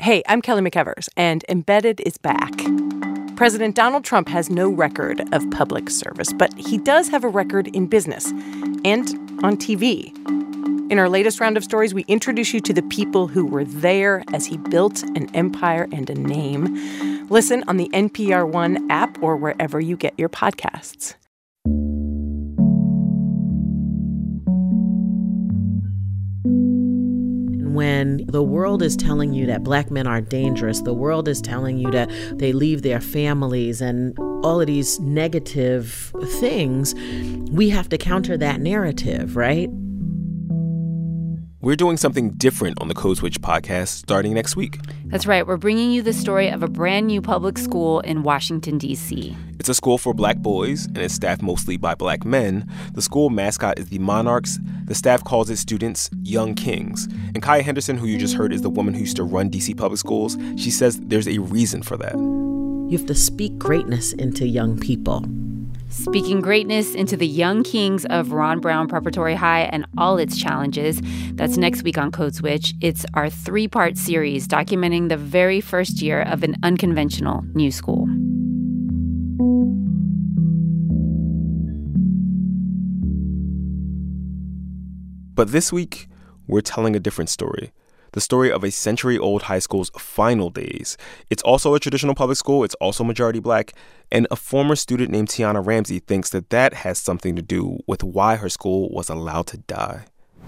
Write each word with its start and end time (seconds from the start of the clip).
Hey, 0.00 0.22
I'm 0.28 0.40
Kelly 0.40 0.62
McEvers, 0.62 1.10
and 1.14 1.44
Embedded 1.46 2.00
is 2.00 2.16
back. 2.16 2.52
President 3.36 3.76
Donald 3.76 4.02
Trump 4.02 4.30
has 4.30 4.48
no 4.48 4.70
record 4.70 5.22
of 5.34 5.50
public 5.50 5.90
service, 5.90 6.32
but 6.32 6.54
he 6.56 6.78
does 6.78 7.10
have 7.10 7.22
a 7.22 7.28
record 7.28 7.68
in 7.76 7.86
business 7.86 8.30
and 8.82 9.10
on 9.44 9.58
TV. 9.58 10.06
In 10.90 10.98
our 10.98 11.10
latest 11.10 11.38
round 11.38 11.58
of 11.58 11.64
stories, 11.64 11.92
we 11.92 12.04
introduce 12.08 12.54
you 12.54 12.60
to 12.60 12.72
the 12.72 12.80
people 12.84 13.28
who 13.28 13.44
were 13.44 13.66
there 13.66 14.24
as 14.32 14.46
he 14.46 14.56
built 14.56 15.02
an 15.02 15.28
empire 15.36 15.86
and 15.92 16.08
a 16.08 16.14
name. 16.14 17.26
Listen 17.28 17.62
on 17.68 17.76
the 17.76 17.90
NPR 17.90 18.50
One 18.50 18.90
app 18.90 19.22
or 19.22 19.36
wherever 19.36 19.80
you 19.80 19.98
get 19.98 20.14
your 20.16 20.30
podcasts. 20.30 21.14
When 27.74 28.24
the 28.26 28.42
world 28.42 28.82
is 28.82 28.96
telling 28.96 29.32
you 29.32 29.46
that 29.46 29.64
black 29.64 29.90
men 29.90 30.06
are 30.06 30.20
dangerous, 30.20 30.80
the 30.82 30.94
world 30.94 31.28
is 31.28 31.40
telling 31.40 31.78
you 31.78 31.90
that 31.90 32.10
they 32.38 32.52
leave 32.52 32.82
their 32.82 33.00
families 33.00 33.80
and 33.80 34.18
all 34.44 34.60
of 34.60 34.66
these 34.66 34.98
negative 35.00 36.12
things, 36.40 36.94
we 37.50 37.68
have 37.68 37.88
to 37.88 37.98
counter 37.98 38.36
that 38.36 38.60
narrative, 38.60 39.36
right? 39.36 39.68
We're 41.62 41.76
doing 41.76 41.98
something 41.98 42.30
different 42.30 42.80
on 42.80 42.88
the 42.88 42.94
Code 42.94 43.18
Switch 43.18 43.40
podcast 43.40 43.88
starting 43.88 44.32
next 44.32 44.56
week. 44.56 44.78
That's 45.10 45.26
right. 45.26 45.44
We're 45.44 45.56
bringing 45.56 45.90
you 45.90 46.02
the 46.02 46.12
story 46.12 46.48
of 46.48 46.62
a 46.62 46.68
brand 46.68 47.08
new 47.08 47.20
public 47.20 47.58
school 47.58 47.98
in 48.00 48.22
Washington, 48.22 48.78
D.C. 48.78 49.36
It's 49.58 49.68
a 49.68 49.74
school 49.74 49.98
for 49.98 50.14
black 50.14 50.38
boys 50.38 50.86
and 50.86 50.98
it's 50.98 51.14
staffed 51.14 51.42
mostly 51.42 51.76
by 51.76 51.96
black 51.96 52.24
men. 52.24 52.70
The 52.94 53.02
school 53.02 53.28
mascot 53.28 53.80
is 53.80 53.88
the 53.88 53.98
Monarchs. 53.98 54.60
The 54.84 54.94
staff 54.94 55.24
calls 55.24 55.50
its 55.50 55.60
students 55.60 56.10
Young 56.22 56.54
Kings. 56.54 57.08
And 57.34 57.42
Kaya 57.42 57.62
Henderson, 57.62 57.98
who 57.98 58.06
you 58.06 58.18
just 58.18 58.34
heard, 58.34 58.52
is 58.52 58.62
the 58.62 58.70
woman 58.70 58.94
who 58.94 59.00
used 59.00 59.16
to 59.16 59.24
run 59.24 59.48
D.C. 59.48 59.74
public 59.74 59.98
schools. 59.98 60.38
She 60.56 60.70
says 60.70 61.00
there's 61.00 61.28
a 61.28 61.38
reason 61.38 61.82
for 61.82 61.96
that. 61.96 62.14
You 62.14 62.96
have 62.96 63.06
to 63.06 63.14
speak 63.14 63.58
greatness 63.58 64.12
into 64.12 64.46
young 64.46 64.78
people. 64.78 65.24
Speaking 65.90 66.40
greatness 66.40 66.94
into 66.94 67.16
the 67.16 67.26
young 67.26 67.64
kings 67.64 68.04
of 68.06 68.30
Ron 68.30 68.60
Brown 68.60 68.86
Preparatory 68.86 69.34
High 69.34 69.62
and 69.62 69.84
all 69.98 70.18
its 70.18 70.38
challenges. 70.38 71.00
That's 71.32 71.56
next 71.56 71.82
week 71.82 71.98
on 71.98 72.12
Code 72.12 72.32
Switch. 72.32 72.74
It's 72.80 73.04
our 73.14 73.28
three 73.28 73.66
part 73.66 73.98
series 73.98 74.46
documenting 74.46 75.08
the 75.08 75.16
very 75.16 75.60
first 75.60 76.00
year 76.00 76.22
of 76.22 76.44
an 76.44 76.54
unconventional 76.62 77.44
new 77.54 77.72
school. 77.72 78.06
But 85.34 85.50
this 85.50 85.72
week, 85.72 86.06
we're 86.46 86.60
telling 86.60 86.94
a 86.94 87.00
different 87.00 87.30
story 87.30 87.72
the 88.12 88.20
story 88.20 88.50
of 88.50 88.64
a 88.64 88.70
century 88.70 89.18
old 89.18 89.42
high 89.42 89.58
school's 89.58 89.90
final 89.98 90.50
days. 90.50 90.96
It's 91.30 91.42
also 91.42 91.74
a 91.74 91.80
traditional 91.80 92.14
public 92.14 92.38
school, 92.38 92.64
it's 92.64 92.74
also 92.76 93.04
majority 93.04 93.40
black, 93.40 93.72
and 94.10 94.26
a 94.30 94.36
former 94.36 94.76
student 94.76 95.10
named 95.10 95.28
Tiana 95.28 95.64
Ramsey 95.64 95.98
thinks 95.98 96.30
that 96.30 96.50
that 96.50 96.74
has 96.74 96.98
something 96.98 97.36
to 97.36 97.42
do 97.42 97.78
with 97.86 98.02
why 98.02 98.36
her 98.36 98.48
school 98.48 98.90
was 98.90 99.08
allowed 99.08 99.46
to 99.48 99.58
die. 99.58 100.04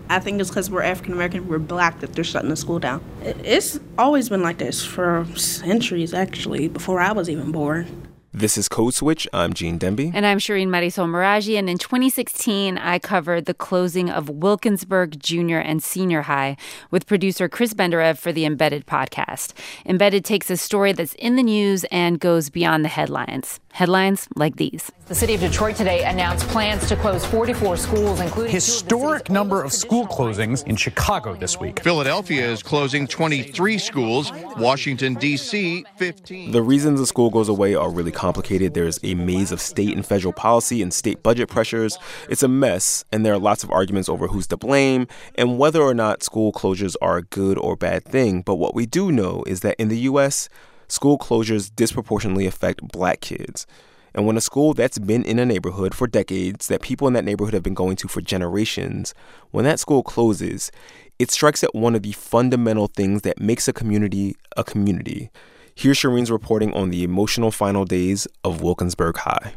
I 0.09 0.19
think 0.19 0.41
it's 0.41 0.51
because 0.51 0.71
we're 0.71 0.83
African 0.83 1.13
American, 1.15 1.49
we're 1.49 1.59
black, 1.59 2.01
that 2.01 2.13
they're 2.13 2.25
shutting 2.25 2.51
the 2.51 2.57
school 2.57 2.79
down. 2.79 3.05
It's 3.23 3.79
always 3.97 4.29
been 4.29 4.43
like 4.43 4.59
this 4.59 4.85
for 4.85 5.27
centuries, 5.37 6.13
actually, 6.13 6.69
before 6.69 7.01
I 7.01 7.13
was 7.13 7.31
even 7.31 7.53
born. 7.53 8.12
This 8.35 8.57
is 8.57 8.67
Code 8.67 8.95
Switch. 8.95 9.29
I'm 9.35 9.53
Gene 9.53 9.79
Demby. 9.79 10.11
And 10.15 10.25
I'm 10.25 10.39
Shireen 10.39 10.69
Marisol 10.69 11.07
Meraji. 11.07 11.59
And 11.59 11.69
in 11.69 11.77
2016, 11.77 12.79
I 12.79 12.99
covered 12.99 13.45
the 13.45 13.53
closing 13.53 14.09
of 14.09 14.31
Wilkinsburg 14.31 15.21
Junior 15.21 15.59
and 15.59 15.83
Senior 15.83 16.23
High 16.23 16.57
with 16.91 17.07
producer 17.07 17.47
Chris 17.47 17.75
Benderev 17.75 18.17
for 18.17 18.33
the 18.33 18.47
Embedded 18.47 18.87
podcast. 18.87 19.53
Embedded 19.85 20.25
takes 20.25 20.49
a 20.49 20.57
story 20.57 20.95
that's 20.95 21.13
in 21.17 21.37
the 21.37 21.43
news 21.43 21.85
and 21.91 22.19
goes 22.19 22.49
beyond 22.49 22.87
the 22.87 22.89
headlines. 22.89 23.61
Headlines 23.73 24.28
like 24.37 24.56
these. 24.56 24.92
The 25.06 25.15
city 25.15 25.33
of 25.33 25.41
Detroit 25.41 25.77
today 25.77 26.05
announced 26.05 26.47
plans 26.48 26.87
to 26.89 26.95
close 26.95 27.25
44 27.25 27.79
schools, 27.79 28.20
including 28.20 28.52
historic 28.52 29.30
of 29.30 29.33
number 29.33 29.63
of 29.63 29.73
school 29.73 30.07
closings 30.07 30.67
in 30.67 30.77
Chicago 30.77 31.35
this 31.35 31.58
week. 31.58 31.80
Philadelphia 31.80 32.47
is 32.47 32.63
closing 32.63 33.07
23 33.07 33.79
schools, 33.79 34.30
Washington, 34.58 35.14
D.C., 35.14 35.86
15. 35.97 36.52
The 36.52 36.61
reasons 36.61 37.01
a 37.01 37.07
school 37.07 37.30
goes 37.30 37.48
away 37.48 37.74
are 37.74 37.91
really 37.91 38.13
complicated. 38.13 38.74
There's 38.74 39.01
a 39.02 39.14
maze 39.14 39.52
of 39.52 39.61
state 39.61 39.97
and 39.97 40.05
federal 40.05 40.35
policy 40.35 40.83
and 40.83 40.92
state 40.92 41.23
budget 41.23 41.48
pressures. 41.48 41.98
It's 42.29 42.42
a 42.42 42.48
mess, 42.48 43.07
and 43.11 43.24
there 43.24 43.33
are 43.33 43.39
lots 43.39 43.64
of 43.64 43.70
arguments 43.70 44.11
over 44.11 44.29
who's 44.29 44.47
to 44.48 44.58
blame 44.58 45.07
and 45.36 45.58
whether 45.58 45.80
or 45.80 45.95
not 45.95 46.23
school 46.23 46.52
closures 46.52 46.95
are 47.01 47.17
a 47.17 47.23
good 47.23 47.57
or 47.57 47.77
bad 47.77 48.05
thing. 48.05 48.42
But 48.42 48.57
what 48.57 48.74
we 48.74 48.85
do 48.85 49.11
know 49.11 49.42
is 49.47 49.61
that 49.61 49.80
in 49.80 49.89
the 49.89 50.01
U.S., 50.01 50.51
school 50.92 51.17
closures 51.17 51.75
disproportionately 51.75 52.47
affect 52.47 52.86
black 52.89 53.23
kids. 53.23 53.67
And 54.14 54.27
when 54.27 54.36
a 54.36 54.42
school 54.42 54.75
that's 54.75 54.98
been 54.98 55.25
in 55.25 55.39
a 55.39 55.47
neighborhood 55.47 55.95
for 55.95 56.07
decades, 56.07 56.69
that 56.69 56.83
people 56.83 57.08
in 57.08 57.14
that 57.14 57.25
neighborhood 57.25 57.55
have 57.55 57.63
been 57.63 57.73
going 57.73 57.97
to 57.97 58.08
for 58.08 58.20
generations, 58.20 59.14
when 59.53 59.64
that 59.64 59.80
school 59.80 60.03
closes, 60.03 60.70
it 61.19 61.30
strikes 61.30 61.64
at 61.64 61.75
one 61.75 61.95
of 61.95 62.03
the 62.03 62.13
fundamental 62.13 62.89
things 62.89 63.23
that 63.23 63.41
makes 63.41 63.69
a 63.69 63.73
community 63.73 64.36
a 64.58 64.64
community. 64.64 65.30
Here's 65.75 65.97
Shireen's 65.97 66.30
reporting 66.30 66.75
on 66.75 66.91
the 66.91 67.05
emotional 67.05 67.51
final 67.51 67.86
days 67.86 68.29
of 68.45 68.61
Wilkinsburg 68.61 69.17
High. 69.17 69.55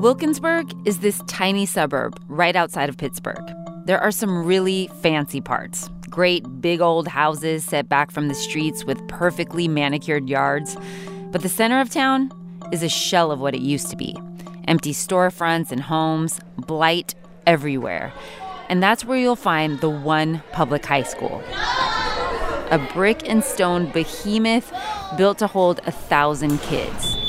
Wilkinsburg 0.00 0.70
is 0.86 1.00
this 1.00 1.20
tiny 1.26 1.66
suburb 1.66 2.16
right 2.28 2.54
outside 2.54 2.88
of 2.88 2.96
Pittsburgh. 2.96 3.42
There 3.86 3.98
are 3.98 4.12
some 4.12 4.46
really 4.46 4.88
fancy 5.02 5.40
parts, 5.40 5.90
great 6.14 6.44
big 6.60 6.80
old 6.80 7.08
houses 7.08 7.64
set 7.64 7.88
back 7.88 8.12
from 8.12 8.28
the 8.28 8.34
streets 8.36 8.84
with 8.84 9.04
perfectly 9.08 9.66
manicured 9.66 10.28
yards. 10.28 10.76
But 11.32 11.42
the 11.42 11.48
center 11.48 11.80
of 11.80 11.90
town 11.90 12.30
is 12.70 12.84
a 12.84 12.88
shell 12.88 13.32
of 13.32 13.40
what 13.40 13.52
it 13.52 13.60
used 13.60 13.90
to 13.90 13.96
be 13.96 14.16
empty 14.68 14.92
storefronts 14.92 15.72
and 15.72 15.80
homes, 15.80 16.40
blight 16.56 17.16
everywhere. 17.48 18.12
And 18.68 18.80
that's 18.80 19.04
where 19.04 19.18
you'll 19.18 19.34
find 19.34 19.80
the 19.80 19.90
one 19.90 20.40
public 20.52 20.86
high 20.86 21.02
school 21.02 21.42
a 22.70 22.78
brick 22.94 23.28
and 23.28 23.42
stone 23.42 23.90
behemoth 23.90 24.72
built 25.18 25.38
to 25.38 25.48
hold 25.48 25.80
a 25.84 25.90
thousand 25.90 26.58
kids. 26.60 27.23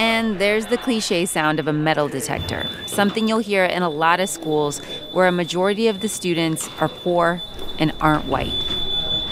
And 0.00 0.38
there's 0.38 0.64
the 0.64 0.78
cliche 0.78 1.26
sound 1.26 1.60
of 1.60 1.68
a 1.68 1.74
metal 1.74 2.08
detector, 2.08 2.66
something 2.86 3.28
you'll 3.28 3.40
hear 3.40 3.66
in 3.66 3.82
a 3.82 3.90
lot 3.90 4.18
of 4.18 4.30
schools 4.30 4.78
where 5.12 5.26
a 5.26 5.32
majority 5.32 5.88
of 5.88 6.00
the 6.00 6.08
students 6.08 6.70
are 6.80 6.88
poor 6.88 7.42
and 7.78 7.92
aren't 8.00 8.24
white. 8.24 8.54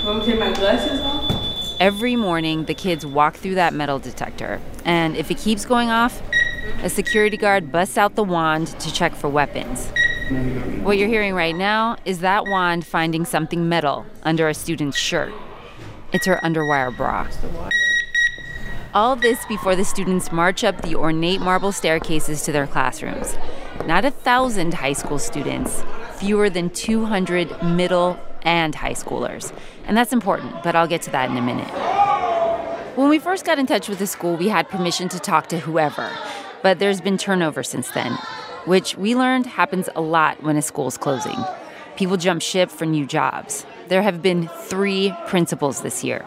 Want 0.05 0.19
me 0.19 0.25
to 0.27 0.31
take 0.33 0.39
my 0.39 0.53
glasses 0.53 1.01
off? 1.01 1.81
Every 1.81 2.17
morning, 2.17 2.67
the 2.67 2.75
kids 2.75 3.07
walk 3.07 3.37
through 3.37 3.55
that 3.55 3.73
metal 3.73 3.99
detector, 3.99 4.61
and 4.85 5.17
if 5.17 5.31
it 5.31 5.39
keeps 5.39 5.65
going 5.65 5.89
off, 5.89 6.21
a 6.83 6.91
security 6.91 7.39
guard 7.39 7.73
busts 7.73 7.97
out 7.97 8.15
the 8.15 8.23
wand 8.23 8.67
to 8.67 8.93
check 8.93 9.15
for 9.15 9.31
weapons. 9.31 9.89
What 10.83 10.99
you're 10.99 11.09
hearing 11.09 11.33
right 11.33 11.57
now 11.57 11.97
is 12.05 12.19
that 12.21 12.45
wand 12.45 12.85
finding 12.85 13.25
something 13.25 13.71
metal 13.71 14.05
under 14.23 14.49
a 14.49 14.53
student's 14.53 14.99
shirt. 14.99 15.33
It's 16.13 16.27
her 16.27 16.39
underwire 16.45 16.95
bra. 16.95 17.27
All 18.95 19.17
this 19.17 19.45
before 19.45 19.77
the 19.77 19.85
students 19.85 20.33
march 20.33 20.65
up 20.65 20.81
the 20.81 20.97
ornate 20.97 21.43
marble 21.43 21.73
staircases 21.73 22.43
to 22.45 22.53
their 22.53 22.67
classrooms. 22.67 23.37
Not 23.85 24.07
a 24.07 24.11
thousand 24.11 24.73
high 24.73 24.95
school 24.95 25.19
students, 25.19 25.85
fewer 26.17 26.49
than 26.49 26.71
200 26.71 27.63
middle 27.63 28.19
and 28.43 28.75
high 28.75 28.95
schoolers. 28.95 29.53
And 29.85 29.95
that's 29.95 30.15
important, 30.15 30.63
but 30.63 30.75
I'll 30.75 30.89
get 30.89 31.03
to 31.03 31.11
that 31.11 31.29
in 31.29 31.37
a 31.37 31.43
minute. 31.43 31.69
When 32.97 33.11
we 33.11 33.19
first 33.19 33.45
got 33.45 33.59
in 33.59 33.67
touch 33.67 33.91
with 33.91 33.99
the 33.99 34.07
school, 34.07 34.37
we 34.37 34.49
had 34.49 34.71
permission 34.71 35.11
to 35.11 35.21
talk 35.21 35.49
to 35.49 35.59
whoever, 35.59 36.11
but 36.63 36.79
there's 36.79 37.03
been 37.03 37.19
turnover 37.19 37.63
since 37.63 37.91
then, 37.91 38.13
which 38.65 38.97
we 38.97 39.15
learned 39.15 39.45
happens 39.45 39.91
a 39.95 40.01
lot 40.01 40.43
when 40.43 40.57
a 40.57 40.63
school's 40.63 40.97
closing. 40.97 41.37
People 41.97 42.17
jump 42.17 42.41
ship 42.41 42.71
for 42.71 42.87
new 42.87 43.05
jobs. 43.05 43.67
There 43.89 44.03
have 44.03 44.23
been 44.23 44.49
three 44.49 45.15
principals 45.27 45.83
this 45.83 46.03
year. 46.03 46.25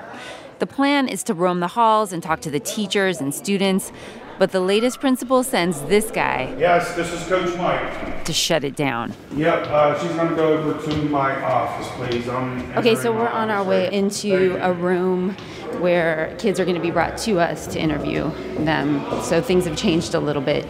The 0.61 0.67
plan 0.67 1.07
is 1.07 1.23
to 1.23 1.33
roam 1.33 1.59
the 1.59 1.69
halls 1.69 2.13
and 2.13 2.21
talk 2.21 2.39
to 2.41 2.51
the 2.51 2.59
teachers 2.59 3.19
and 3.19 3.33
students, 3.33 3.91
but 4.37 4.51
the 4.51 4.59
latest 4.59 4.99
principal 4.99 5.41
sends 5.41 5.81
this 5.81 6.11
guy. 6.11 6.55
Yes, 6.59 6.93
this 6.93 7.11
is 7.11 7.27
Coach 7.27 7.57
Mike. 7.57 8.23
To 8.25 8.31
shut 8.31 8.63
it 8.63 8.75
down. 8.75 9.11
Yep, 9.35 9.65
uh, 9.65 9.99
she's 9.99 10.11
gonna 10.11 10.35
go 10.35 10.53
over 10.59 10.79
to 10.79 11.01
my 11.05 11.43
office, 11.43 11.87
please. 11.95 12.29
I'm 12.29 12.77
okay, 12.77 12.93
so 12.93 13.11
we're 13.11 13.27
on 13.27 13.49
our 13.49 13.63
way 13.63 13.91
into 13.91 14.55
a 14.63 14.71
room 14.71 15.35
where 15.79 16.35
kids 16.37 16.59
are 16.59 16.65
going 16.65 16.77
to 16.77 16.81
be 16.81 16.91
brought 16.91 17.17
to 17.19 17.39
us 17.39 17.65
to 17.65 17.79
interview 17.79 18.29
them. 18.63 19.03
So 19.23 19.41
things 19.41 19.65
have 19.65 19.75
changed 19.75 20.13
a 20.13 20.19
little 20.19 20.43
bit 20.43 20.67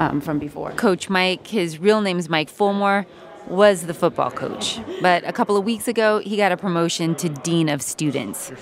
um, 0.00 0.20
from 0.20 0.40
before. 0.40 0.72
Coach 0.72 1.08
Mike, 1.08 1.46
his 1.46 1.78
real 1.78 2.00
name 2.00 2.18
is 2.18 2.28
Mike 2.28 2.50
Fulmore 2.50 3.06
was 3.50 3.82
the 3.86 3.94
football 3.94 4.30
coach. 4.30 4.78
But 5.02 5.24
a 5.24 5.32
couple 5.32 5.56
of 5.56 5.64
weeks 5.64 5.88
ago, 5.88 6.20
he 6.20 6.36
got 6.36 6.52
a 6.52 6.56
promotion 6.56 7.14
to 7.16 7.28
Dean 7.28 7.68
of 7.68 7.82
Students. 7.82 8.52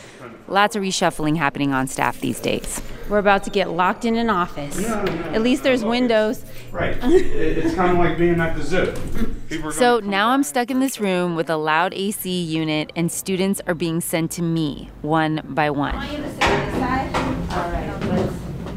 Lots 0.49 0.75
of 0.75 0.83
reshuffling 0.83 1.37
happening 1.37 1.73
on 1.73 1.87
staff 1.87 2.21
these 2.21 2.41
days. 2.41 2.81
We're 3.09 3.19
about 3.19 3.45
to 3.45 3.51
get 3.51 3.71
locked 3.71 4.05
in 4.05 4.17
an 4.17 4.31
office. 4.31 4.83
At 4.85 5.43
least 5.43 5.63
there's 5.63 5.85
windows. 5.85 6.45
Right. 6.73 6.97
It's 7.03 7.75
kind 7.75 7.93
of 7.93 7.99
like 7.99 8.19
being 8.19 8.41
at 8.41 8.57
the 8.57 8.63
zoo. 8.63 8.95
People 9.49 9.69
are 9.69 9.73
So 9.73 10.01
now 10.01 10.31
I'm 10.31 10.43
stuck 10.43 10.71
in 10.71 10.81
this 10.81 11.01
room 11.01 11.37
with 11.37 11.51
a 11.51 11.57
loud 11.57 11.93
AC 11.95 12.31
unit, 12.43 12.91
and 12.97 13.13
students 13.13 13.61
are 13.67 13.75
being 13.75 14.01
sent 14.01 14.31
to 14.33 14.43
me 14.43 14.91
one 15.03 15.43
by 15.45 15.71
one. 15.71 15.95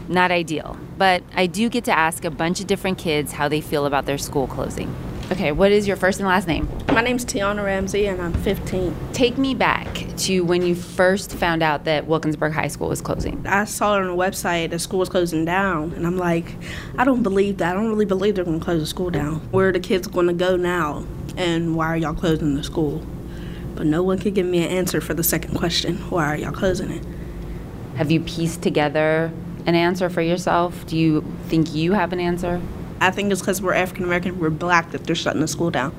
Not 0.09 0.31
ideal, 0.31 0.77
but 0.97 1.23
I 1.33 1.47
do 1.47 1.69
get 1.69 1.85
to 1.85 1.97
ask 1.97 2.25
a 2.25 2.31
bunch 2.31 2.59
of 2.59 2.67
different 2.67 2.97
kids 2.97 3.31
how 3.31 3.47
they 3.47 3.61
feel 3.61 3.85
about 3.85 4.05
their 4.05 4.17
school 4.17 4.47
closing. 4.47 4.93
Okay, 5.31 5.53
what 5.53 5.71
is 5.71 5.87
your 5.87 5.95
first 5.95 6.19
and 6.19 6.27
last 6.27 6.45
name? 6.45 6.67
My 6.89 6.99
name's 6.99 7.23
Tiana 7.23 7.63
Ramsey, 7.63 8.05
and 8.05 8.21
I'm 8.21 8.33
15. 8.33 8.93
Take 9.13 9.37
me 9.37 9.55
back 9.55 10.05
to 10.17 10.41
when 10.41 10.61
you 10.61 10.75
first 10.75 11.31
found 11.31 11.63
out 11.63 11.85
that 11.85 12.05
Wilkinsburg 12.05 12.51
High 12.51 12.67
School 12.67 12.89
was 12.89 12.99
closing. 12.99 13.47
I 13.47 13.63
saw 13.63 13.95
it 13.95 14.01
on 14.01 14.07
the 14.07 14.13
website 14.13 14.71
the 14.71 14.79
school 14.79 14.99
was 14.99 15.07
closing 15.07 15.45
down, 15.45 15.93
and 15.93 16.05
I'm 16.05 16.17
like, 16.17 16.53
I 16.97 17.05
don't 17.05 17.23
believe 17.23 17.59
that. 17.59 17.71
I 17.71 17.79
don't 17.79 17.87
really 17.87 18.03
believe 18.03 18.35
they're 18.35 18.43
going 18.43 18.59
to 18.59 18.65
close 18.65 18.81
the 18.81 18.85
school 18.85 19.09
down. 19.09 19.35
Where 19.51 19.69
are 19.69 19.71
the 19.71 19.79
kids 19.79 20.05
going 20.05 20.27
to 20.27 20.33
go 20.33 20.57
now, 20.57 21.05
and 21.37 21.77
why 21.77 21.87
are 21.87 21.97
y'all 21.97 22.13
closing 22.13 22.55
the 22.55 22.63
school? 22.65 23.01
But 23.75 23.85
no 23.85 24.03
one 24.03 24.19
could 24.19 24.35
give 24.35 24.45
me 24.45 24.65
an 24.65 24.69
answer 24.69 24.99
for 24.99 25.13
the 25.13 25.23
second 25.23 25.55
question 25.55 25.95
why 26.09 26.25
are 26.25 26.35
y'all 26.35 26.51
closing 26.51 26.91
it? 26.91 27.05
Have 27.95 28.11
you 28.11 28.19
pieced 28.19 28.61
together 28.61 29.31
an 29.65 29.75
answer 29.75 30.09
for 30.09 30.21
yourself? 30.21 30.85
Do 30.87 30.97
you 30.97 31.23
think 31.47 31.73
you 31.73 31.93
have 31.93 32.11
an 32.11 32.19
answer? 32.19 32.61
I 33.01 33.09
think 33.09 33.31
it's 33.31 33.41
because 33.41 33.61
we're 33.61 33.73
African 33.73 34.05
American, 34.05 34.39
we're 34.39 34.51
black, 34.51 34.91
that 34.91 35.05
they're 35.05 35.15
shutting 35.15 35.41
the 35.41 35.47
school 35.47 35.71
down. 35.71 35.93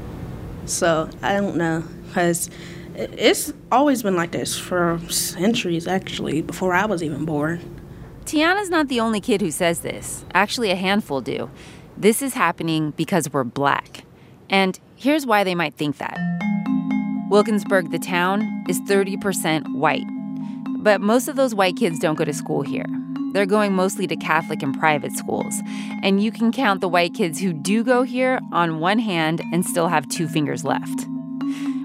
So 0.66 1.10
I 1.20 1.34
don't 1.34 1.56
know, 1.56 1.82
because 2.06 2.48
it's 2.94 3.52
always 3.72 4.04
been 4.04 4.14
like 4.14 4.30
this 4.30 4.56
for 4.56 5.00
centuries, 5.08 5.88
actually, 5.88 6.42
before 6.42 6.72
I 6.72 6.86
was 6.86 7.02
even 7.02 7.24
born. 7.24 7.60
Tiana's 8.24 8.70
not 8.70 8.86
the 8.86 9.00
only 9.00 9.20
kid 9.20 9.40
who 9.40 9.50
says 9.50 9.80
this. 9.80 10.24
Actually, 10.32 10.70
a 10.70 10.76
handful 10.76 11.20
do. 11.20 11.50
This 11.96 12.22
is 12.22 12.34
happening 12.34 12.92
because 12.92 13.32
we're 13.32 13.44
black. 13.44 14.04
And 14.48 14.78
here's 14.94 15.26
why 15.26 15.42
they 15.42 15.56
might 15.56 15.74
think 15.74 15.98
that 15.98 16.18
Wilkinsburg, 17.30 17.90
the 17.90 17.98
town, 17.98 18.64
is 18.68 18.80
30% 18.82 19.74
white. 19.74 20.06
But 20.78 21.00
most 21.00 21.26
of 21.26 21.34
those 21.34 21.52
white 21.52 21.76
kids 21.76 21.98
don't 21.98 22.14
go 22.14 22.24
to 22.24 22.32
school 22.32 22.62
here. 22.62 22.86
They're 23.32 23.46
going 23.46 23.72
mostly 23.72 24.06
to 24.06 24.16
Catholic 24.16 24.62
and 24.62 24.78
private 24.78 25.12
schools. 25.12 25.60
And 26.02 26.22
you 26.22 26.30
can 26.30 26.52
count 26.52 26.80
the 26.80 26.88
white 26.88 27.14
kids 27.14 27.40
who 27.40 27.52
do 27.52 27.82
go 27.82 28.02
here 28.02 28.40
on 28.52 28.78
one 28.78 28.98
hand 28.98 29.42
and 29.52 29.64
still 29.64 29.88
have 29.88 30.08
two 30.08 30.28
fingers 30.28 30.64
left. 30.64 31.06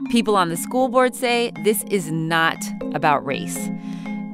People 0.09 0.35
on 0.35 0.49
the 0.49 0.57
school 0.57 0.89
board 0.89 1.15
say 1.15 1.51
this 1.63 1.83
is 1.83 2.11
not 2.11 2.57
about 2.93 3.25
race. 3.25 3.69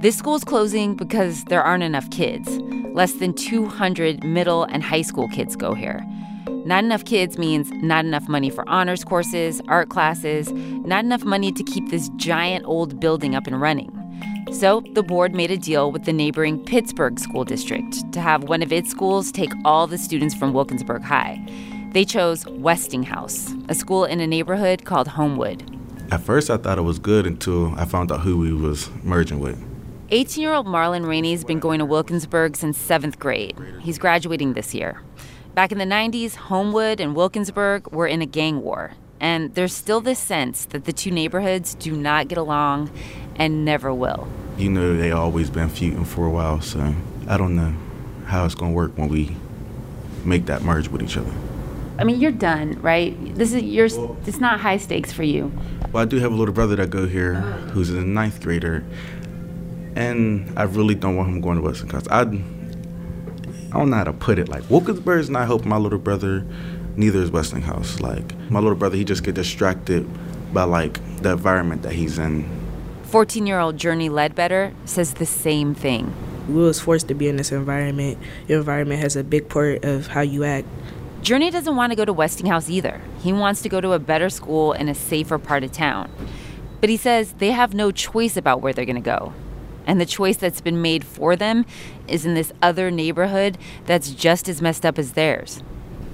This 0.02 0.18
school's 0.18 0.44
closing 0.44 0.96
because 0.96 1.46
there 1.46 1.64
aren't 1.64 1.84
enough 1.84 2.10
kids. 2.12 2.50
Less 2.94 3.14
than 3.14 3.34
200 3.34 4.24
middle 4.24 4.64
and 4.66 4.84
high 4.84 5.02
school 5.02 5.28
kids 5.30 5.56
go 5.56 5.74
here. 5.74 6.06
Not 6.66 6.84
enough 6.84 7.06
kids 7.06 7.38
means 7.38 7.72
not 7.72 8.06
enough 8.06 8.28
money 8.28 8.50
for 8.50 8.68
honors 8.70 9.04
courses, 9.04 9.62
art 9.68 9.90
classes, 9.90 10.52
not 10.52 11.04
enough 11.04 11.24
money 11.24 11.52
to 11.52 11.64
keep 11.64 11.90
this 11.90 12.10
giant 12.16 12.66
old 12.66 13.00
building 13.00 13.36
up 13.36 13.48
and 13.48 13.60
running. 13.60 14.03
So 14.52 14.82
the 14.94 15.04
board 15.04 15.34
made 15.34 15.52
a 15.52 15.58
deal 15.58 15.92
with 15.92 16.06
the 16.06 16.14
neighboring 16.14 16.64
Pittsburgh 16.64 17.20
School 17.20 17.44
District 17.44 18.12
to 18.14 18.22
have 18.22 18.44
one 18.44 18.62
of 18.62 18.72
its 18.72 18.90
schools 18.90 19.32
take 19.32 19.52
all 19.66 19.88
the 19.88 19.98
students 19.98 20.36
from 20.36 20.54
Wilkinsburg 20.54 21.02
High. 21.02 21.42
They 21.92 22.06
chose 22.06 22.46
Westinghouse, 22.48 23.54
a 23.70 23.76
school 23.76 24.06
in 24.06 24.20
a 24.20 24.28
neighborhood 24.28 24.86
called 24.86 25.08
Homewood. 25.08 25.64
At 26.12 26.22
first, 26.22 26.50
I 26.50 26.58
thought 26.58 26.78
it 26.78 26.84
was 26.84 27.00
good 27.00 27.26
until 27.26 27.74
I 27.76 27.86
found 27.86 28.12
out 28.12 28.22
who 28.22 28.38
we 28.38 28.54
was 28.54 28.90
merging 29.04 29.40
with. 29.40 29.64
18 30.10 30.42
year 30.42 30.54
old 30.54 30.68
Marlon 30.68 31.08
Rainey's 31.08 31.44
been 31.44 31.60
going 31.60 31.80
to 31.80 31.86
Wilkinsburg 31.86 32.56
since 32.56 32.78
seventh 32.78 33.20
grade. 33.20 33.58
He's 33.82 33.98
graduating 33.98 34.54
this 34.54 34.74
year. 34.74 35.02
Back 35.56 35.72
in 35.72 35.78
the 35.78 35.86
90s, 35.86 36.36
Homewood 36.36 37.00
and 37.00 37.16
Wilkinsburg 37.16 37.92
were 37.92 38.08
in 38.08 38.22
a 38.22 38.26
gang 38.26 38.62
war. 38.62 38.94
And 39.24 39.56
there's 39.56 39.74
still 39.74 40.02
this 40.02 40.20
sense 40.20 40.66
that 40.66 40.84
the 40.84 40.92
two 40.92 41.10
neighborhoods 41.10 41.76
do 41.76 41.96
not 41.96 42.28
get 42.28 42.38
along 42.38 42.92
and 43.38 43.64
never 43.64 43.94
will. 43.94 44.28
You 44.58 44.70
know, 44.70 44.98
they 44.98 45.12
always 45.12 45.50
been 45.50 45.70
feuding 45.70 46.04
for 46.04 46.26
a 46.26 46.30
while, 46.30 46.60
so 46.60 46.94
I 47.30 47.38
don't 47.38 47.56
know 47.56 47.74
how 48.26 48.44
it's 48.44 48.54
gonna 48.54 48.74
work 48.74 48.98
when 48.98 49.08
we 49.08 49.34
make 50.26 50.48
that 50.48 50.62
merge 50.62 50.90
with 50.90 51.02
each 51.02 51.16
other. 51.16 51.32
I 51.98 52.04
mean, 52.04 52.20
you're 52.20 52.34
done, 52.34 52.82
right? 52.82 53.16
This 53.34 53.54
is 53.54 53.64
your. 53.64 53.86
It's 53.86 54.42
not 54.42 54.60
high 54.60 54.76
stakes 54.76 55.14
for 55.14 55.24
you. 55.24 55.54
Well, 55.94 56.04
I 56.04 56.06
do 56.06 56.18
have 56.18 56.34
a 56.34 56.36
little 56.36 56.54
brother 56.54 56.76
that 56.76 56.90
go 56.90 57.08
here, 57.08 57.36
uh-huh. 57.36 57.58
who's 57.70 57.92
a 57.92 58.02
ninth 58.02 58.42
grader, 58.42 58.84
and 59.96 60.52
I 60.60 60.64
really 60.64 60.96
don't 60.96 61.16
want 61.16 61.30
him 61.30 61.40
going 61.40 61.56
to 61.56 61.62
Westinghouse. 61.62 62.10
I, 62.10 62.22
I 62.22 62.26
don't 63.78 63.90
know 63.90 63.96
how 63.96 64.04
to 64.04 64.12
put 64.12 64.38
it. 64.38 64.50
Like 64.50 64.70
Wilkinsburg's 64.70 65.30
not 65.30 65.48
helping 65.48 65.70
my 65.70 65.78
little 65.78 66.00
brother. 66.00 66.46
Neither 66.96 67.20
is 67.20 67.32
Westinghouse. 67.32 68.00
Like 68.00 68.38
my 68.50 68.60
little 68.60 68.78
brother, 68.78 68.96
he 68.96 69.04
just 69.04 69.24
get 69.24 69.36
distracted 69.36 70.08
by 70.54 70.64
like 70.64 71.00
the 71.22 71.32
environment 71.32 71.82
that 71.84 71.94
he's 71.94 72.20
in. 72.20 72.50
14 73.06 73.46
year 73.48 73.60
old 73.60 73.78
Journey 73.78 74.10
Ledbetter 74.10 74.74
says 74.86 75.16
the 75.16 75.26
same 75.26 75.74
thing. 75.74 76.14
We 76.48 76.56
was 76.56 76.80
forced 76.80 77.08
to 77.08 77.14
be 77.14 77.28
in 77.28 77.38
this 77.38 77.52
environment. 77.52 78.18
Your 78.48 78.60
environment 78.60 79.02
has 79.02 79.16
a 79.16 79.24
big 79.24 79.50
part 79.50 79.86
of 79.86 80.08
how 80.08 80.22
you 80.22 80.44
act. 80.44 80.68
Journey 81.22 81.50
doesn't 81.52 81.76
want 81.76 81.92
to 81.92 81.96
go 81.96 82.04
to 82.04 82.12
Westinghouse 82.12 82.70
either. 82.70 83.02
He 83.22 83.32
wants 83.32 83.62
to 83.62 83.70
go 83.70 83.80
to 83.80 83.94
a 83.94 84.00
better 84.00 84.30
school 84.30 84.74
in 84.74 84.90
a 84.90 84.96
safer 84.96 85.40
part 85.40 85.64
of 85.64 85.72
town. 85.72 86.12
But 86.82 86.90
he 86.90 86.98
says 86.98 87.34
they 87.34 87.52
have 87.52 87.74
no 87.74 87.92
choice 87.92 88.36
about 88.36 88.62
where 88.62 88.74
they're 88.74 88.84
going 88.84 88.98
to 88.98 89.02
go. 89.02 89.34
And 89.86 90.02
the 90.02 90.06
choice 90.06 90.38
that's 90.38 90.60
been 90.60 90.82
made 90.82 91.06
for 91.06 91.36
them 91.36 91.66
is 92.08 92.26
in 92.26 92.34
this 92.34 92.52
other 92.62 92.92
neighborhood 92.92 93.58
that's 93.86 94.12
just 94.12 94.50
as 94.50 94.62
messed 94.62 94.86
up 94.86 95.00
as 95.00 95.14
theirs. 95.14 95.64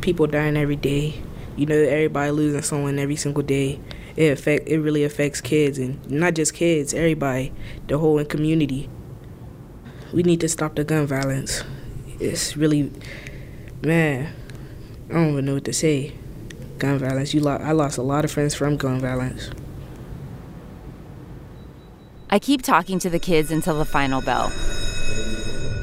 People 0.01 0.27
dying 0.27 0.57
every 0.57 0.75
day. 0.75 1.21
You 1.55 1.65
know, 1.65 1.75
everybody 1.75 2.31
losing 2.31 2.61
someone 2.61 2.99
every 2.99 3.15
single 3.15 3.43
day. 3.43 3.79
It 4.15 4.31
affect 4.31 4.67
it 4.67 4.79
really 4.79 5.03
affects 5.03 5.41
kids 5.41 5.77
and 5.77 6.09
not 6.09 6.33
just 6.35 6.53
kids, 6.53 6.93
everybody, 6.93 7.51
the 7.87 7.97
whole 7.97 8.23
community. 8.25 8.89
We 10.11 10.23
need 10.23 10.39
to 10.41 10.49
stop 10.49 10.75
the 10.75 10.83
gun 10.83 11.05
violence. 11.05 11.63
It's 12.19 12.57
really 12.57 12.91
man, 13.81 14.33
I 15.09 15.13
don't 15.13 15.31
even 15.31 15.45
know 15.45 15.53
what 15.55 15.65
to 15.65 15.73
say. 15.73 16.13
Gun 16.77 16.97
violence. 16.99 17.33
You 17.33 17.41
lo- 17.41 17.57
I 17.57 17.71
lost 17.71 17.97
a 17.97 18.01
lot 18.01 18.25
of 18.25 18.31
friends 18.31 18.55
from 18.55 18.77
gun 18.77 18.99
violence. 18.99 19.49
I 22.29 22.39
keep 22.39 22.61
talking 22.61 22.99
to 22.99 23.09
the 23.09 23.19
kids 23.19 23.51
until 23.51 23.77
the 23.77 23.85
final 23.85 24.21
bell. 24.21 24.51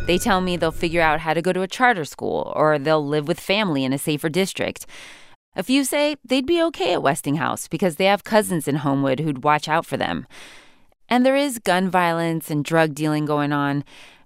They 0.07 0.19
tell 0.19 0.41
me 0.41 0.57
they'll 0.57 0.71
figure 0.71 1.03
out 1.03 1.19
how 1.19 1.35
to 1.35 1.43
go 1.43 1.53
to 1.53 1.63
a 1.63 1.69
charter 1.69 2.05
school 2.05 2.53
or 2.55 2.79
they'll 2.79 3.05
live 3.05 3.27
with 3.27 3.41
family 3.41 3.83
in 3.83 3.93
a 3.93 3.99
safer 3.99 4.29
district. 4.29 4.87
A 5.57 5.65
few 5.65 5.83
say 5.83 6.15
they'd 6.25 6.47
be 6.47 6.63
okay 6.63 6.93
at 6.93 7.03
Westinghouse 7.03 7.67
because 7.67 7.97
they 7.97 8.05
have 8.05 8.23
cousins 8.23 8.69
in 8.69 8.77
Homewood 8.77 9.19
who'd 9.19 9.43
watch 9.43 9.69
out 9.69 9.85
for 9.85 9.97
them. 9.97 10.27
And 11.09 11.27
there 11.27 11.35
is 11.35 11.59
gun 11.59 11.91
violence 11.91 12.53
and 12.53 12.65
drug 12.65 12.95
dealing 12.95 13.25
going 13.25 13.53
on. 13.53 13.83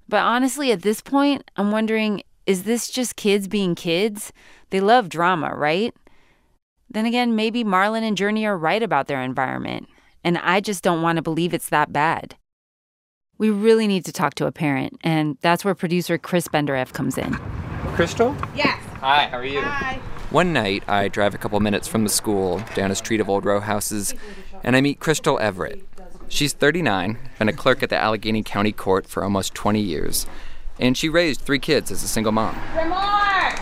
But 0.06 0.20
honestly, 0.22 0.70
at 0.70 0.82
this 0.82 1.00
point, 1.00 1.50
I'm 1.56 1.70
wondering 1.70 2.22
is 2.44 2.64
this 2.64 2.90
just 2.90 3.16
kids 3.16 3.48
being 3.48 3.74
kids? 3.74 4.32
They 4.70 4.80
love 4.80 5.08
drama, 5.08 5.54
right? 5.54 5.94
Then 6.90 7.06
again, 7.06 7.36
maybe 7.36 7.62
Marlon 7.62 8.02
and 8.02 8.16
Journey 8.16 8.44
are 8.44 8.58
right 8.58 8.82
about 8.82 9.06
their 9.06 9.22
environment, 9.22 9.88
and 10.24 10.36
I 10.36 10.60
just 10.60 10.82
don't 10.82 11.02
want 11.02 11.16
to 11.16 11.22
believe 11.22 11.54
it's 11.54 11.68
that 11.68 11.92
bad. 11.92 12.34
We 13.40 13.48
really 13.48 13.86
need 13.86 14.04
to 14.04 14.12
talk 14.12 14.34
to 14.34 14.44
a 14.44 14.52
parent, 14.52 14.98
and 15.02 15.38
that's 15.40 15.64
where 15.64 15.74
producer 15.74 16.18
Chris 16.18 16.46
Benderev 16.46 16.92
comes 16.92 17.16
in. 17.16 17.32
Crystal? 17.94 18.36
Yes. 18.54 18.78
Hi, 19.00 19.28
how 19.28 19.38
are 19.38 19.46
you? 19.46 19.62
Hi. 19.62 19.94
One 20.28 20.52
night, 20.52 20.84
I 20.86 21.08
drive 21.08 21.34
a 21.34 21.38
couple 21.38 21.58
minutes 21.58 21.88
from 21.88 22.04
the 22.04 22.10
school 22.10 22.62
down 22.74 22.90
a 22.90 22.94
street 22.94 23.18
of 23.18 23.30
old 23.30 23.46
row 23.46 23.60
houses, 23.60 24.14
and 24.62 24.76
I 24.76 24.82
meet 24.82 25.00
Crystal 25.00 25.38
Everett. 25.40 25.82
She's 26.28 26.52
39, 26.52 27.18
been 27.38 27.48
a 27.48 27.54
clerk 27.54 27.82
at 27.82 27.88
the 27.88 27.96
Allegheny 27.96 28.42
County 28.42 28.72
Court 28.72 29.06
for 29.06 29.24
almost 29.24 29.54
20 29.54 29.80
years, 29.80 30.26
and 30.78 30.94
she 30.94 31.08
raised 31.08 31.40
three 31.40 31.58
kids 31.58 31.90
as 31.90 32.02
a 32.02 32.08
single 32.08 32.32
mom. 32.32 32.54
Remar! 32.74 33.56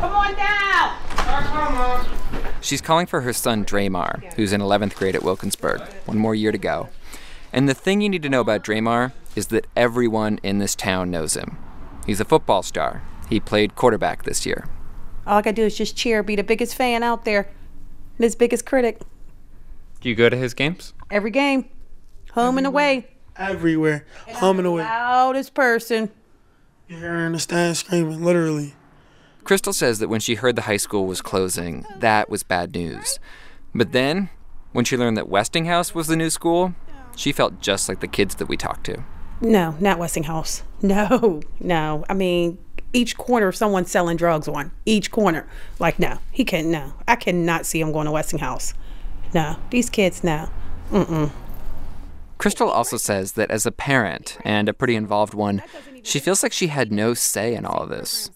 Come 0.00 0.12
on 0.12 0.34
down! 0.36 0.96
Come 1.16 1.76
on. 1.76 2.06
She's 2.62 2.80
calling 2.80 3.06
for 3.06 3.20
her 3.20 3.34
son 3.34 3.66
Draymar, 3.66 4.32
who's 4.36 4.54
in 4.54 4.62
11th 4.62 4.94
grade 4.94 5.16
at 5.16 5.22
Wilkinsburg, 5.22 5.82
one 6.06 6.16
more 6.16 6.34
year 6.34 6.50
to 6.50 6.56
go. 6.56 6.88
And 7.52 7.68
the 7.68 7.74
thing 7.74 8.00
you 8.00 8.08
need 8.08 8.22
to 8.22 8.28
know 8.28 8.40
about 8.40 8.62
Draymar 8.62 9.12
is 9.34 9.48
that 9.48 9.66
everyone 9.76 10.38
in 10.42 10.58
this 10.58 10.74
town 10.74 11.10
knows 11.10 11.34
him. 11.34 11.58
He's 12.06 12.20
a 12.20 12.24
football 12.24 12.62
star. 12.62 13.02
He 13.28 13.40
played 13.40 13.76
quarterback 13.76 14.24
this 14.24 14.46
year. 14.46 14.66
All 15.26 15.38
I 15.38 15.42
gotta 15.42 15.54
do 15.56 15.64
is 15.64 15.76
just 15.76 15.96
cheer, 15.96 16.22
be 16.22 16.36
the 16.36 16.42
biggest 16.44 16.74
fan 16.74 17.02
out 17.02 17.24
there, 17.24 17.50
and 18.16 18.24
his 18.24 18.34
biggest 18.34 18.66
critic. 18.66 19.00
Do 20.00 20.08
you 20.08 20.14
go 20.14 20.28
to 20.28 20.36
his 20.36 20.54
games? 20.54 20.94
Every 21.10 21.30
game, 21.30 21.68
home 22.32 22.58
and 22.58 22.66
away. 22.66 23.08
Everywhere, 23.36 24.06
home 24.34 24.58
and 24.58 24.66
away. 24.66 24.82
Loudest 24.82 25.54
person. 25.54 26.10
You're 26.88 26.98
hearing 26.98 27.32
the 27.32 27.38
stand 27.38 27.76
screaming, 27.76 28.24
literally. 28.24 28.74
Crystal 29.44 29.72
says 29.72 29.98
that 30.00 30.08
when 30.08 30.20
she 30.20 30.34
heard 30.34 30.56
the 30.56 30.62
high 30.62 30.76
school 30.76 31.06
was 31.06 31.22
closing, 31.22 31.84
that 31.98 32.28
was 32.28 32.42
bad 32.42 32.74
news. 32.74 33.18
But 33.74 33.92
then, 33.92 34.30
when 34.72 34.84
she 34.84 34.96
learned 34.96 35.16
that 35.16 35.28
Westinghouse 35.28 35.94
was 35.94 36.08
the 36.08 36.16
new 36.16 36.30
school, 36.30 36.74
she 37.20 37.32
felt 37.32 37.60
just 37.60 37.86
like 37.86 38.00
the 38.00 38.08
kids 38.08 38.36
that 38.36 38.46
we 38.46 38.56
talked 38.56 38.84
to. 38.86 39.04
No, 39.42 39.76
not 39.78 39.98
Westinghouse. 39.98 40.62
No, 40.80 41.42
no. 41.60 42.04
I 42.08 42.14
mean, 42.14 42.56
each 42.94 43.18
corner 43.18 43.52
someone's 43.52 43.90
selling 43.90 44.16
drugs 44.16 44.48
on. 44.48 44.72
Each 44.86 45.10
corner. 45.10 45.46
Like, 45.78 45.98
no, 45.98 46.18
he 46.32 46.46
can't. 46.46 46.68
No, 46.68 46.94
I 47.06 47.16
cannot 47.16 47.66
see 47.66 47.78
him 47.78 47.92
going 47.92 48.06
to 48.06 48.10
Westinghouse. 48.10 48.72
No, 49.34 49.56
these 49.68 49.90
kids, 49.90 50.24
no. 50.24 50.48
Mm-mm. 50.90 51.30
Crystal 52.38 52.70
also 52.70 52.96
says 52.96 53.32
that 53.32 53.50
as 53.50 53.66
a 53.66 53.70
parent, 53.70 54.38
and 54.42 54.66
a 54.66 54.72
pretty 54.72 54.96
involved 54.96 55.34
one, 55.34 55.62
she 56.02 56.18
feels 56.18 56.42
like 56.42 56.52
she 56.52 56.68
had 56.68 56.90
no 56.90 57.12
say 57.12 57.54
in 57.54 57.66
all 57.66 57.82
of 57.82 57.90
this. 57.90 58.30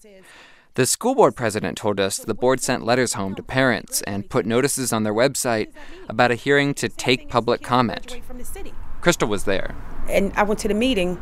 The 0.75 0.85
school 0.85 1.15
board 1.15 1.37
president 1.37 1.77
told 1.77 2.01
us 2.01 2.17
the 2.17 2.33
board 2.33 2.59
sent 2.59 2.83
letters 2.83 3.13
home 3.13 3.33
to 3.35 3.43
parents 3.43 4.01
and 4.01 4.29
put 4.29 4.45
notices 4.45 4.91
on 4.91 5.03
their 5.03 5.13
website 5.13 5.71
about 6.09 6.31
a 6.31 6.35
hearing 6.35 6.73
to 6.73 6.89
take 6.89 7.29
public 7.29 7.61
comment. 7.61 8.19
Crystal 8.99 9.29
was 9.29 9.45
there. 9.45 9.73
And 10.09 10.33
I 10.35 10.43
went 10.43 10.59
to 10.59 10.67
the 10.67 10.73
meeting, 10.73 11.17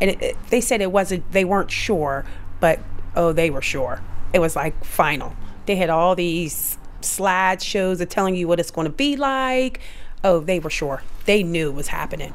and 0.00 0.10
it, 0.10 0.20
it, 0.20 0.36
they 0.48 0.60
said 0.60 0.80
it 0.80 0.90
wasn't. 0.90 1.30
They 1.30 1.44
weren't 1.44 1.70
sure, 1.70 2.24
but 2.58 2.80
oh, 3.14 3.32
they 3.32 3.48
were 3.48 3.62
sure. 3.62 4.02
It 4.32 4.40
was 4.40 4.56
like 4.56 4.84
final. 4.84 5.36
They 5.66 5.76
had 5.76 5.88
all 5.88 6.16
these 6.16 6.76
slideshows 7.00 8.00
of 8.00 8.08
telling 8.08 8.34
you 8.34 8.48
what 8.48 8.58
it's 8.58 8.72
going 8.72 8.86
to 8.86 8.92
be 8.92 9.14
like. 9.14 9.78
Oh, 10.24 10.40
they 10.40 10.58
were 10.58 10.68
sure. 10.68 11.04
They 11.26 11.44
knew 11.44 11.68
it 11.68 11.74
was 11.74 11.88
happening. 11.88 12.34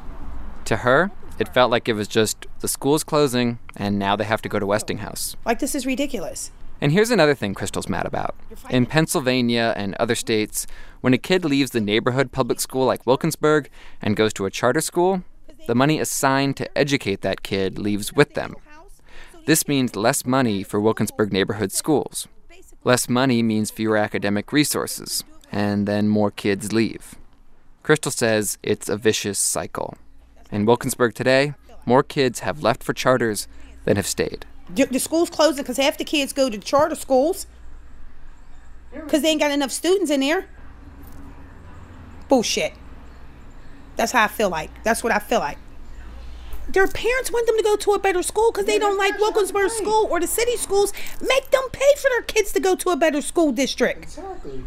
To 0.66 0.78
her, 0.78 1.12
it 1.40 1.54
felt 1.54 1.72
like 1.72 1.90
it 1.90 1.94
was 1.94 2.08
just 2.08 2.46
the 2.60 2.68
school's 2.68 3.04
closing 3.04 3.60
and 3.76 4.00
now 4.00 4.16
they 4.16 4.24
have 4.24 4.42
to 4.44 4.50
go 4.50 4.60
to 4.60 4.66
Westinghouse. 4.66 5.36
Like, 5.46 5.60
this 5.60 5.76
is 5.76 5.86
ridiculous. 5.86 6.52
And 6.82 6.92
here's 6.92 7.12
another 7.12 7.36
thing 7.36 7.54
Crystal's 7.54 7.90
mad 7.90 8.06
about. 8.06 8.36
In 8.70 8.86
Pennsylvania 8.86 9.74
and 9.78 9.96
other 9.96 10.16
states, 10.16 10.68
when 11.02 11.14
a 11.14 11.18
kid 11.18 11.46
leaves 11.46 11.72
the 11.72 11.80
neighborhood 11.82 12.32
public 12.32 12.60
school 12.60 12.86
like 12.86 13.06
Wilkinsburg 13.06 13.70
and 14.02 14.16
goes 14.16 14.34
to 14.34 14.46
a 14.46 14.52
charter 14.52 14.82
school, 14.82 15.24
the 15.68 15.76
money 15.76 16.00
assigned 16.00 16.58
to 16.58 16.78
educate 16.78 17.22
that 17.22 17.44
kid 17.44 17.80
leaves 17.80 18.14
with 18.14 18.34
them. 18.34 18.56
This 19.46 19.68
means 19.68 19.96
less 19.96 20.26
money 20.26 20.64
for 20.64 20.80
Wilkinsburg 20.80 21.32
neighborhood 21.32 21.72
schools. 21.72 22.28
Less 22.84 23.08
money 23.08 23.42
means 23.42 23.72
fewer 23.72 23.98
academic 23.98 24.52
resources, 24.52 25.24
and 25.52 25.88
then 25.88 26.08
more 26.08 26.32
kids 26.32 26.74
leave. 26.74 27.16
Crystal 27.84 28.12
says 28.12 28.58
it's 28.64 28.90
a 28.90 28.98
vicious 28.98 29.40
cycle. 29.40 29.98
In 30.52 30.66
Wilkinsburg 30.66 31.14
today, 31.14 31.54
more 31.86 32.04
kids 32.04 32.40
have 32.40 32.62
left 32.62 32.84
for 32.84 32.94
charters 32.94 33.48
than 33.84 33.96
have 33.96 34.08
stayed. 34.08 34.46
The 34.70 35.00
school's 35.00 35.30
closing 35.30 35.64
because 35.64 35.78
half 35.78 35.98
the 35.98 36.04
kids 36.04 36.34
go 36.34 36.50
to 36.50 36.58
charter 36.58 36.96
schools 36.96 37.48
because 38.92 39.22
they 39.22 39.30
ain't 39.30 39.42
got 39.42 39.52
enough 39.52 39.72
students 39.72 40.10
in 40.10 40.22
there. 40.22 40.48
Bullshit. 42.28 42.74
That's 43.96 44.12
how 44.12 44.24
I 44.24 44.28
feel 44.28 44.50
like. 44.50 44.72
That's 44.84 45.04
what 45.04 45.14
I 45.14 45.20
feel 45.20 45.40
like. 45.40 45.58
Their 46.68 46.88
parents 46.88 47.32
want 47.32 47.46
them 47.46 47.58
to 47.58 47.64
go 47.64 47.76
to 47.76 47.92
a 47.92 48.00
better 48.00 48.24
school 48.24 48.52
because 48.52 48.66
they 48.66 48.80
don't 48.80 48.98
like 48.98 49.20
Wilkinsburg 49.20 49.70
school 49.70 50.08
or 50.10 50.20
the 50.20 50.28
city 50.28 50.58
schools. 50.58 50.94
Make 51.22 51.52
them 51.52 51.64
pay 51.72 51.94
for 51.98 52.10
their 52.10 52.24
kids 52.24 52.52
to 52.54 52.60
go 52.60 52.76
to 52.76 52.90
a 52.90 52.98
better 52.98 53.22
school 53.22 53.52
district. 53.52 54.04
Exactly. 54.04 54.66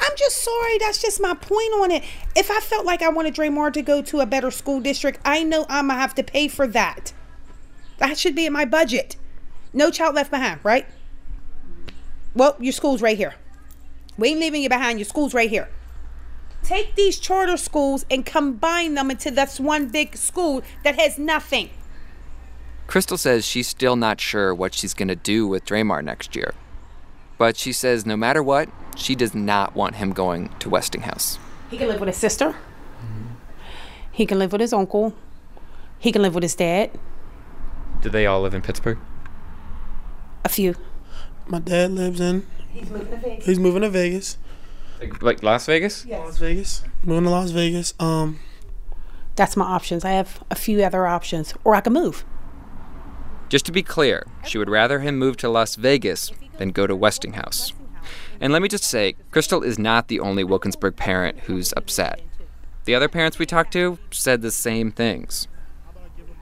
I'm 0.00 0.16
just 0.16 0.42
sorry. 0.42 0.78
That's 0.78 1.00
just 1.00 1.20
my 1.20 1.34
point 1.34 1.72
on 1.80 1.90
it. 1.90 2.04
If 2.36 2.50
I 2.50 2.60
felt 2.60 2.84
like 2.84 3.02
I 3.02 3.08
wanted 3.08 3.34
Draymar 3.34 3.72
to 3.72 3.82
go 3.82 4.02
to 4.02 4.20
a 4.20 4.26
better 4.26 4.50
school 4.50 4.80
district, 4.80 5.20
I 5.24 5.42
know 5.42 5.66
I'm 5.68 5.88
gonna 5.88 6.00
have 6.00 6.14
to 6.16 6.22
pay 6.22 6.48
for 6.48 6.66
that. 6.68 7.12
That 7.98 8.18
should 8.18 8.34
be 8.34 8.46
in 8.46 8.52
my 8.52 8.64
budget. 8.64 9.16
No 9.72 9.90
child 9.90 10.14
left 10.14 10.30
behind, 10.30 10.60
right? 10.62 10.86
Well, 12.34 12.56
your 12.58 12.72
school's 12.72 13.02
right 13.02 13.16
here. 13.16 13.34
We 14.16 14.28
ain't 14.30 14.40
leaving 14.40 14.62
you 14.62 14.68
behind. 14.68 14.98
Your 14.98 15.06
school's 15.06 15.34
right 15.34 15.50
here. 15.50 15.68
Take 16.62 16.94
these 16.94 17.18
charter 17.18 17.56
schools 17.56 18.06
and 18.10 18.24
combine 18.24 18.94
them 18.94 19.10
into 19.10 19.30
this 19.30 19.60
one 19.60 19.88
big 19.88 20.16
school 20.16 20.62
that 20.82 20.98
has 20.98 21.18
nothing. 21.18 21.70
Crystal 22.86 23.18
says 23.18 23.44
she's 23.44 23.68
still 23.68 23.96
not 23.96 24.20
sure 24.20 24.54
what 24.54 24.74
she's 24.74 24.94
going 24.94 25.08
to 25.08 25.16
do 25.16 25.46
with 25.46 25.64
Draymar 25.64 26.02
next 26.04 26.34
year. 26.34 26.54
But 27.38 27.56
she 27.56 27.72
says 27.72 28.06
no 28.06 28.16
matter 28.16 28.42
what, 28.42 28.68
she 28.96 29.14
does 29.14 29.34
not 29.34 29.74
want 29.74 29.96
him 29.96 30.12
going 30.12 30.48
to 30.60 30.68
Westinghouse. 30.68 31.38
He 31.70 31.78
can 31.78 31.88
live 31.88 32.00
with 32.00 32.08
his 32.08 32.16
sister. 32.16 32.50
Mm-hmm. 32.50 33.34
He 34.12 34.26
can 34.26 34.38
live 34.38 34.52
with 34.52 34.60
his 34.60 34.72
uncle. 34.72 35.14
He 35.98 36.12
can 36.12 36.22
live 36.22 36.34
with 36.34 36.42
his 36.42 36.54
dad. 36.54 36.90
Do 38.02 38.10
they 38.10 38.26
all 38.26 38.42
live 38.42 38.54
in 38.54 38.62
Pittsburgh? 38.62 38.98
A 40.44 40.48
few. 40.48 40.74
My 41.46 41.58
dad 41.58 41.92
lives 41.92 42.20
in. 42.20 42.46
He's 42.72 42.90
moving 42.90 43.10
to 43.10 43.16
Vegas. 43.16 43.46
He's 43.46 43.58
moving 43.58 43.82
to 43.82 43.90
Vegas. 43.90 44.38
Like, 45.00 45.22
like 45.22 45.42
Las 45.42 45.66
Vegas? 45.66 46.04
Yes. 46.06 46.20
Las 46.24 46.38
Vegas. 46.38 46.84
Moving 47.02 47.24
to 47.24 47.30
Las 47.30 47.50
Vegas. 47.50 47.94
Um. 47.98 48.40
That's 49.36 49.56
my 49.56 49.64
options. 49.64 50.04
I 50.04 50.10
have 50.10 50.44
a 50.50 50.54
few 50.54 50.82
other 50.82 51.06
options, 51.06 51.54
or 51.64 51.74
I 51.74 51.80
can 51.80 51.92
move. 51.92 52.24
Just 53.48 53.66
to 53.66 53.72
be 53.72 53.82
clear, 53.82 54.26
she 54.44 54.58
would 54.58 54.70
rather 54.70 55.00
him 55.00 55.18
move 55.18 55.36
to 55.38 55.48
Las 55.48 55.74
Vegas 55.74 56.30
than 56.58 56.70
go 56.70 56.86
to 56.86 56.94
Westinghouse. 56.94 57.72
And 58.44 58.52
let 58.52 58.60
me 58.60 58.68
just 58.68 58.84
say, 58.84 59.16
Crystal 59.30 59.62
is 59.62 59.78
not 59.78 60.08
the 60.08 60.20
only 60.20 60.44
Wilkinsburg 60.44 60.96
parent 60.96 61.40
who's 61.40 61.72
upset. 61.78 62.20
The 62.84 62.94
other 62.94 63.08
parents 63.08 63.38
we 63.38 63.46
talked 63.46 63.72
to 63.72 63.98
said 64.10 64.42
the 64.42 64.50
same 64.50 64.92
things. 64.92 65.48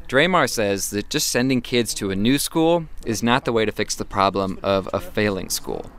Draymar 0.09 0.50
says 0.50 0.90
that 0.90 1.11
just 1.11 1.28
sending 1.28 1.61
kids 1.61 1.94
to 1.94 2.11
a 2.11 2.16
new 2.16 2.38
school 2.38 2.88
is 3.06 3.23
not 3.23 3.44
the 3.44 3.52
way 3.52 3.64
to 3.64 3.71
fix 3.71 3.94
the 3.94 4.04
problem 4.04 4.59
of 4.64 4.88
a 4.92 4.99
failing 4.99 5.49
school. 5.49 5.92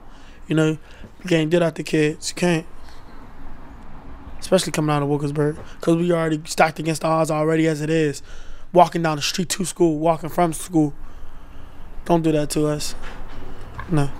You 0.49 0.55
know, 0.57 0.77
you 1.23 1.29
can't 1.29 1.49
get 1.49 1.63
out 1.63 1.75
the 1.75 1.83
kids. 1.83 2.31
You 2.31 2.35
can't. 2.35 2.65
Especially 4.39 4.73
coming 4.73 4.93
out 4.93 5.03
of 5.03 5.07
Wilkinsburg. 5.07 5.57
Because 5.79 5.95
we 5.95 6.11
already 6.11 6.41
stacked 6.43 6.79
against 6.79 7.03
the 7.03 7.07
odds 7.07 7.31
already 7.31 7.65
as 7.65 7.79
it 7.79 7.89
is. 7.89 8.21
Walking 8.73 9.03
down 9.03 9.15
the 9.15 9.21
street 9.21 9.47
to 9.47 9.63
school, 9.63 9.99
walking 9.99 10.27
from 10.27 10.51
school. 10.51 10.93
Don't 12.03 12.23
do 12.23 12.33
that 12.33 12.49
to 12.49 12.67
us. 12.67 12.93
No. 13.89 14.11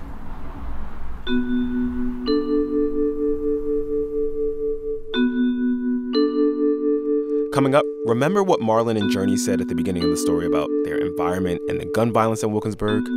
Coming 7.54 7.74
up, 7.74 7.86
remember 8.04 8.42
what 8.42 8.60
Marlon 8.60 8.98
and 8.98 9.10
Journey 9.10 9.38
said 9.38 9.62
at 9.62 9.68
the 9.68 9.74
beginning 9.74 10.04
of 10.04 10.10
the 10.10 10.18
story 10.18 10.44
about 10.44 10.68
their 10.84 10.98
environment 10.98 11.62
and 11.66 11.80
the 11.80 11.86
gun 11.86 12.12
violence 12.12 12.42
in 12.42 12.52
Wilkinsburg? 12.52 13.08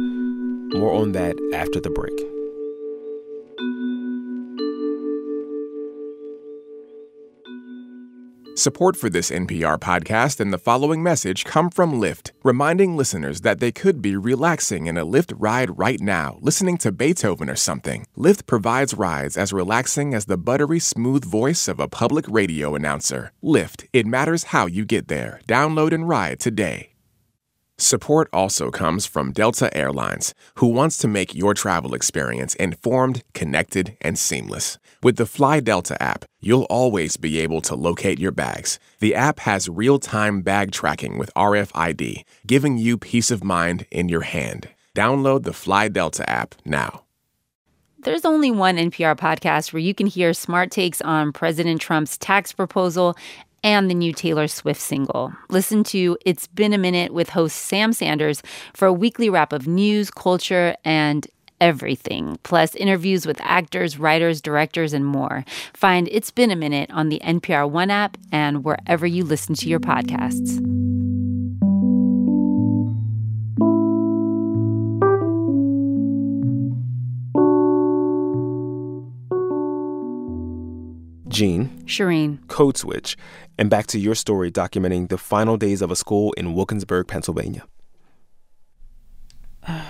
More 0.74 0.94
on 0.94 1.12
that 1.14 1.38
after 1.54 1.82
the 1.82 1.90
break. 1.90 2.37
Support 8.58 8.98
for 8.98 9.08
this 9.08 9.30
NPR 9.30 9.78
podcast 9.78 10.40
and 10.40 10.52
the 10.52 10.58
following 10.58 11.04
message 11.04 11.46
come 11.46 11.70
from 11.70 12.02
Lyft, 12.02 12.32
reminding 12.44 12.98
listeners 12.98 13.42
that 13.42 13.60
they 13.60 13.72
could 13.72 14.02
be 14.02 14.16
relaxing 14.16 14.88
in 14.88 14.98
a 14.98 15.06
Lyft 15.06 15.32
ride 15.38 15.78
right 15.78 16.02
now, 16.02 16.40
listening 16.42 16.80
to 16.80 16.92
Beethoven 16.92 17.52
or 17.52 17.56
something. 17.56 18.08
Lyft 18.18 18.48
provides 18.48 18.96
rides 18.96 19.38
as 19.38 19.54
relaxing 19.54 20.16
as 20.16 20.26
the 20.26 20.38
buttery 20.38 20.80
smooth 20.80 21.24
voice 21.24 21.68
of 21.68 21.80
a 21.80 21.88
public 21.88 22.26
radio 22.28 22.74
announcer. 22.74 23.32
Lyft, 23.44 23.86
it 23.94 24.08
matters 24.08 24.46
how 24.46 24.66
you 24.66 24.86
get 24.86 25.08
there. 25.08 25.40
Download 25.48 25.92
and 25.92 26.10
ride 26.10 26.40
today. 26.40 26.97
Support 27.80 28.30
also 28.34 28.72
comes 28.72 29.06
from 29.06 29.32
Delta 29.32 29.76
Airlines, 29.78 30.34
who 30.56 30.66
wants 30.66 30.98
to 30.98 31.08
make 31.08 31.36
your 31.36 31.54
travel 31.54 31.94
experience 31.94 32.56
informed, 32.56 33.24
connected, 33.36 33.96
and 34.02 34.18
seamless. 34.18 34.80
With 35.04 35.18
the 35.18 35.28
Fly 35.28 35.60
Delta 35.60 36.02
app, 36.02 36.26
you'll 36.42 36.66
always 36.72 37.18
be 37.18 37.40
able 37.40 37.62
to 37.62 37.76
locate 37.76 38.18
your 38.18 38.32
bags. 38.32 38.80
The 39.00 39.14
app 39.14 39.42
has 39.42 39.70
real 39.70 40.00
time 40.00 40.42
bag 40.42 40.72
tracking 40.72 41.20
with 41.20 41.32
RFID, 41.36 42.24
giving 42.48 42.80
you 42.80 42.98
peace 42.98 43.30
of 43.30 43.44
mind 43.44 43.86
in 43.92 44.10
your 44.10 44.22
hand. 44.22 44.70
Download 44.96 45.44
the 45.44 45.54
Fly 45.54 45.88
Delta 45.90 46.28
app 46.28 46.56
now. 46.66 47.04
There's 48.00 48.26
only 48.26 48.50
one 48.50 48.78
NPR 48.78 49.18
podcast 49.18 49.72
where 49.72 49.82
you 49.82 49.94
can 49.94 50.08
hear 50.08 50.34
smart 50.34 50.72
takes 50.72 51.02
on 51.02 51.32
President 51.32 51.80
Trump's 51.80 52.18
tax 52.18 52.54
proposal 52.54 53.16
and 53.64 53.90
the 53.90 53.96
new 53.96 54.14
Taylor 54.14 54.48
Swift 54.48 54.82
single. 54.82 55.34
Listen 55.50 55.84
to 55.86 56.18
It's 56.26 56.48
Been 56.48 56.74
a 56.74 56.78
Minute 56.78 57.14
with 57.14 57.30
host 57.30 57.58
Sam 57.58 57.94
Sanders 57.94 58.42
for 58.74 58.88
a 58.88 58.94
weekly 58.94 59.30
wrap 59.30 59.54
of 59.54 59.68
news, 59.68 60.12
culture, 60.12 60.76
and 60.86 61.28
everything, 61.60 62.38
plus 62.44 62.76
interviews 62.76 63.26
with 63.26 63.40
actors, 63.42 63.98
writers, 63.98 64.42
directors, 64.42 64.94
and 64.94 65.06
more. 65.06 65.44
Find 65.74 66.08
It's 66.12 66.32
Been 66.32 66.52
a 66.52 66.56
Minute 66.56 66.92
on 66.92 67.10
the 67.10 67.20
NPR 67.24 67.70
One 67.70 67.90
app 67.90 68.18
and 68.32 68.64
wherever 68.64 69.08
you 69.08 69.24
listen 69.24 69.56
to 69.56 69.70
your 69.70 69.80
podcasts. 69.80 70.97
Gene. 81.38 81.84
Shireen. 81.86 82.40
Code 82.48 82.78
Switch. 82.78 83.16
And 83.60 83.70
back 83.70 83.86
to 83.88 84.00
your 84.00 84.16
story 84.16 84.50
documenting 84.50 85.10
the 85.10 85.20
final 85.20 85.56
days 85.56 85.84
of 85.84 85.92
a 85.92 85.96
school 85.96 86.34
in 86.34 86.56
Wilkinsburg, 86.56 87.08
Pennsylvania. 87.08 87.64
oh 89.68 89.84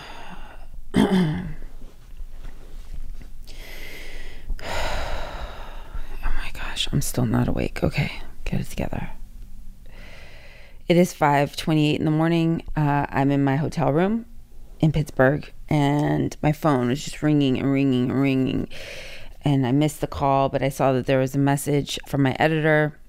my 6.22 6.52
gosh, 6.52 6.90
I'm 6.92 7.00
still 7.00 7.26
not 7.26 7.48
awake. 7.48 7.82
Okay, 7.82 8.12
get 8.44 8.60
it 8.60 8.70
together. 8.70 9.10
It 10.90 10.98
is 10.98 11.14
5:28 11.14 11.96
in 12.00 12.04
the 12.04 12.12
morning. 12.12 12.64
Uh, 12.76 13.06
I'm 13.08 13.32
in 13.32 13.46
my 13.46 13.56
hotel 13.56 13.94
room 13.94 14.26
in 14.82 14.92
Pittsburgh, 14.92 15.50
and 15.70 16.36
my 16.44 16.52
phone 16.52 16.90
was 16.90 17.06
just 17.06 17.24
ringing 17.24 17.58
and 17.58 17.72
ringing 17.72 18.12
and 18.12 18.22
ringing. 18.22 18.68
And 19.48 19.66
I 19.66 19.72
missed 19.72 20.02
the 20.02 20.08
call, 20.08 20.50
but 20.50 20.62
I 20.62 20.68
saw 20.68 20.92
that 20.92 21.06
there 21.06 21.20
was 21.20 21.34
a 21.34 21.40
message 21.40 21.98
from 22.06 22.22
my 22.22 22.36
editor, 22.38 23.00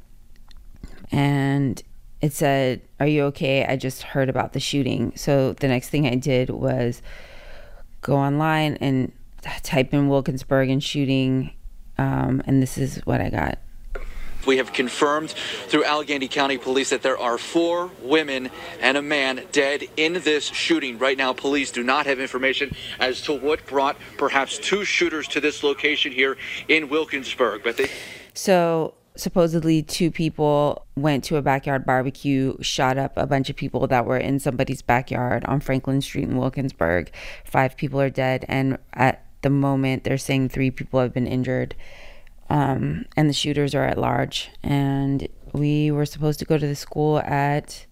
and 1.10 1.82
it 2.20 2.32
said, 2.32 2.80
"Are 3.00 3.08
you 3.08 3.24
okay? 3.24 3.66
I 3.66 3.74
just 3.74 4.02
heard 4.02 4.28
about 4.28 4.52
the 4.52 4.60
shooting." 4.60 5.12
So 5.16 5.54
the 5.54 5.66
next 5.66 5.88
thing 5.88 6.06
I 6.06 6.14
did 6.14 6.50
was 6.50 7.02
go 8.02 8.16
online 8.16 8.78
and 8.80 9.10
type 9.64 9.92
in 9.92 10.08
Wilkinsburg 10.08 10.70
and 10.70 10.80
shooting, 10.80 11.50
um, 11.98 12.40
and 12.46 12.62
this 12.62 12.78
is 12.78 13.04
what 13.04 13.20
I 13.20 13.30
got. 13.30 13.58
We 14.48 14.56
have 14.56 14.72
confirmed 14.72 15.28
through 15.66 15.84
Allegheny 15.84 16.26
County 16.26 16.56
Police 16.56 16.88
that 16.88 17.02
there 17.02 17.18
are 17.18 17.36
four 17.36 17.90
women 18.00 18.48
and 18.80 18.96
a 18.96 19.02
man 19.02 19.42
dead 19.52 19.84
in 19.98 20.14
this 20.14 20.46
shooting. 20.46 20.98
Right 20.98 21.18
now, 21.18 21.34
police 21.34 21.70
do 21.70 21.82
not 21.82 22.06
have 22.06 22.18
information 22.18 22.74
as 22.98 23.20
to 23.22 23.34
what 23.34 23.66
brought 23.66 23.98
perhaps 24.16 24.56
two 24.56 24.86
shooters 24.86 25.28
to 25.28 25.40
this 25.42 25.62
location 25.62 26.12
here 26.12 26.38
in 26.66 26.88
Wilkinsburg. 26.88 27.62
But 27.62 27.76
they. 27.76 27.90
So 28.32 28.94
supposedly 29.16 29.82
two 29.82 30.10
people 30.10 30.86
went 30.96 31.24
to 31.24 31.36
a 31.36 31.42
backyard 31.42 31.84
barbecue, 31.84 32.56
shot 32.62 32.96
up 32.96 33.18
a 33.18 33.26
bunch 33.26 33.50
of 33.50 33.56
people 33.56 33.86
that 33.88 34.06
were 34.06 34.16
in 34.16 34.38
somebody's 34.38 34.80
backyard 34.80 35.44
on 35.44 35.60
Franklin 35.60 36.00
Street 36.00 36.24
in 36.24 36.38
Wilkinsburg. 36.38 37.10
Five 37.44 37.76
people 37.76 38.00
are 38.00 38.08
dead, 38.08 38.46
and 38.48 38.78
at 38.94 39.26
the 39.42 39.50
moment, 39.50 40.04
they're 40.04 40.16
saying 40.16 40.48
three 40.48 40.70
people 40.70 41.00
have 41.00 41.12
been 41.12 41.26
injured. 41.26 41.74
Um, 42.50 43.04
and 43.16 43.28
the 43.28 43.34
shooters 43.34 43.74
are 43.74 43.84
at 43.84 43.98
large. 43.98 44.50
And 44.62 45.28
we 45.52 45.90
were 45.90 46.06
supposed 46.06 46.38
to 46.38 46.44
go 46.44 46.58
to 46.58 46.66
the 46.66 46.76
school 46.76 47.18
at 47.20 47.86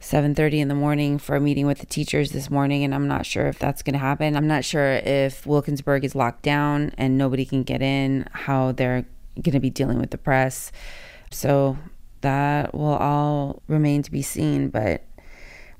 7:30 0.00 0.60
in 0.60 0.68
the 0.68 0.74
morning 0.74 1.18
for 1.18 1.36
a 1.36 1.40
meeting 1.40 1.66
with 1.66 1.78
the 1.78 1.86
teachers 1.86 2.30
this 2.30 2.50
morning 2.50 2.84
and 2.84 2.94
I'm 2.94 3.08
not 3.08 3.26
sure 3.26 3.48
if 3.48 3.58
that's 3.58 3.82
going 3.82 3.94
to 3.94 3.98
happen. 3.98 4.36
I'm 4.36 4.46
not 4.46 4.64
sure 4.64 4.92
if 4.92 5.44
Wilkinsburg 5.44 6.04
is 6.04 6.14
locked 6.14 6.42
down 6.42 6.92
and 6.96 7.18
nobody 7.18 7.44
can 7.44 7.64
get 7.64 7.82
in, 7.82 8.28
how 8.32 8.72
they're 8.72 9.04
going 9.34 9.54
to 9.54 9.60
be 9.60 9.70
dealing 9.70 9.98
with 9.98 10.10
the 10.10 10.18
press. 10.18 10.70
So 11.30 11.76
that 12.20 12.74
will 12.74 12.96
all 12.96 13.62
remain 13.66 14.02
to 14.02 14.10
be 14.10 14.22
seen, 14.22 14.68
but 14.68 15.04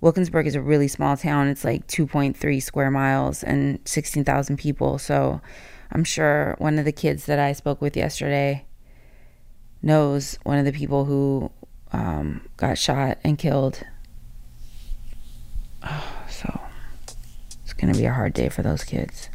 Wilkinsburg 0.00 0.46
is 0.46 0.54
a 0.54 0.62
really 0.62 0.88
small 0.88 1.16
town. 1.16 1.48
It's 1.48 1.64
like 1.64 1.86
2.3 1.88 2.62
square 2.62 2.90
miles 2.90 3.42
and 3.42 3.80
16,000 3.84 4.56
people. 4.56 4.98
So 4.98 5.40
I'm 5.90 6.04
sure 6.04 6.54
one 6.58 6.78
of 6.78 6.84
the 6.84 6.92
kids 6.92 7.26
that 7.26 7.38
I 7.38 7.52
spoke 7.52 7.80
with 7.80 7.96
yesterday 7.96 8.64
knows 9.82 10.38
one 10.42 10.58
of 10.58 10.64
the 10.64 10.72
people 10.72 11.04
who 11.04 11.50
um, 11.92 12.42
got 12.56 12.78
shot 12.78 13.18
and 13.24 13.38
killed. 13.38 13.82
So 16.30 16.60
it's 17.64 17.72
going 17.72 17.92
to 17.92 17.98
be 17.98 18.04
a 18.04 18.12
hard 18.12 18.32
day 18.32 18.48
for 18.48 18.62
those 18.62 18.84
kids. 18.84 19.28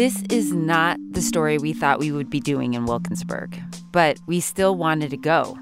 This 0.00 0.22
is 0.30 0.50
not 0.50 0.98
the 1.10 1.20
story 1.20 1.58
we 1.58 1.74
thought 1.74 1.98
we 1.98 2.10
would 2.10 2.30
be 2.30 2.40
doing 2.40 2.72
in 2.72 2.86
Wilkinsburg, 2.86 3.60
but 3.92 4.18
we 4.26 4.40
still 4.40 4.74
wanted 4.74 5.10
to 5.10 5.18
go. 5.18 5.58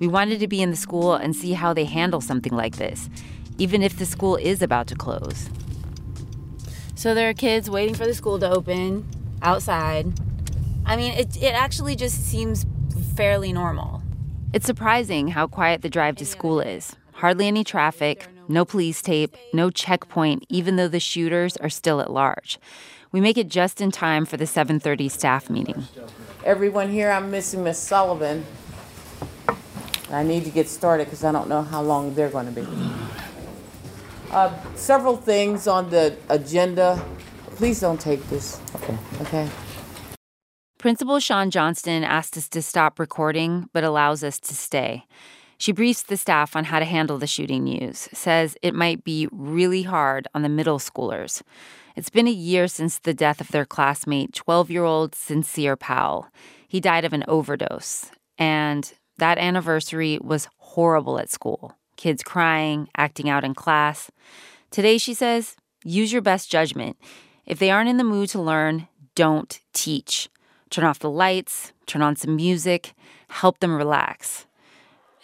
We 0.00 0.08
wanted 0.08 0.40
to 0.40 0.48
be 0.48 0.60
in 0.60 0.72
the 0.72 0.76
school 0.76 1.14
and 1.14 1.36
see 1.36 1.52
how 1.52 1.72
they 1.72 1.84
handle 1.84 2.20
something 2.20 2.52
like 2.52 2.78
this, 2.78 3.08
even 3.58 3.84
if 3.84 3.96
the 3.96 4.04
school 4.04 4.34
is 4.34 4.60
about 4.60 4.88
to 4.88 4.96
close. 4.96 5.48
So 6.96 7.14
there 7.14 7.28
are 7.28 7.32
kids 7.32 7.70
waiting 7.70 7.94
for 7.94 8.06
the 8.06 8.14
school 8.14 8.40
to 8.40 8.50
open 8.50 9.06
outside. 9.40 10.12
I 10.84 10.96
mean, 10.96 11.12
it, 11.12 11.40
it 11.40 11.54
actually 11.54 11.94
just 11.94 12.26
seems 12.26 12.66
fairly 13.14 13.52
normal. 13.52 14.02
It's 14.52 14.66
surprising 14.66 15.28
how 15.28 15.46
quiet 15.46 15.82
the 15.82 15.88
drive 15.88 16.16
to 16.16 16.26
school 16.26 16.58
is. 16.58 16.96
Hardly 17.12 17.46
any 17.46 17.62
traffic, 17.62 18.26
no 18.48 18.64
police 18.64 19.00
tape, 19.00 19.36
no 19.52 19.70
checkpoint, 19.70 20.44
even 20.48 20.74
though 20.74 20.88
the 20.88 20.98
shooters 20.98 21.56
are 21.58 21.70
still 21.70 22.00
at 22.00 22.12
large. 22.12 22.58
We 23.16 23.22
make 23.22 23.38
it 23.38 23.48
just 23.48 23.80
in 23.80 23.92
time 23.92 24.26
for 24.26 24.36
the 24.36 24.44
7:30 24.44 25.08
staff 25.10 25.48
meeting. 25.48 25.84
Everyone 26.44 26.90
here, 26.90 27.10
I'm 27.10 27.30
missing 27.30 27.64
Miss 27.64 27.78
Sullivan. 27.78 28.44
I 30.12 30.22
need 30.22 30.44
to 30.44 30.50
get 30.50 30.68
started 30.68 31.06
because 31.06 31.24
I 31.24 31.32
don't 31.32 31.48
know 31.48 31.62
how 31.62 31.80
long 31.80 32.14
they're 32.14 32.28
going 32.28 32.44
to 32.44 32.60
be. 32.60 32.66
Uh, 34.30 34.52
several 34.74 35.16
things 35.16 35.66
on 35.66 35.88
the 35.88 36.14
agenda. 36.28 37.02
Please 37.56 37.80
don't 37.80 37.98
take 37.98 38.22
this. 38.28 38.60
Okay. 38.74 38.98
Okay. 39.22 39.48
Principal 40.76 41.18
Sean 41.18 41.50
Johnston 41.50 42.04
asked 42.04 42.36
us 42.36 42.50
to 42.50 42.60
stop 42.60 42.98
recording, 42.98 43.70
but 43.72 43.82
allows 43.82 44.22
us 44.22 44.38
to 44.40 44.54
stay. 44.54 45.06
She 45.56 45.72
briefs 45.72 46.02
the 46.02 46.18
staff 46.18 46.54
on 46.54 46.64
how 46.64 46.80
to 46.80 46.84
handle 46.84 47.16
the 47.16 47.26
shooting 47.26 47.64
news, 47.64 48.10
says 48.12 48.58
it 48.60 48.74
might 48.74 49.04
be 49.04 49.26
really 49.32 49.84
hard 49.84 50.28
on 50.34 50.42
the 50.42 50.50
middle 50.50 50.78
schoolers. 50.78 51.42
It's 51.96 52.10
been 52.10 52.28
a 52.28 52.30
year 52.30 52.68
since 52.68 52.98
the 52.98 53.14
death 53.14 53.40
of 53.40 53.48
their 53.48 53.64
classmate, 53.64 54.34
12 54.34 54.70
year 54.70 54.84
old 54.84 55.14
Sincere 55.14 55.76
Powell. 55.76 56.28
He 56.68 56.78
died 56.78 57.06
of 57.06 57.14
an 57.14 57.24
overdose. 57.26 58.10
And 58.36 58.92
that 59.16 59.38
anniversary 59.38 60.18
was 60.22 60.48
horrible 60.58 61.18
at 61.18 61.30
school 61.30 61.74
kids 61.96 62.22
crying, 62.22 62.86
acting 62.98 63.30
out 63.30 63.42
in 63.42 63.54
class. 63.54 64.10
Today, 64.70 64.98
she 64.98 65.14
says, 65.14 65.56
use 65.82 66.12
your 66.12 66.20
best 66.20 66.50
judgment. 66.50 66.98
If 67.46 67.58
they 67.58 67.70
aren't 67.70 67.88
in 67.88 67.96
the 67.96 68.04
mood 68.04 68.28
to 68.30 68.42
learn, 68.42 68.88
don't 69.14 69.58
teach. 69.72 70.28
Turn 70.68 70.84
off 70.84 70.98
the 70.98 71.08
lights, 71.08 71.72
turn 71.86 72.02
on 72.02 72.14
some 72.14 72.36
music, 72.36 72.92
help 73.28 73.60
them 73.60 73.74
relax. 73.74 74.44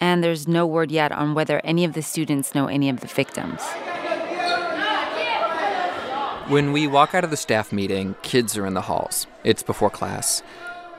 And 0.01 0.23
there's 0.23 0.47
no 0.47 0.65
word 0.65 0.89
yet 0.89 1.11
on 1.11 1.35
whether 1.35 1.61
any 1.63 1.85
of 1.85 1.93
the 1.93 2.01
students 2.01 2.55
know 2.55 2.65
any 2.65 2.89
of 2.89 3.01
the 3.01 3.07
victims. 3.07 3.61
When 6.47 6.73
we 6.73 6.87
walk 6.87 7.15
out 7.15 7.23
of 7.23 7.29
the 7.29 7.37
staff 7.37 7.71
meeting, 7.71 8.15
kids 8.21 8.57
are 8.57 8.65
in 8.65 8.73
the 8.73 8.81
halls. 8.81 9.27
It's 9.45 9.63
before 9.63 9.89
class. 9.89 10.43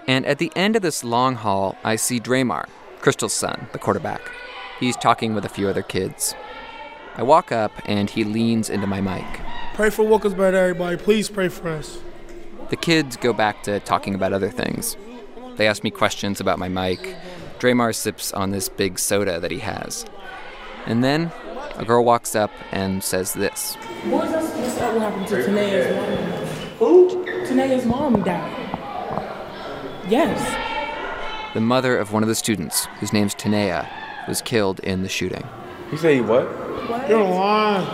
And 0.09 0.25
at 0.25 0.39
the 0.39 0.51
end 0.57 0.75
of 0.75 0.81
this 0.81 1.05
long 1.05 1.35
hall, 1.35 1.77
I 1.85 1.97
see 1.97 2.19
Dre'Mar, 2.19 2.67
Crystal's 3.01 3.35
son, 3.35 3.69
the 3.73 3.79
quarterback. 3.79 4.23
He's 4.81 4.97
talking 4.97 5.35
with 5.35 5.45
a 5.45 5.51
few 5.51 5.69
other 5.69 5.83
kids. 5.83 6.35
I 7.17 7.25
walk 7.25 7.53
up 7.53 7.73
and 7.85 8.09
he 8.09 8.25
leans 8.25 8.71
into 8.71 8.87
my 8.87 9.03
mic. 9.03 9.25
Pray 9.75 9.91
for 9.91 10.03
Wilkinsburg, 10.03 10.55
everybody. 10.55 10.97
Please 10.97 11.29
pray 11.29 11.49
for 11.49 11.69
us. 11.69 11.99
The 12.71 12.77
kids 12.77 13.19
go 13.19 13.35
back 13.35 13.63
to 13.65 13.81
talking 13.81 14.15
about 14.15 14.33
other 14.33 14.51
things. 14.51 14.97
They 15.57 15.67
ask 15.67 15.85
me 15.85 15.91
questions 15.91 16.41
about 16.41 16.59
my 16.59 16.71
mic. 16.71 17.17
Dre'Mar 17.59 17.95
sips 17.95 18.33
on 18.33 18.51
this 18.51 18.71
big 18.71 18.99
soda 18.99 19.41
that 19.41 19.51
he 19.51 19.59
has. 19.59 20.07
And 20.87 21.05
then 21.05 21.33
a 21.77 21.85
girl 21.85 22.03
walks 22.03 22.35
up 22.35 22.51
and 22.73 23.05
says 23.05 23.35
this. 23.35 23.77
What, 24.85 25.01
what's 25.01 25.31
that 25.31 25.45
what 25.45 25.47
happened 25.47 25.47
to 25.47 25.51
Tanea's 25.51 25.97
mom? 25.97 26.79
Who? 26.79 27.25
Tanea's 27.47 27.87
mom 27.87 28.23
died. 28.23 30.11
Yes. 30.11 31.55
The 31.55 31.61
mother 31.61 31.97
of 31.97 32.13
one 32.13 32.23
of 32.23 32.29
the 32.29 32.35
students, 32.35 32.87
whose 33.01 33.13
name's 33.13 33.35
Tanea, 33.35 33.89
was 34.29 34.43
killed 34.43 34.81
in 34.81 35.03
the 35.03 35.09
shooting. 35.09 35.47
You 35.91 35.97
say 35.97 36.21
what? 36.21 36.45
What? 36.89 37.09
You're 37.09 37.25
lying. 37.25 37.87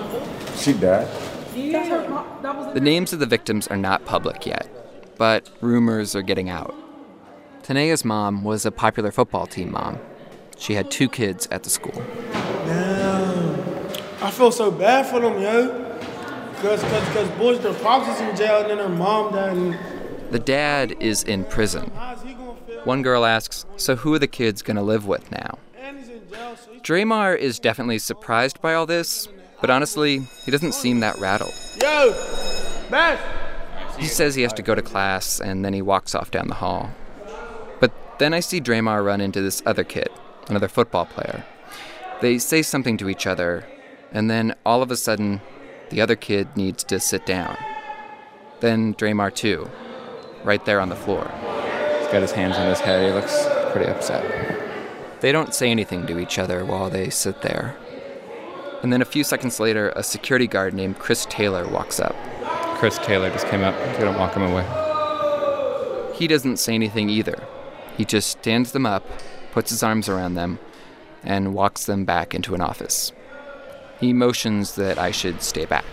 She 0.57 0.73
died. 0.73 1.07
That's 1.55 1.89
her 1.89 2.09
mom. 2.09 2.43
That 2.43 2.57
was 2.57 2.75
The 2.75 2.81
names 2.81 3.13
of 3.13 3.21
the 3.21 3.27
victims 3.27 3.69
are 3.69 3.77
not 3.77 4.05
public 4.05 4.45
yet, 4.47 4.69
but 5.17 5.49
rumors 5.61 6.17
are 6.17 6.23
getting 6.23 6.49
out. 6.49 6.75
Tanea's 7.63 8.05
mom 8.05 8.43
was 8.43 8.67
a 8.67 8.73
popular 8.73 9.13
football 9.13 9.47
team 9.47 9.71
mom. 9.73 10.01
She 10.59 10.75
had 10.75 10.91
two 10.91 11.09
kids 11.09 11.47
at 11.53 11.63
the 11.63 11.71
school. 11.71 12.03
Damn. 12.33 13.61
I 14.23 14.31
feel 14.31 14.51
so 14.51 14.71
bad 14.71 15.07
for 15.07 15.21
them, 15.21 15.41
yo. 15.41 15.90
Cause, 16.61 16.83
cause, 16.83 17.09
cause 17.15 17.29
boys, 17.39 17.61
their 17.61 17.73
pops 17.73 18.07
is 18.09 18.21
in 18.21 18.37
jail, 18.37 18.61
and 18.61 18.71
then 18.71 18.77
their 18.79 18.89
mom 18.89 19.33
died. 19.33 19.57
And 19.57 19.79
The 20.31 20.39
dad 20.39 20.95
is 21.01 21.23
in 21.23 21.45
prison. 21.45 21.91
One 22.85 23.03
girl 23.03 23.25
asks, 23.25 23.65
So 23.77 23.97
who 23.97 24.13
are 24.15 24.19
the 24.19 24.27
kids 24.27 24.61
gonna 24.61 24.83
live 24.83 25.07
with 25.07 25.31
now? 25.31 25.59
Dre'Mar 26.83 27.37
is 27.37 27.59
definitely 27.59 27.99
surprised 27.99 28.61
by 28.61 28.75
all 28.75 28.87
this, 28.87 29.29
but 29.61 29.71
honestly, 29.71 30.21
he 30.45 30.51
doesn't 30.51 30.73
seem 30.73 31.01
that 31.01 31.19
rattled. 31.19 31.55
yo, 31.81 32.13
Beth. 32.91 33.21
He 33.99 34.07
says 34.07 34.35
he 34.35 34.43
has 34.43 34.53
to 34.55 34.63
go 34.63 34.75
to 34.75 34.81
class 34.83 35.41
and 35.41 35.63
then 35.65 35.75
he 35.75 35.83
walks 35.83 36.15
off 36.15 36.31
down 36.31 36.49
the 36.49 36.55
hall. 36.55 36.91
But 37.81 37.93
then 38.19 38.33
I 38.33 38.41
see 38.41 38.61
Dre'Mar 38.61 39.05
run 39.05 39.21
into 39.21 39.43
this 39.43 39.63
other 39.67 39.85
kid, 39.85 40.09
another 40.49 40.69
football 40.69 41.07
player. 41.07 41.45
They 42.21 42.39
say 42.39 42.63
something 42.63 42.97
to 42.99 43.09
each 43.09 43.27
other, 43.27 43.67
and 44.13 44.31
then 44.31 44.55
all 44.65 44.83
of 44.83 44.91
a 44.91 44.97
sudden, 44.97 45.41
the 45.91 46.01
other 46.01 46.17
kid 46.17 46.57
needs 46.57 46.83
to 46.85 46.99
sit 46.99 47.27
down. 47.27 47.57
Then 48.61 48.95
Dre'Mar 48.95 49.35
too, 49.35 49.71
right 50.45 50.65
there 50.65 50.81
on 50.81 50.89
the 50.89 50.97
floor. 50.97 51.31
He's 51.99 52.09
got 52.09 52.23
his 52.23 52.33
hands 52.33 52.57
on 52.57 52.69
his 52.69 52.81
head. 52.81 53.07
He 53.07 53.13
looks 53.13 53.47
pretty 53.73 53.91
upset. 53.91 55.21
They 55.21 55.33
don't 55.33 55.55
say 55.55 55.71
anything 55.71 56.07
to 56.07 56.19
each 56.19 56.39
other 56.39 56.65
while 56.65 56.91
they 56.91 57.11
sit 57.11 57.43
there. 57.43 57.77
And 58.83 58.93
then 58.93 59.03
a 59.03 59.07
few 59.07 59.25
seconds 59.25 59.61
later, 59.61 59.93
a 59.95 60.03
security 60.03 60.47
guard 60.47 60.73
named 60.73 60.99
Chris 60.99 61.27
Taylor 61.29 61.69
walks 61.69 62.01
up. 62.01 62.17
Chris 62.79 62.97
Taylor 62.99 63.29
just 63.31 63.47
came 63.49 63.63
up. 63.63 63.75
He's 63.89 63.99
gonna 63.99 64.19
walk 64.19 64.35
him 64.35 64.43
away. 64.43 64.65
He 66.15 66.27
doesn't 66.27 66.57
say 66.57 66.75
anything 66.75 67.11
either. 67.11 67.47
He 67.97 68.05
just 68.07 68.31
stands 68.31 68.73
them 68.73 68.87
up, 68.87 69.05
puts 69.53 69.71
his 69.71 69.83
arms 69.83 70.09
around 70.09 70.35
them, 70.35 70.59
and 71.23 71.55
walks 71.55 71.85
them 71.85 72.07
back 72.07 72.35
into 72.35 72.55
an 72.55 72.63
office. 72.63 73.13
He 74.01 74.13
motions 74.13 74.77
that 74.77 74.99
I 74.99 75.11
should 75.11 75.43
stay 75.43 75.67
back. 75.67 75.85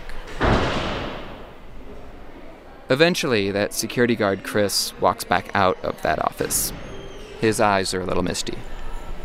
Eventually, 2.90 3.50
that 3.50 3.74
security 3.74 4.16
guard, 4.16 4.42
Chris, 4.42 4.98
walks 4.98 5.24
back 5.24 5.50
out 5.54 5.76
of 5.84 6.00
that 6.00 6.18
office. 6.24 6.72
His 7.38 7.60
eyes 7.60 7.92
are 7.92 8.00
a 8.00 8.06
little 8.06 8.22
misty. 8.22 8.56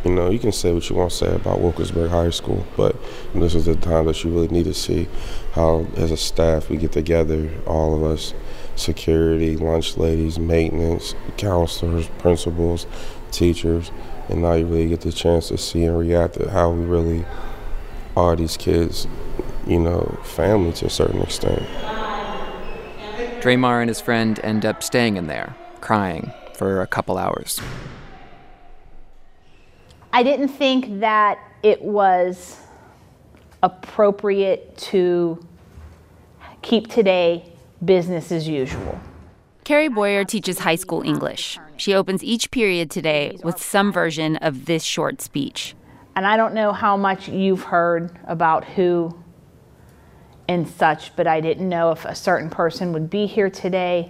You 0.04 0.12
know, 0.12 0.30
you 0.30 0.38
can 0.38 0.52
say 0.52 0.74
what 0.74 0.90
you 0.90 0.98
want 0.98 1.12
to 1.12 1.18
say 1.18 1.34
about 1.34 1.62
Wilkinsburg 1.62 2.10
High 2.10 2.30
School, 2.30 2.68
but 2.76 2.94
this 3.34 3.56
is 3.56 3.68
the 3.68 3.78
time 3.78 4.06
that 4.08 4.22
you 4.22 4.32
really 4.32 4.50
need 4.50 4.66
to 4.66 4.74
see 4.74 5.08
how, 5.54 5.88
as 5.96 6.12
a 6.12 6.18
staff, 6.18 6.70
we 6.70 6.76
get 6.76 6.92
together, 6.92 7.50
all 7.66 7.96
of 7.96 8.04
us 8.04 8.34
security, 8.76 9.56
lunch 9.56 9.96
ladies, 9.96 10.38
maintenance, 10.38 11.16
counselors, 11.38 12.10
principals, 12.18 12.86
teachers, 13.32 13.92
and 14.28 14.42
now 14.42 14.54
you 14.54 14.66
really 14.66 14.90
get 14.90 15.02
the 15.02 15.12
chance 15.12 15.48
to 15.48 15.58
see 15.58 15.86
and 15.86 15.98
react 15.98 16.34
to 16.34 16.50
how 16.50 16.70
we 16.72 16.84
really 16.84 17.26
are 18.16 18.36
these 18.36 18.58
kids, 18.58 19.08
you 19.68 19.80
know, 19.80 20.20
family 20.24 20.74
to 20.74 20.86
a 20.86 20.90
certain 20.90 21.22
extent. 21.22 21.64
Draymar 23.42 23.82
and 23.82 23.90
his 23.90 24.00
friend 24.00 24.40
end 24.44 24.66
up 24.66 24.84
staying 24.84 25.18
in 25.18 25.28
there, 25.28 25.56
crying, 25.82 26.32
for 26.56 26.82
a 26.82 26.88
couple 26.88 27.18
hours. 27.18 27.60
I 30.14 30.24
didn't 30.24 30.50
think 30.50 31.00
that 31.00 31.40
it 31.64 31.82
was 31.82 32.60
appropriate 33.62 34.78
to 34.78 35.46
keep 36.62 36.88
today 36.88 37.52
business 37.84 38.32
as 38.32 38.48
usual. 38.48 39.00
Carrie 39.64 39.88
Boyer 39.88 40.26
teaches 40.26 40.60
high 40.60 40.76
school 40.76 41.02
English. 41.02 41.58
She 41.78 41.94
opens 41.94 42.24
each 42.24 42.52
period 42.52 42.92
today 42.92 43.38
with 43.44 43.62
some 43.62 43.92
version 43.92 44.36
of 44.38 44.66
this 44.66 44.84
short 44.84 45.22
speech. 45.22 45.74
And 46.16 46.28
I 46.28 46.38
don't 46.38 46.54
know 46.54 46.72
how 46.74 46.96
much 46.96 47.28
you've 47.28 47.64
heard 47.64 48.18
about 48.26 48.66
who 48.66 49.18
and 50.48 50.68
such, 50.68 51.16
but 51.16 51.26
I 51.26 51.42
didn't 51.42 51.68
know 51.68 51.92
if 51.92 52.06
a 52.06 52.16
certain 52.16 52.50
person 52.50 52.94
would 52.94 53.10
be 53.10 53.26
here 53.26 53.50
today 53.50 54.10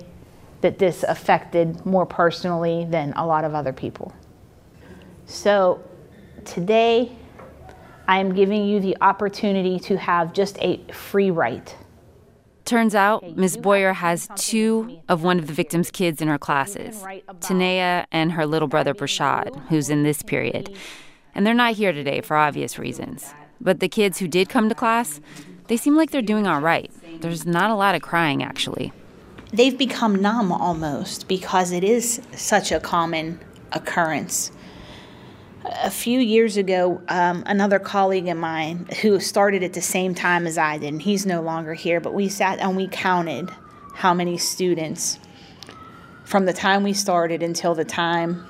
that 0.62 0.80
this 0.80 1.04
affected 1.04 1.86
more 1.86 2.06
personally 2.06 2.86
than 2.90 3.14
a 3.14 3.26
lot 3.26 3.44
of 3.44 3.54
other 3.54 3.74
people. 3.74 4.14
So 5.26 5.82
today, 6.46 7.12
I 8.08 8.20
am 8.20 8.34
giving 8.34 8.66
you 8.66 8.80
the 8.80 8.98
opportunity 9.02 9.80
to 9.80 9.98
have 9.98 10.34
just 10.34 10.58
a 10.60 10.84
free 10.92 11.32
write. 11.32 11.76
Turns 12.66 12.96
out, 12.96 13.36
Ms. 13.36 13.58
Boyer 13.58 13.94
has 13.94 14.30
two 14.36 15.02
of 15.10 15.24
one 15.24 15.38
of 15.38 15.48
the 15.48 15.54
victim's 15.54 15.92
kids 15.92 16.22
in 16.22 16.30
her 16.30 16.38
classes 16.38 17.04
Tanea 17.40 18.06
and 18.12 18.32
her 18.32 18.46
little 18.46 18.70
brother 18.70 18.94
Brashad, 18.94 19.68
who's 19.68 19.90
in 19.90 20.04
this 20.04 20.22
period. 20.24 20.76
And 21.36 21.46
they're 21.46 21.54
not 21.54 21.74
here 21.76 21.92
today 21.92 22.22
for 22.22 22.38
obvious 22.38 22.78
reasons. 22.78 23.34
But 23.60 23.80
the 23.80 23.90
kids 23.90 24.20
who 24.20 24.28
did 24.28 24.50
come 24.50 24.70
to 24.70 24.76
class, 24.76 25.22
they 25.68 25.78
seem 25.78 25.96
like 25.96 26.12
they're 26.12 26.22
doing 26.22 26.48
all 26.48 26.60
right. 26.60 26.92
There's 27.22 27.46
not 27.46 27.72
a 27.72 27.76
lot 27.76 27.96
of 27.96 28.02
crying, 28.02 28.44
actually. 28.44 28.92
They've 29.52 29.78
become 29.78 30.16
numb 30.16 30.52
almost 30.52 31.28
because 31.28 31.72
it 31.72 31.84
is 31.84 32.22
such 32.36 32.72
a 32.72 32.80
common 32.80 33.40
occurrence. 33.72 34.52
A 35.66 35.90
few 35.90 36.20
years 36.20 36.58
ago, 36.58 37.02
um, 37.08 37.44
another 37.46 37.80
colleague 37.80 38.28
of 38.28 38.38
mine 38.38 38.88
who 39.02 39.20
started 39.20 39.64
at 39.64 39.74
the 39.74 39.82
same 39.82 40.14
time 40.14 40.46
as 40.46 40.58
I 40.58 40.78
did, 40.78 40.92
and 40.92 41.02
he's 41.02 41.26
no 41.26 41.42
longer 41.42 41.74
here, 41.74 42.02
but 42.02 42.14
we 42.14 42.28
sat 42.28 42.60
and 42.60 42.76
we 42.76 42.88
counted 42.88 43.50
how 43.94 44.14
many 44.14 44.38
students 44.38 45.20
from 46.26 46.46
the 46.46 46.54
time 46.54 46.84
we 46.84 46.94
started 46.94 47.42
until 47.42 47.76
the 47.76 47.86
time 47.86 48.46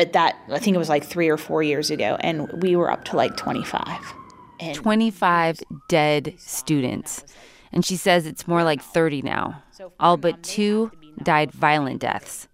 at 0.00 0.12
that, 0.14 0.36
I 0.50 0.58
think 0.58 0.74
it 0.74 0.78
was 0.78 0.88
like 0.88 1.04
three 1.04 1.28
or 1.28 1.36
four 1.36 1.62
years 1.62 1.90
ago, 1.90 2.16
and 2.20 2.50
we 2.62 2.76
were 2.76 2.90
up 2.90 3.04
to 3.06 3.16
like 3.16 3.36
25. 3.36 4.14
And 4.58 4.74
25 4.74 5.60
dead 5.88 6.34
students. 6.38 7.24
And 7.72 7.84
she 7.84 7.96
says 7.96 8.26
it's 8.26 8.48
more 8.48 8.64
like 8.64 8.82
30 8.82 9.22
now. 9.22 9.62
All 9.98 10.16
but 10.16 10.42
two 10.42 10.90
died 11.22 11.52
violent 11.52 12.00
deaths. 12.00 12.48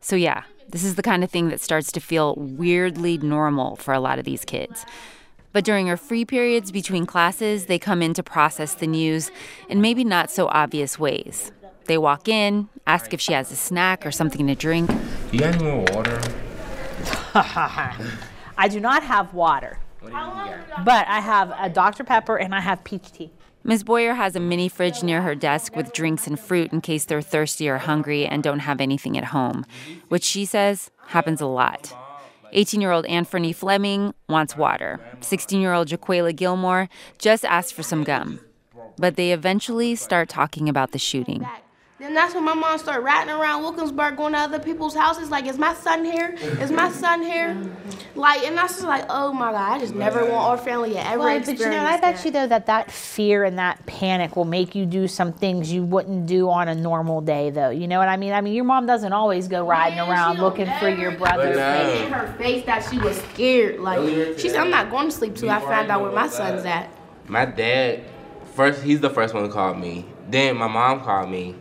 So, 0.00 0.16
yeah, 0.16 0.42
this 0.68 0.84
is 0.84 0.96
the 0.96 1.02
kind 1.02 1.24
of 1.24 1.30
thing 1.30 1.48
that 1.48 1.60
starts 1.60 1.92
to 1.92 2.00
feel 2.00 2.34
weirdly 2.36 3.18
normal 3.18 3.76
for 3.76 3.94
a 3.94 4.00
lot 4.00 4.18
of 4.18 4.24
these 4.24 4.44
kids. 4.44 4.84
But 5.52 5.64
during 5.64 5.86
her 5.86 5.96
free 5.96 6.24
periods 6.24 6.70
between 6.70 7.06
classes, 7.06 7.66
they 7.66 7.78
come 7.78 8.02
in 8.02 8.12
to 8.14 8.22
process 8.22 8.74
the 8.74 8.86
news 8.86 9.30
in 9.68 9.80
maybe 9.80 10.04
not 10.04 10.30
so 10.30 10.48
obvious 10.48 10.98
ways. 10.98 11.52
They 11.86 11.96
walk 11.96 12.28
in, 12.28 12.68
ask 12.86 13.14
if 13.14 13.20
she 13.20 13.32
has 13.32 13.50
a 13.50 13.56
snack 13.56 14.04
or 14.04 14.10
something 14.10 14.46
to 14.48 14.54
drink. 14.54 14.90
You 15.32 15.40
got 15.40 15.54
any 15.54 15.64
more 15.64 15.84
water? 15.92 16.20
I 18.58 18.68
do 18.70 18.80
not 18.80 19.02
have 19.02 19.34
water, 19.34 19.78
but 20.02 21.06
I 21.08 21.20
have 21.20 21.52
a 21.58 21.68
Dr. 21.68 22.04
Pepper 22.04 22.36
and 22.36 22.54
I 22.54 22.60
have 22.60 22.82
peach 22.84 23.12
tea. 23.12 23.30
Ms. 23.62 23.82
Boyer 23.82 24.14
has 24.14 24.36
a 24.36 24.40
mini 24.40 24.68
fridge 24.68 25.02
near 25.02 25.22
her 25.22 25.34
desk 25.34 25.74
with 25.76 25.92
drinks 25.92 26.26
and 26.26 26.38
fruit 26.38 26.72
in 26.72 26.80
case 26.80 27.04
they're 27.04 27.20
thirsty 27.20 27.68
or 27.68 27.78
hungry 27.78 28.24
and 28.24 28.42
don't 28.42 28.60
have 28.60 28.80
anything 28.80 29.18
at 29.18 29.24
home, 29.24 29.66
which 30.08 30.22
she 30.24 30.44
says 30.44 30.90
happens 31.08 31.40
a 31.40 31.46
lot. 31.46 31.92
18 32.52 32.80
year 32.80 32.92
old 32.92 33.04
Anthony 33.06 33.52
Fleming 33.52 34.14
wants 34.28 34.56
water. 34.56 35.00
16 35.20 35.60
year 35.60 35.74
old 35.74 35.88
Jaquela 35.88 36.34
Gilmore 36.34 36.88
just 37.18 37.44
asked 37.44 37.74
for 37.74 37.82
some 37.82 38.04
gum. 38.04 38.40
But 38.96 39.16
they 39.16 39.32
eventually 39.32 39.94
start 39.94 40.30
talking 40.30 40.68
about 40.68 40.92
the 40.92 40.98
shooting. 40.98 41.46
Then 41.98 42.12
that's 42.12 42.34
when 42.34 42.44
my 42.44 42.52
mom 42.52 42.78
started 42.78 43.00
ratting 43.00 43.32
around 43.32 43.62
Wilkinsburg, 43.62 44.18
going 44.18 44.34
to 44.34 44.38
other 44.38 44.58
people's 44.58 44.94
houses. 44.94 45.30
Like, 45.30 45.46
is 45.46 45.56
my 45.56 45.72
son 45.72 46.04
here? 46.04 46.36
Is 46.60 46.70
my 46.70 46.90
son 46.90 47.22
here? 47.22 47.56
Like, 48.14 48.42
and 48.44 48.60
I 48.60 48.64
was 48.64 48.72
just 48.72 48.84
like, 48.84 49.06
oh 49.08 49.32
my 49.32 49.50
God, 49.50 49.72
I 49.72 49.78
just 49.78 49.94
never 49.94 50.20
want 50.20 50.44
our 50.46 50.58
family 50.58 50.92
to 50.92 51.06
ever 51.08 51.20
Well, 51.20 51.40
but 51.40 51.58
you 51.58 51.70
know, 51.70 51.84
I 51.84 51.98
bet 51.98 52.16
that. 52.16 52.24
you 52.24 52.30
though 52.30 52.46
that 52.48 52.66
that 52.66 52.90
fear 52.90 53.44
and 53.44 53.58
that 53.58 53.84
panic 53.86 54.36
will 54.36 54.44
make 54.44 54.74
you 54.74 54.84
do 54.84 55.08
some 55.08 55.32
things 55.32 55.72
you 55.72 55.84
wouldn't 55.84 56.26
do 56.26 56.50
on 56.50 56.68
a 56.68 56.74
normal 56.74 57.22
day, 57.22 57.48
though. 57.48 57.70
You 57.70 57.88
know 57.88 57.98
what 57.98 58.08
I 58.08 58.18
mean? 58.18 58.34
I 58.34 58.42
mean, 58.42 58.52
your 58.52 58.64
mom 58.64 58.84
doesn't 58.84 59.14
always 59.14 59.48
go 59.48 59.66
riding 59.66 59.98
around 59.98 60.38
looking 60.38 60.68
for 60.78 60.90
your 60.90 61.12
brother. 61.12 61.54
Say 61.54 62.04
in 62.04 62.12
her 62.12 62.30
face 62.34 62.66
that 62.66 62.86
she 62.90 62.98
was 62.98 63.16
scared. 63.32 63.80
Like, 63.80 64.00
she 64.38 64.50
said, 64.50 64.60
I'm 64.60 64.70
not 64.70 64.90
going 64.90 65.06
to 65.06 65.12
sleep 65.12 65.34
till 65.34 65.50
I 65.50 65.60
find 65.60 65.90
out 65.90 66.02
where 66.02 66.12
my 66.12 66.28
son's 66.28 66.66
at. 66.66 66.90
My 67.26 67.46
dad, 67.46 68.02
first, 68.54 68.82
he's 68.82 69.00
the 69.00 69.10
first 69.10 69.32
one 69.32 69.44
to 69.44 69.48
call 69.48 69.72
me. 69.74 70.04
Then 70.28 70.56
my 70.58 70.68
mom 70.68 71.00
called 71.00 71.30
me. 71.30 71.54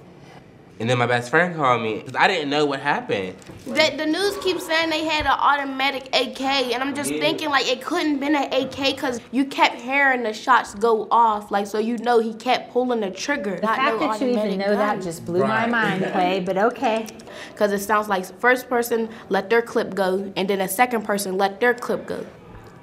And 0.79 0.89
then 0.89 0.97
my 0.97 1.05
best 1.07 1.29
friend 1.29 1.55
called 1.55 1.81
me. 1.81 2.01
'Cause 2.01 2.15
I 2.17 2.27
didn't 2.27 2.49
know 2.49 2.65
what 2.65 2.81
happened. 2.81 3.35
The, 3.65 3.93
the 3.97 4.05
news 4.05 4.35
keeps 4.43 4.65
saying 4.65 4.89
they 4.89 5.05
had 5.05 5.25
an 5.25 5.31
automatic 5.31 6.09
AK, 6.13 6.73
and 6.73 6.83
I'm 6.83 6.93
just 6.93 7.13
Yeah. 7.13 7.19
thinking 7.19 7.49
like 7.49 7.67
it 7.71 7.81
couldn't 7.83 8.19
been 8.19 8.35
an 8.35 8.51
AK 8.53 8.91
because 8.93 9.21
you 9.31 9.45
kept 9.45 9.81
hearing 9.81 10.23
the 10.23 10.33
shots 10.33 10.75
go 10.75 11.07
off, 11.09 11.49
like 11.49 11.65
so 11.65 11.79
you 11.79 11.97
know 11.99 12.19
he 12.19 12.33
kept 12.33 12.71
pulling 12.73 12.99
the 12.99 13.09
trigger. 13.09 13.55
The 13.55 13.67
fact 13.67 13.99
that 13.99 14.21
you 14.21 14.27
even 14.27 14.57
know 14.59 14.75
that 14.75 15.01
just 15.01 15.25
blew 15.25 15.39
my 15.39 15.65
mind, 15.65 16.05
Clay. 16.11 16.41
But 16.41 16.57
okay. 16.57 17.07
Because 17.51 17.71
it 17.71 17.79
sounds 17.79 18.09
like 18.09 18.25
first 18.39 18.67
person 18.69 19.09
let 19.29 19.49
their 19.49 19.61
clip 19.61 19.95
go, 19.95 20.31
and 20.35 20.47
then 20.49 20.59
a 20.61 20.67
second 20.67 21.03
person 21.03 21.38
let 21.38 21.59
their 21.61 21.73
clip 21.73 22.05
go. 22.05 22.25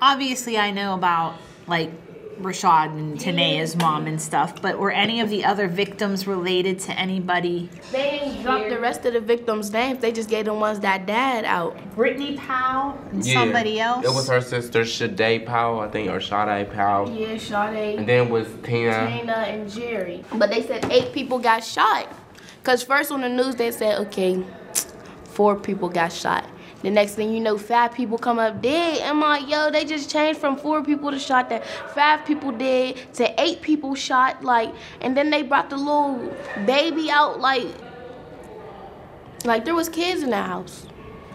Obviously, 0.01 0.59
I 0.59 0.71
know 0.71 0.95
about 0.95 1.35
like 1.67 1.91
Rashad 2.41 2.87
and 2.97 3.19
Tanea's 3.19 3.77
mom 3.77 4.07
and 4.07 4.21
stuff, 4.21 4.61
but 4.61 4.79
were 4.79 4.91
any 4.91 5.21
of 5.21 5.29
the 5.29 5.45
other 5.45 5.69
victims 5.69 6.27
related 6.27 6.79
to 6.81 6.99
anybody? 6.99 7.69
They 7.91 8.19
didn't 8.19 8.43
drop 8.43 8.69
the 8.69 8.79
rest 8.81 9.05
of 9.05 9.13
the 9.13 9.21
victims' 9.21 9.71
names. 9.73 10.01
They 10.01 10.13
just 10.13 10.29
gave 10.29 10.47
the 10.47 10.55
ones 10.55 10.81
that 10.81 11.07
died 11.07 11.45
out. 11.45 11.77
Brittany 11.95 12.37
Powell 12.37 12.99
and 13.11 13.25
Yeah. 13.25 13.35
somebody 13.35 13.81
else. 13.81 14.05
It 14.05 14.13
was 14.15 14.29
her 14.29 14.41
sister, 14.41 14.85
Sade 14.85 15.47
Powell, 15.47 15.81
I 15.81 15.89
think, 15.89 16.11
or 16.11 16.21
Sade 16.21 16.73
Powell. 16.73 17.11
Yeah, 17.11 17.37
Sade. 17.37 17.99
And 17.99 18.09
then 18.09 18.31
was 18.31 18.49
Tina. 18.63 19.07
Tina 19.21 19.33
and 19.33 19.71
Jerry. 19.71 20.25
But 20.35 20.51
they 20.51 20.63
said 20.63 20.87
eight 20.91 21.13
people 21.13 21.39
got 21.39 21.63
shot. 21.65 22.09
Cause 22.65 22.83
first 22.83 23.11
on 23.11 23.21
the 23.23 23.29
news 23.29 23.57
they 23.57 23.71
said, 23.73 23.99
okay, 24.07 24.43
four 25.25 25.57
people 25.57 25.89
got 25.89 26.13
shot. 26.13 26.49
The 26.83 26.91
next 26.91 27.15
thing 27.15 27.33
you 27.33 27.41
know, 27.41 27.57
five 27.59 27.93
people 27.93 28.19
come 28.19 28.39
up 28.39 28.61
dead. 28.61 29.03
I'm 29.03 29.21
like, 29.21 29.49
yo, 29.49 29.71
they 29.71 29.85
just 29.85 30.11
changed 30.11 30.41
from 30.41 30.57
four 30.57 30.83
people 30.83 31.11
to 31.13 31.19
shot 31.19 31.49
that 31.51 31.65
five 31.95 32.25
people 32.25 32.51
dead 32.51 32.97
to 33.15 33.41
eight 33.41 33.63
people 33.63 33.95
shot. 33.95 34.43
Like, 34.43 34.75
and 35.01 35.17
then 35.17 35.31
they 35.31 35.43
brought 35.43 35.71
the 35.71 35.77
little 35.77 36.35
baby 36.67 37.11
out. 37.11 37.41
Like, 37.41 37.67
like 39.45 39.65
there 39.65 39.75
was 39.75 39.89
kids 39.89 40.23
in 40.23 40.31
the 40.31 40.43
house, 40.43 40.87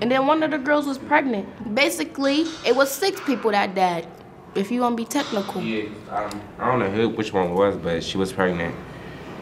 and 0.01 0.11
then 0.11 0.27
one 0.27 0.43
of 0.43 0.51
the 0.51 0.57
girls 0.57 0.85
was 0.85 0.97
pregnant. 0.97 1.73
Basically, 1.73 2.41
it 2.65 2.75
was 2.75 2.91
six 2.91 3.21
people 3.21 3.51
that 3.51 3.73
died. 3.73 4.07
If 4.55 4.71
you 4.71 4.81
want 4.81 4.97
to 4.97 5.03
be 5.03 5.07
technical. 5.07 5.61
Yeah, 5.61 5.89
um, 6.09 6.41
I 6.57 6.71
don't 6.71 6.79
know 6.79 6.89
who, 6.89 7.09
which 7.09 7.31
one 7.31 7.53
was, 7.53 7.77
but 7.77 8.03
she 8.03 8.17
was 8.17 8.33
pregnant. 8.33 8.75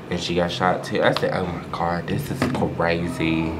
And 0.09 0.21
she 0.21 0.35
got 0.35 0.51
shot 0.51 0.83
too. 0.83 1.01
I 1.01 1.13
said, 1.13 1.33
oh 1.33 1.45
my 1.45 1.65
God, 1.71 2.07
this 2.07 2.29
is 2.29 2.39
crazy. 2.75 3.53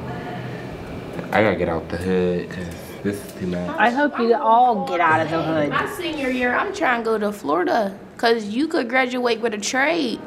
I 1.32 1.43
gotta 1.43 1.56
get 1.56 1.69
out 1.69 1.88
the 1.89 1.97
hood, 1.97 2.49
cause 2.49 2.67
This 3.04 3.23
is 3.23 3.32
too 3.34 3.47
much. 3.47 3.69
I 3.78 3.89
hope 3.89 4.17
you 4.19 4.36
all 4.36 4.88
get 4.88 4.99
out 4.99 5.21
of 5.21 5.30
the 5.30 5.41
hood. 5.43 5.69
My 5.69 5.89
senior 5.95 6.30
year, 6.30 6.56
I'm 6.56 6.73
trying 6.73 7.01
to 7.01 7.06
go 7.06 7.17
to 7.17 7.32
Florida 7.32 7.97
because 8.15 8.45
you 8.45 8.67
could 8.67 8.89
graduate 8.89 9.41
with 9.41 9.54
a 9.54 9.58
trade. 9.58 10.19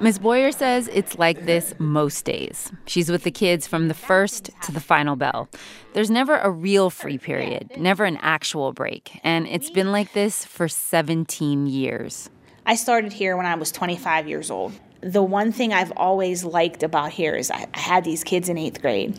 Ms. 0.00 0.18
Boyer 0.18 0.50
says 0.50 0.88
it's 0.92 1.16
like 1.16 1.46
this 1.46 1.74
most 1.78 2.24
days. 2.24 2.72
She's 2.86 3.08
with 3.08 3.22
the 3.22 3.30
kids 3.30 3.68
from 3.68 3.86
the 3.86 3.94
first 3.94 4.50
to 4.62 4.72
the 4.72 4.80
final 4.80 5.14
bell. 5.14 5.48
There's 5.94 6.10
never 6.10 6.38
a 6.38 6.50
real 6.50 6.90
free 6.90 7.18
period, 7.18 7.70
never 7.76 8.04
an 8.04 8.18
actual 8.20 8.72
break. 8.72 9.20
And 9.22 9.46
it's 9.46 9.70
been 9.70 9.92
like 9.92 10.12
this 10.12 10.44
for 10.44 10.66
17 10.66 11.68
years. 11.68 12.30
I 12.66 12.74
started 12.74 13.12
here 13.12 13.36
when 13.36 13.46
I 13.46 13.54
was 13.54 13.70
25 13.70 14.26
years 14.26 14.50
old. 14.50 14.72
The 15.02 15.22
one 15.22 15.52
thing 15.52 15.72
I've 15.72 15.92
always 15.96 16.42
liked 16.42 16.82
about 16.82 17.12
here 17.12 17.36
is 17.36 17.50
I, 17.52 17.66
I 17.72 17.78
had 17.78 18.02
these 18.04 18.24
kids 18.24 18.48
in 18.48 18.58
eighth 18.58 18.82
grade, 18.82 19.18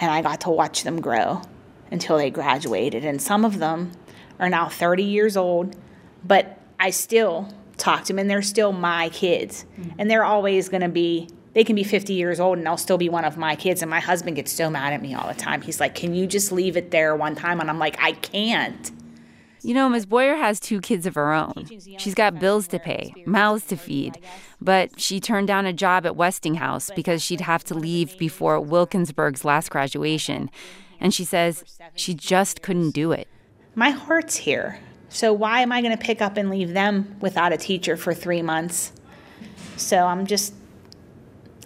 and 0.00 0.10
I 0.10 0.22
got 0.22 0.40
to 0.42 0.50
watch 0.50 0.82
them 0.82 1.00
grow 1.00 1.42
until 1.90 2.16
they 2.16 2.30
graduated. 2.30 3.04
And 3.04 3.20
some 3.20 3.44
of 3.44 3.58
them 3.58 3.92
are 4.38 4.48
now 4.48 4.68
30 4.68 5.02
years 5.02 5.36
old, 5.36 5.76
but 6.24 6.58
I 6.80 6.90
still 6.90 7.52
talk 7.76 8.04
to 8.04 8.12
them, 8.12 8.18
and 8.18 8.30
they're 8.30 8.42
still 8.42 8.72
my 8.72 9.10
kids. 9.10 9.66
Mm-hmm. 9.78 9.90
And 9.98 10.10
they're 10.10 10.24
always 10.24 10.68
going 10.68 10.82
to 10.82 10.88
be, 10.88 11.28
they 11.52 11.64
can 11.64 11.76
be 11.76 11.84
50 11.84 12.14
years 12.14 12.40
old 12.40 12.58
and 12.58 12.66
they'll 12.66 12.76
still 12.76 12.98
be 12.98 13.08
one 13.08 13.24
of 13.24 13.36
my 13.36 13.56
kids. 13.56 13.82
And 13.82 13.90
my 13.90 14.00
husband 14.00 14.36
gets 14.36 14.52
so 14.52 14.70
mad 14.70 14.92
at 14.92 15.02
me 15.02 15.14
all 15.14 15.28
the 15.28 15.34
time. 15.34 15.60
He's 15.62 15.80
like, 15.80 15.94
Can 15.94 16.14
you 16.14 16.26
just 16.26 16.52
leave 16.52 16.76
it 16.76 16.90
there 16.90 17.14
one 17.14 17.34
time? 17.34 17.60
And 17.60 17.68
I'm 17.68 17.78
like, 17.78 17.96
I 18.00 18.12
can't. 18.12 18.90
You 19.62 19.74
know, 19.74 19.88
Ms. 19.88 20.06
Boyer 20.06 20.36
has 20.36 20.58
two 20.58 20.80
kids 20.80 21.06
of 21.06 21.14
her 21.14 21.32
own. 21.32 21.68
She's 21.98 22.14
got 22.14 22.38
bills 22.38 22.66
to 22.68 22.78
pay, 22.78 23.12
mouths 23.26 23.66
to 23.66 23.76
feed, 23.76 24.18
but 24.60 24.98
she 24.98 25.20
turned 25.20 25.48
down 25.48 25.66
a 25.66 25.72
job 25.72 26.06
at 26.06 26.16
Westinghouse 26.16 26.90
because 26.94 27.22
she'd 27.22 27.42
have 27.42 27.64
to 27.64 27.74
leave 27.74 28.16
before 28.18 28.60
Wilkinsburg's 28.60 29.44
last 29.44 29.70
graduation. 29.70 30.50
And 30.98 31.12
she 31.12 31.24
says 31.24 31.64
she 31.94 32.14
just 32.14 32.62
couldn't 32.62 32.90
do 32.90 33.12
it. 33.12 33.28
My 33.74 33.90
heart's 33.90 34.36
here. 34.36 34.80
So 35.08 35.32
why 35.32 35.60
am 35.60 35.72
I 35.72 35.82
going 35.82 35.96
to 35.96 36.02
pick 36.02 36.22
up 36.22 36.36
and 36.36 36.50
leave 36.50 36.72
them 36.72 37.16
without 37.20 37.52
a 37.52 37.56
teacher 37.56 37.96
for 37.96 38.14
three 38.14 38.42
months? 38.42 38.92
So 39.76 40.06
I'm 40.06 40.26
just, 40.26 40.54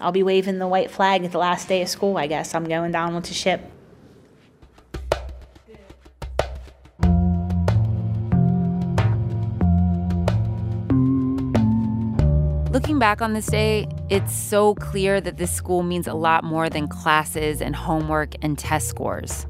I'll 0.00 0.12
be 0.12 0.22
waving 0.22 0.58
the 0.58 0.68
white 0.68 0.90
flag 0.90 1.24
at 1.24 1.32
the 1.32 1.38
last 1.38 1.68
day 1.68 1.82
of 1.82 1.88
school, 1.88 2.16
I 2.16 2.26
guess. 2.26 2.54
I'm 2.54 2.64
going 2.64 2.92
down 2.92 3.14
with 3.14 3.24
the 3.24 3.34
ship. 3.34 3.70
Looking 12.84 12.98
back 12.98 13.22
on 13.22 13.32
this 13.32 13.46
day, 13.46 13.88
it's 14.10 14.34
so 14.34 14.74
clear 14.74 15.18
that 15.18 15.38
this 15.38 15.50
school 15.50 15.82
means 15.82 16.06
a 16.06 16.12
lot 16.12 16.44
more 16.44 16.68
than 16.68 16.86
classes 16.86 17.62
and 17.62 17.74
homework 17.74 18.34
and 18.42 18.58
test 18.58 18.88
scores. 18.88 19.46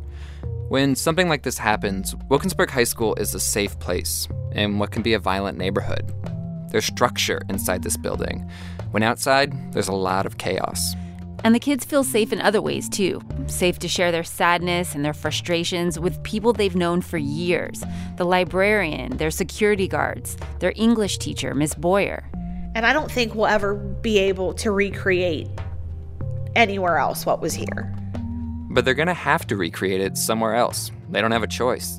When 0.68 0.94
something 0.94 1.28
like 1.28 1.42
this 1.42 1.58
happens, 1.58 2.14
Wilkinsburg 2.28 2.70
High 2.70 2.84
School 2.84 3.16
is 3.16 3.34
a 3.34 3.40
safe 3.40 3.76
place 3.80 4.28
in 4.52 4.78
what 4.78 4.92
can 4.92 5.02
be 5.02 5.14
a 5.14 5.18
violent 5.18 5.58
neighborhood. 5.58 6.14
There's 6.70 6.84
structure 6.84 7.42
inside 7.48 7.82
this 7.82 7.96
building, 7.96 8.48
when 8.92 9.02
outside, 9.02 9.72
there's 9.72 9.88
a 9.88 9.92
lot 9.92 10.26
of 10.26 10.38
chaos. 10.38 10.94
And 11.42 11.56
the 11.56 11.60
kids 11.60 11.84
feel 11.84 12.04
safe 12.04 12.32
in 12.32 12.40
other 12.40 12.62
ways, 12.62 12.88
too. 12.88 13.20
Safe 13.48 13.80
to 13.80 13.88
share 13.88 14.12
their 14.12 14.22
sadness 14.22 14.94
and 14.94 15.04
their 15.04 15.12
frustrations 15.12 15.98
with 15.98 16.22
people 16.22 16.52
they've 16.52 16.76
known 16.76 17.00
for 17.00 17.18
years 17.18 17.82
the 18.16 18.24
librarian, 18.24 19.16
their 19.16 19.32
security 19.32 19.88
guards, 19.88 20.36
their 20.60 20.72
English 20.76 21.18
teacher, 21.18 21.52
Miss 21.52 21.74
Boyer. 21.74 22.30
And 22.74 22.84
I 22.84 22.92
don't 22.92 23.10
think 23.10 23.34
we'll 23.34 23.46
ever 23.46 23.74
be 23.74 24.18
able 24.18 24.52
to 24.54 24.70
recreate 24.70 25.48
anywhere 26.56 26.98
else 26.98 27.24
what 27.24 27.40
was 27.40 27.54
here. 27.54 27.94
But 28.70 28.84
they're 28.84 28.94
gonna 28.94 29.14
have 29.14 29.46
to 29.48 29.56
recreate 29.56 30.00
it 30.00 30.16
somewhere 30.16 30.54
else. 30.54 30.90
They 31.10 31.20
don't 31.20 31.30
have 31.30 31.44
a 31.44 31.48
choice. 31.48 31.98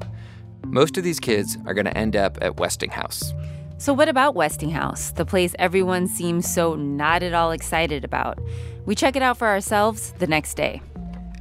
Most 0.65 0.97
of 0.97 1.03
these 1.03 1.19
kids 1.19 1.57
are 1.65 1.73
gonna 1.73 1.91
end 1.91 2.15
up 2.15 2.38
at 2.41 2.57
Westinghouse. 2.57 3.33
So, 3.77 3.93
what 3.93 4.09
about 4.09 4.35
Westinghouse, 4.35 5.11
the 5.11 5.25
place 5.25 5.53
everyone 5.59 6.07
seems 6.07 6.51
so 6.51 6.75
not 6.75 7.23
at 7.23 7.33
all 7.33 7.51
excited 7.51 8.03
about? 8.03 8.39
We 8.85 8.95
check 8.95 9.15
it 9.15 9.21
out 9.21 9.38
for 9.38 9.47
ourselves 9.47 10.13
the 10.19 10.27
next 10.27 10.55
day. 10.55 10.81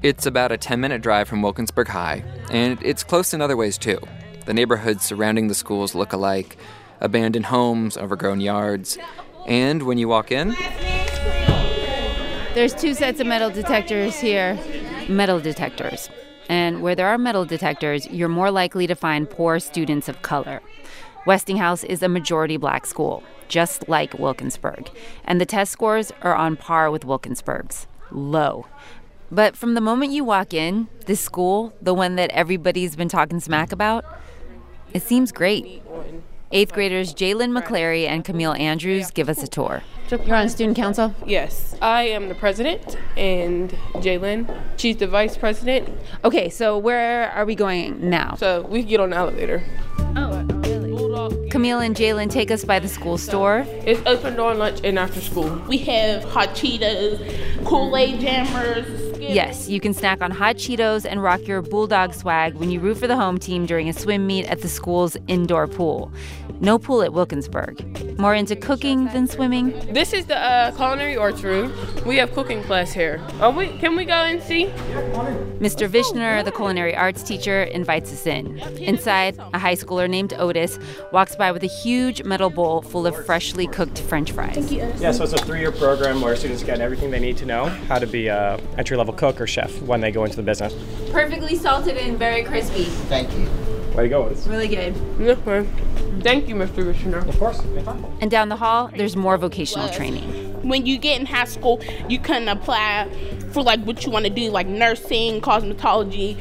It's 0.02 0.26
about 0.26 0.52
a 0.52 0.58
10 0.58 0.80
minute 0.80 1.02
drive 1.02 1.28
from 1.28 1.42
Wilkinsburg 1.42 1.88
High, 1.88 2.24
and 2.50 2.78
it's 2.82 3.02
close 3.02 3.32
in 3.34 3.40
other 3.40 3.56
ways 3.56 3.78
too. 3.78 3.98
The 4.46 4.54
neighborhoods 4.54 5.04
surrounding 5.04 5.48
the 5.48 5.54
schools 5.54 5.94
look 5.94 6.12
alike 6.12 6.56
abandoned 7.00 7.46
homes, 7.46 7.96
overgrown 7.96 8.40
yards. 8.40 8.98
And 9.46 9.82
when 9.82 9.98
you 9.98 10.08
walk 10.08 10.30
in, 10.32 10.56
There's 12.54 12.74
two 12.74 12.94
sets 12.94 13.20
of 13.20 13.26
metal 13.26 13.50
detectors 13.50 14.20
here. 14.20 14.58
Metal 15.08 15.40
detectors. 15.40 16.08
And 16.48 16.82
where 16.82 16.94
there 16.94 17.08
are 17.08 17.18
metal 17.18 17.44
detectors, 17.44 18.06
you're 18.06 18.28
more 18.28 18.50
likely 18.50 18.86
to 18.86 18.94
find 18.94 19.28
poor 19.28 19.58
students 19.58 20.08
of 20.08 20.22
color. 20.22 20.60
Westinghouse 21.26 21.84
is 21.84 22.02
a 22.02 22.08
majority 22.08 22.56
black 22.56 22.86
school, 22.86 23.22
just 23.48 23.88
like 23.88 24.14
Wilkinsburg. 24.14 24.90
And 25.24 25.40
the 25.40 25.46
test 25.46 25.72
scores 25.72 26.12
are 26.22 26.34
on 26.34 26.56
par 26.56 26.90
with 26.90 27.04
Wilkinsburg's 27.04 27.86
low. 28.10 28.66
But 29.30 29.56
from 29.56 29.74
the 29.74 29.80
moment 29.80 30.12
you 30.12 30.22
walk 30.22 30.54
in, 30.54 30.86
this 31.06 31.20
school, 31.20 31.72
the 31.82 31.94
one 31.94 32.16
that 32.16 32.30
everybody's 32.30 32.94
been 32.94 33.08
talking 33.08 33.40
smack 33.40 33.72
about, 33.72 34.04
it 34.92 35.02
seems 35.02 35.32
great. 35.32 35.82
Eighth 36.54 36.72
graders 36.72 37.12
Jalen 37.12 37.50
McClary 37.50 38.06
and 38.06 38.24
Camille 38.24 38.52
Andrews 38.52 39.10
give 39.10 39.28
us 39.28 39.42
a 39.42 39.48
tour. 39.48 39.82
You're 40.08 40.36
on 40.36 40.48
student 40.48 40.76
council? 40.76 41.12
Yes, 41.26 41.74
I 41.82 42.04
am 42.04 42.28
the 42.28 42.36
president, 42.36 42.96
and 43.16 43.70
Jalen, 43.94 44.56
she's 44.76 44.98
the 44.98 45.08
vice 45.08 45.36
president. 45.36 45.88
Okay, 46.24 46.48
so 46.48 46.78
where 46.78 47.28
are 47.32 47.44
we 47.44 47.56
going 47.56 48.08
now? 48.08 48.36
So 48.36 48.62
we 48.68 48.84
get 48.84 49.00
on 49.00 49.10
the 49.10 49.16
elevator. 49.16 49.64
Oh, 50.14 50.44
really? 50.44 51.50
Camille 51.50 51.80
and 51.80 51.96
Jalen 51.96 52.30
take 52.30 52.52
us 52.52 52.64
by 52.64 52.78
the 52.78 52.88
school 52.88 53.18
store. 53.18 53.64
It's 53.68 54.00
open 54.06 54.36
during 54.36 54.58
lunch 54.58 54.80
and 54.84 54.96
after 54.96 55.20
school. 55.20 55.60
We 55.66 55.78
have 55.78 56.22
hot 56.22 56.50
Cheetos, 56.50 57.64
Kool-Aid 57.64 58.20
jammers. 58.20 59.00
Yes, 59.18 59.70
you 59.70 59.80
can 59.80 59.94
snack 59.94 60.20
on 60.20 60.30
hot 60.30 60.56
Cheetos 60.56 61.06
and 61.08 61.22
rock 61.22 61.46
your 61.46 61.62
Bulldog 61.62 62.12
swag 62.12 62.54
when 62.56 62.70
you 62.70 62.78
root 62.78 62.98
for 62.98 63.06
the 63.06 63.16
home 63.16 63.38
team 63.38 63.64
during 63.64 63.88
a 63.88 63.92
swim 63.92 64.26
meet 64.26 64.44
at 64.46 64.60
the 64.60 64.68
school's 64.68 65.16
indoor 65.28 65.66
pool. 65.66 66.12
No 66.60 66.78
pool 66.78 67.02
at 67.02 67.12
Wilkinsburg. 67.12 68.18
More 68.18 68.34
into 68.34 68.54
cooking 68.56 69.06
than 69.06 69.26
swimming? 69.26 69.70
This 69.92 70.12
is 70.12 70.26
the 70.26 70.38
uh, 70.38 70.70
culinary 70.72 71.16
arts 71.16 71.42
room. 71.42 71.72
We 72.06 72.16
have 72.18 72.32
cooking 72.32 72.62
class 72.62 72.92
here. 72.92 73.20
Oh, 73.40 73.50
we, 73.50 73.76
can 73.78 73.96
we 73.96 74.04
go 74.04 74.14
and 74.14 74.40
see? 74.42 74.66
Mr. 75.58 75.88
Vishner, 75.88 76.44
the 76.44 76.52
culinary 76.52 76.94
arts 76.94 77.22
teacher, 77.22 77.64
invites 77.64 78.12
us 78.12 78.26
in. 78.26 78.58
Inside, 78.78 79.36
a 79.52 79.58
high 79.58 79.74
schooler 79.74 80.08
named 80.08 80.32
Otis 80.34 80.78
walks 81.12 81.34
by 81.34 81.50
with 81.50 81.64
a 81.64 81.68
huge 81.68 82.22
metal 82.22 82.50
bowl 82.50 82.82
full 82.82 83.06
of 83.06 83.26
freshly 83.26 83.66
cooked 83.66 83.98
french 83.98 84.30
fries. 84.32 84.54
Thank 84.54 84.70
you, 84.70 84.92
Yeah, 85.00 85.10
so 85.12 85.24
it's 85.24 85.32
a 85.32 85.38
three 85.38 85.60
year 85.60 85.72
program 85.72 86.20
where 86.20 86.36
students 86.36 86.62
get 86.62 86.80
everything 86.80 87.10
they 87.10 87.20
need 87.20 87.36
to 87.38 87.46
know 87.46 87.66
how 87.88 87.98
to 87.98 88.06
be 88.06 88.28
a 88.28 88.60
entry 88.78 88.96
level 88.96 89.12
cook 89.14 89.40
or 89.40 89.46
chef 89.46 89.82
when 89.82 90.00
they 90.00 90.12
go 90.12 90.24
into 90.24 90.36
the 90.36 90.42
business. 90.42 90.72
Perfectly 91.10 91.56
salted 91.56 91.96
and 91.96 92.18
very 92.18 92.44
crispy. 92.44 92.84
Thank 92.84 93.32
you. 93.36 93.48
Way 93.94 94.04
to 94.04 94.08
go, 94.08 94.24
Otis. 94.24 94.46
Really 94.46 94.68
good. 94.68 94.94
Yes, 95.18 95.38
ma'am. 95.46 95.68
Thank 96.22 96.48
you, 96.48 96.54
Mr. 96.54 96.84
Vishner. 96.84 97.26
Of 97.28 97.38
course. 97.38 97.60
And 98.20 98.30
down 98.30 98.48
the 98.48 98.56
hall, 98.56 98.90
there's 98.96 99.16
more 99.16 99.36
vocational 99.36 99.88
training. 99.88 100.52
When 100.62 100.86
you 100.86 100.96
get 100.96 101.20
in 101.20 101.26
high 101.26 101.44
school, 101.44 101.80
you 102.08 102.18
can 102.18 102.48
apply 102.48 103.08
for 103.52 103.62
like 103.62 103.80
what 103.84 104.04
you 104.04 104.10
want 104.10 104.24
to 104.24 104.30
do, 104.30 104.50
like 104.50 104.66
nursing, 104.66 105.40
cosmetology, 105.40 106.38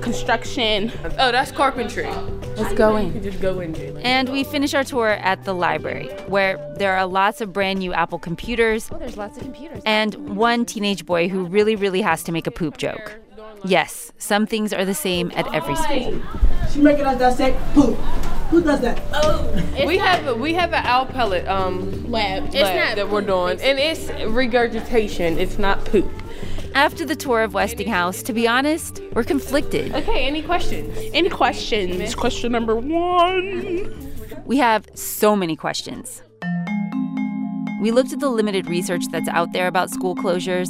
construction. 0.00 0.90
Oh, 1.18 1.30
that's 1.30 1.52
carpentry. 1.52 2.08
Let's 2.56 2.72
go 2.72 2.96
in. 2.96 3.14
You 3.14 3.20
just 3.20 3.40
go 3.40 3.60
in, 3.60 3.74
Jalen. 3.74 4.00
And 4.02 4.30
we 4.30 4.42
finish 4.42 4.72
our 4.72 4.82
tour 4.82 5.10
at 5.10 5.44
the 5.44 5.52
library, 5.52 6.08
where 6.26 6.56
there 6.78 6.96
are 6.96 7.06
lots 7.06 7.42
of 7.42 7.52
brand 7.52 7.80
new 7.80 7.92
Apple 7.92 8.18
computers. 8.18 8.88
Oh, 8.90 8.98
there's 8.98 9.18
lots 9.18 9.36
of 9.36 9.42
computers. 9.42 9.82
And 9.84 10.36
one 10.36 10.64
teenage 10.64 11.04
boy 11.04 11.28
who 11.28 11.44
really, 11.44 11.76
really 11.76 12.00
has 12.00 12.22
to 12.24 12.32
make 12.32 12.46
a 12.46 12.50
poop 12.50 12.78
joke. 12.78 13.18
Yes, 13.64 14.10
some 14.16 14.46
things 14.46 14.72
are 14.72 14.86
the 14.86 14.94
same 14.94 15.30
at 15.34 15.52
every 15.54 15.76
school. 15.76 16.22
She 16.72 16.80
making 16.80 17.04
us 17.04 17.18
dissect 17.18 17.60
poop. 17.74 17.98
Who 18.50 18.62
does 18.62 18.80
that? 18.80 19.02
Oh, 19.12 19.86
we 19.86 19.98
have 19.98 20.38
we 20.38 20.54
have 20.54 20.72
an 20.72 20.86
owl 20.86 21.06
pellet 21.06 21.46
um 21.48 22.10
lab, 22.10 22.44
lab 22.44 22.54
It's 22.54 22.54
not 22.54 22.96
that 22.96 23.10
we're 23.10 23.22
doing, 23.22 23.60
and 23.60 23.78
it's 23.78 24.08
regurgitation. 24.30 25.38
It's 25.38 25.58
not 25.58 25.84
poop. 25.84 26.08
After 26.74 27.04
the 27.04 27.16
tour 27.16 27.42
of 27.42 27.54
Westinghouse, 27.54 28.22
to 28.22 28.32
be 28.32 28.46
honest, 28.46 29.00
we're 29.14 29.24
conflicted. 29.24 29.94
Okay, 29.94 30.26
any 30.26 30.42
questions? 30.42 30.96
Any 31.14 31.30
questions? 31.30 32.14
Question 32.14 32.52
number 32.52 32.76
one. 32.76 34.12
We 34.44 34.58
have 34.58 34.86
so 34.94 35.34
many 35.34 35.56
questions. 35.56 36.22
We 37.80 37.90
looked 37.90 38.12
at 38.12 38.20
the 38.20 38.28
limited 38.28 38.68
research 38.68 39.04
that's 39.10 39.28
out 39.28 39.52
there 39.52 39.66
about 39.66 39.90
school 39.90 40.14
closures, 40.14 40.68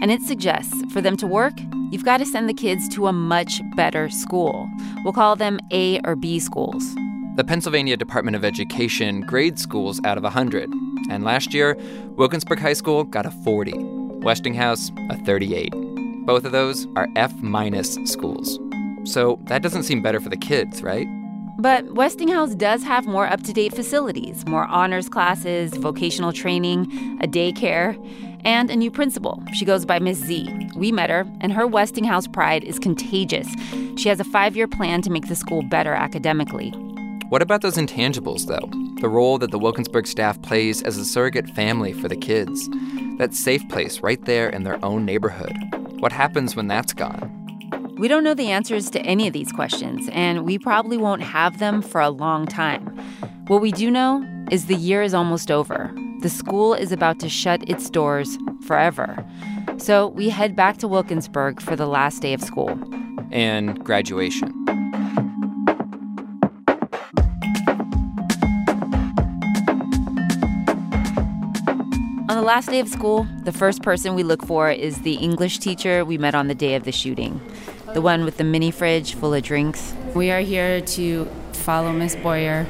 and 0.00 0.10
it 0.10 0.22
suggests 0.22 0.74
for 0.92 1.00
them 1.00 1.16
to 1.16 1.26
work, 1.26 1.54
you've 1.90 2.04
got 2.04 2.18
to 2.18 2.26
send 2.26 2.48
the 2.48 2.54
kids 2.54 2.88
to 2.90 3.06
a 3.06 3.12
much 3.12 3.60
better 3.74 4.08
school. 4.10 4.68
We'll 5.04 5.12
call 5.12 5.36
them 5.36 5.58
A 5.72 6.00
or 6.04 6.16
B 6.16 6.38
schools. 6.38 6.94
The 7.36 7.44
Pennsylvania 7.44 7.98
Department 7.98 8.34
of 8.34 8.46
Education 8.46 9.20
grades 9.20 9.60
schools 9.60 10.00
out 10.04 10.16
of 10.16 10.22
100, 10.22 10.72
and 11.10 11.22
last 11.22 11.52
year, 11.52 11.76
Wilkinsburg 12.16 12.58
High 12.58 12.72
School 12.72 13.04
got 13.04 13.26
a 13.26 13.30
40, 13.30 13.74
Westinghouse 14.22 14.90
a 15.10 15.18
38. 15.18 15.70
Both 16.24 16.46
of 16.46 16.52
those 16.52 16.86
are 16.96 17.08
F 17.14 17.34
minus 17.42 17.98
schools. 18.06 18.58
So 19.04 19.38
that 19.48 19.60
doesn't 19.60 19.82
seem 19.82 20.00
better 20.00 20.18
for 20.18 20.30
the 20.30 20.36
kids, 20.38 20.82
right? 20.82 21.06
But 21.58 21.92
Westinghouse 21.92 22.54
does 22.54 22.82
have 22.84 23.04
more 23.04 23.26
up 23.26 23.42
to 23.42 23.52
date 23.52 23.74
facilities, 23.74 24.46
more 24.46 24.64
honors 24.68 25.10
classes, 25.10 25.74
vocational 25.74 26.32
training, 26.32 27.18
a 27.20 27.28
daycare, 27.28 28.02
and 28.46 28.70
a 28.70 28.76
new 28.76 28.90
principal. 28.90 29.42
She 29.52 29.66
goes 29.66 29.84
by 29.84 29.98
Miss 29.98 30.16
Z. 30.16 30.70
We 30.74 30.90
met 30.90 31.10
her, 31.10 31.26
and 31.42 31.52
her 31.52 31.66
Westinghouse 31.66 32.26
pride 32.26 32.64
is 32.64 32.78
contagious. 32.78 33.46
She 33.98 34.08
has 34.08 34.20
a 34.20 34.24
five 34.24 34.56
year 34.56 34.66
plan 34.66 35.02
to 35.02 35.10
make 35.10 35.28
the 35.28 35.36
school 35.36 35.60
better 35.60 35.92
academically. 35.92 36.72
What 37.28 37.42
about 37.42 37.60
those 37.60 37.76
intangibles, 37.76 38.46
though? 38.46 38.70
The 39.00 39.08
role 39.08 39.38
that 39.38 39.50
the 39.50 39.58
Wilkinsburg 39.58 40.06
staff 40.06 40.40
plays 40.42 40.80
as 40.84 40.96
a 40.96 41.04
surrogate 41.04 41.50
family 41.50 41.92
for 41.92 42.06
the 42.06 42.16
kids. 42.16 42.68
That 43.18 43.34
safe 43.34 43.68
place 43.68 43.98
right 43.98 44.24
there 44.26 44.48
in 44.48 44.62
their 44.62 44.82
own 44.84 45.04
neighborhood. 45.04 45.56
What 45.98 46.12
happens 46.12 46.54
when 46.54 46.68
that's 46.68 46.92
gone? 46.92 47.32
We 47.98 48.06
don't 48.06 48.22
know 48.22 48.34
the 48.34 48.52
answers 48.52 48.90
to 48.90 49.00
any 49.00 49.26
of 49.26 49.32
these 49.32 49.50
questions, 49.50 50.08
and 50.12 50.44
we 50.44 50.56
probably 50.56 50.96
won't 50.96 51.22
have 51.22 51.58
them 51.58 51.82
for 51.82 52.00
a 52.00 52.10
long 52.10 52.46
time. 52.46 52.86
What 53.48 53.60
we 53.60 53.72
do 53.72 53.90
know 53.90 54.24
is 54.52 54.66
the 54.66 54.76
year 54.76 55.02
is 55.02 55.12
almost 55.12 55.50
over. 55.50 55.92
The 56.20 56.28
school 56.28 56.74
is 56.74 56.92
about 56.92 57.18
to 57.20 57.28
shut 57.28 57.68
its 57.68 57.90
doors 57.90 58.38
forever. 58.64 59.26
So 59.78 60.08
we 60.08 60.28
head 60.28 60.54
back 60.54 60.76
to 60.78 60.86
Wilkinsburg 60.86 61.60
for 61.60 61.74
the 61.74 61.86
last 61.86 62.22
day 62.22 62.34
of 62.34 62.40
school. 62.40 62.78
And 63.32 63.84
graduation. 63.84 64.65
Last 72.46 72.68
day 72.68 72.78
of 72.78 72.86
school, 72.88 73.26
the 73.42 73.50
first 73.50 73.82
person 73.82 74.14
we 74.14 74.22
look 74.22 74.46
for 74.46 74.70
is 74.70 75.00
the 75.00 75.14
English 75.14 75.58
teacher 75.58 76.04
we 76.04 76.16
met 76.16 76.32
on 76.32 76.46
the 76.46 76.54
day 76.54 76.76
of 76.76 76.84
the 76.84 76.92
shooting, 76.92 77.40
the 77.92 78.00
one 78.00 78.24
with 78.24 78.36
the 78.36 78.44
mini 78.44 78.70
fridge 78.70 79.14
full 79.14 79.34
of 79.34 79.42
drinks. 79.42 79.92
We 80.14 80.30
are 80.30 80.38
here 80.38 80.80
to 80.80 81.24
follow 81.52 81.92
Miss 81.92 82.14
Boyer. 82.14 82.64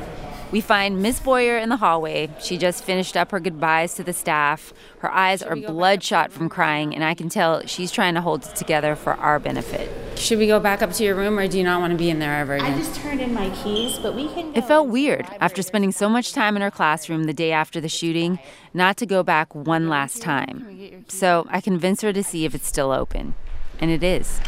We 0.52 0.60
find 0.60 1.02
Miss 1.02 1.18
Boyer 1.18 1.58
in 1.58 1.70
the 1.70 1.78
hallway. 1.78 2.30
She 2.40 2.56
just 2.56 2.84
finished 2.84 3.16
up 3.16 3.32
her 3.32 3.40
goodbyes 3.40 3.94
to 3.94 4.04
the 4.04 4.12
staff. 4.12 4.72
Her 5.00 5.10
eyes 5.10 5.42
are 5.42 5.56
bloodshot 5.56 6.30
from 6.30 6.48
crying, 6.48 6.94
and 6.94 7.02
I 7.02 7.14
can 7.14 7.28
tell 7.28 7.66
she's 7.66 7.90
trying 7.90 8.14
to 8.14 8.20
hold 8.20 8.44
it 8.44 8.54
together 8.54 8.94
for 8.94 9.14
our 9.14 9.40
benefit. 9.40 9.90
Should 10.16 10.38
we 10.38 10.46
go 10.46 10.60
back 10.60 10.82
up 10.82 10.92
to 10.92 11.04
your 11.04 11.16
room, 11.16 11.36
or 11.36 11.48
do 11.48 11.58
you 11.58 11.64
not 11.64 11.80
want 11.80 11.90
to 11.90 11.96
be 11.98 12.10
in 12.10 12.20
there 12.20 12.38
ever 12.38 12.54
again? 12.54 12.74
I 12.74 12.78
just 12.78 12.94
turned 12.94 13.20
in 13.20 13.34
my 13.34 13.50
keys, 13.62 13.98
but 13.98 14.14
we 14.14 14.28
can. 14.28 14.54
It 14.54 14.64
felt 14.64 14.88
weird 14.88 15.26
after 15.40 15.62
spending 15.62 15.90
so 15.90 16.08
much 16.08 16.32
time 16.32 16.54
in 16.54 16.62
her 16.62 16.70
classroom 16.70 17.24
the 17.24 17.34
day 17.34 17.50
after 17.50 17.80
the 17.80 17.88
shooting 17.88 18.38
not 18.72 18.96
to 18.98 19.06
go 19.06 19.24
back 19.24 19.52
one 19.52 19.88
last 19.88 20.22
time. 20.22 21.04
So 21.08 21.46
I 21.50 21.60
convinced 21.60 22.02
her 22.02 22.12
to 22.12 22.22
see 22.22 22.44
if 22.44 22.54
it's 22.54 22.68
still 22.68 22.92
open. 22.92 23.34
And 23.80 23.90
it 23.90 24.02
is. 24.02 24.40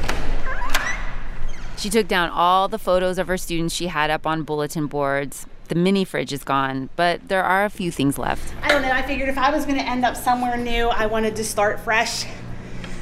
She 1.76 1.90
took 1.90 2.08
down 2.08 2.30
all 2.30 2.68
the 2.68 2.78
photos 2.78 3.18
of 3.18 3.26
her 3.26 3.36
students 3.36 3.74
she 3.74 3.88
had 3.88 4.10
up 4.10 4.26
on 4.26 4.42
bulletin 4.42 4.86
boards. 4.86 5.46
The 5.68 5.74
mini 5.74 6.04
fridge 6.04 6.32
is 6.32 6.44
gone, 6.44 6.88
but 6.96 7.28
there 7.28 7.44
are 7.44 7.64
a 7.64 7.70
few 7.70 7.90
things 7.90 8.18
left. 8.18 8.54
I 8.62 8.68
don't 8.68 8.82
know. 8.82 8.90
I 8.90 9.02
figured 9.02 9.28
if 9.28 9.36
I 9.36 9.50
was 9.50 9.66
going 9.66 9.78
to 9.78 9.84
end 9.86 10.04
up 10.04 10.16
somewhere 10.16 10.56
new, 10.56 10.88
I 10.88 11.06
wanted 11.06 11.36
to 11.36 11.44
start 11.44 11.78
fresh. 11.80 12.24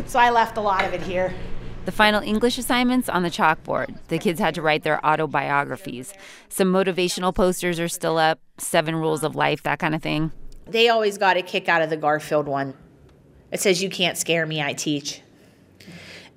So 0.07 0.19
I 0.19 0.31
left 0.31 0.57
a 0.57 0.61
lot 0.61 0.85
of 0.85 0.93
it 0.93 1.01
here. 1.01 1.33
The 1.85 1.93
final 1.93 2.21
English 2.21 2.59
assignments 2.59 3.09
on 3.09 3.23
the 3.23 3.31
chalkboard. 3.31 3.97
The 4.09 4.19
kids 4.19 4.41
had 4.41 4.57
to 4.57 4.63
write 4.63 4.83
their 4.83 5.05
autobiographies. 5.07 6.13
Some 6.49 6.73
motivational 6.73 7.33
posters 7.33 7.79
are 7.79 7.87
still 7.87 8.19
up, 8.19 8.41
seven 8.59 8.97
rules 8.97 9.23
of 9.23 9.37
life, 9.37 9.63
that 9.63 9.79
kind 9.79 9.95
of 9.95 10.03
thing. 10.03 10.33
They 10.67 10.89
always 10.89 11.17
got 11.17 11.37
a 11.37 11.43
kick 11.43 11.69
out 11.69 11.83
of 11.83 11.91
the 11.91 11.97
Garfield 11.97 12.49
one. 12.49 12.75
It 13.53 13.61
says, 13.61 13.81
You 13.81 13.89
can't 13.89 14.19
scare 14.19 14.45
me, 14.45 14.61
I 14.61 14.73
teach. 14.73 15.21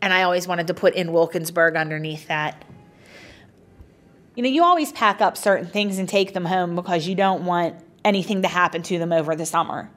And 0.03 0.13
I 0.13 0.21
always 0.21 0.47
wanted 0.47 0.67
to 0.67 0.75
put 0.75 0.93
in 0.93 1.11
Wilkinsburg 1.11 1.75
underneath 1.75 2.27
that. 2.27 2.63
You 4.39 4.43
know, 4.43 4.49
you 4.52 4.63
always 4.63 4.93
pack 4.93 5.19
up 5.19 5.36
certain 5.36 5.67
things 5.67 5.99
and 5.99 6.08
take 6.08 6.34
them 6.34 6.45
home 6.45 6.73
because 6.73 7.06
you 7.06 7.13
don't 7.13 7.43
want 7.43 7.75
anything 8.06 8.43
to 8.43 8.47
happen 8.47 8.82
to 8.84 8.97
them 8.97 9.12
over 9.12 9.36
the 9.36 9.45
summer. 9.45 9.91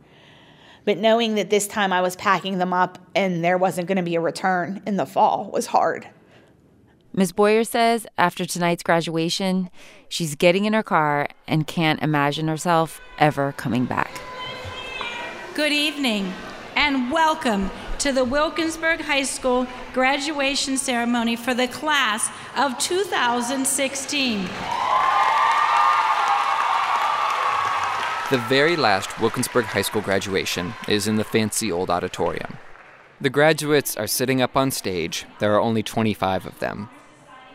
But 0.85 0.99
knowing 0.99 1.37
that 1.37 1.49
this 1.49 1.69
time 1.69 1.93
I 1.93 2.01
was 2.01 2.17
packing 2.17 2.59
them 2.59 2.73
up 2.73 2.99
and 3.15 3.45
there 3.45 3.57
wasn't 3.57 3.87
going 3.87 3.99
to 3.99 4.03
be 4.03 4.17
a 4.17 4.21
return 4.21 4.83
in 4.85 4.97
the 4.97 5.07
fall 5.07 5.49
was 5.53 5.67
hard. 5.67 6.09
Ms. 7.13 7.31
Boyer 7.31 7.63
says 7.63 8.05
after 8.19 8.45
tonight's 8.45 8.83
graduation, 8.83 9.71
she's 10.09 10.35
getting 10.35 10.65
in 10.65 10.73
her 10.73 10.83
car 10.83 11.29
and 11.47 11.65
can't 11.65 12.03
imagine 12.03 12.49
herself 12.49 13.01
ever 13.21 13.53
coming 13.53 13.85
back. 13.85 14.11
Good 15.55 15.71
evening 15.71 16.33
and 16.75 17.13
welcome 17.13 17.71
to 18.03 18.11
the 18.11 18.25
Wilkinsburg 18.25 19.01
High 19.01 19.23
School 19.23 19.65
graduation 19.93 20.77
ceremony 20.77 21.37
for 21.37 21.55
the 21.55 21.69
class 21.69 22.31
of 22.57 22.77
2016. 22.79 24.43
The 28.33 28.39
very 28.49 28.75
last 28.75 29.21
Wilkinsburg 29.21 29.67
High 29.67 29.83
School 29.83 30.03
graduation 30.03 30.75
is 30.89 31.07
in 31.07 31.15
the 31.15 31.23
fancy 31.23 31.71
old 31.71 31.91
auditorium. 31.91 32.59
The 33.21 33.31
graduates 33.31 33.97
are 33.97 34.09
sitting 34.09 34.43
up 34.43 34.57
on 34.57 34.73
stage. 34.73 35.25
There 35.39 35.55
are 35.55 35.61
only 35.61 35.85
25 35.85 36.45
of 36.45 36.59
them. 36.59 36.89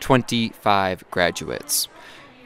25 0.00 1.10
graduates. 1.10 1.88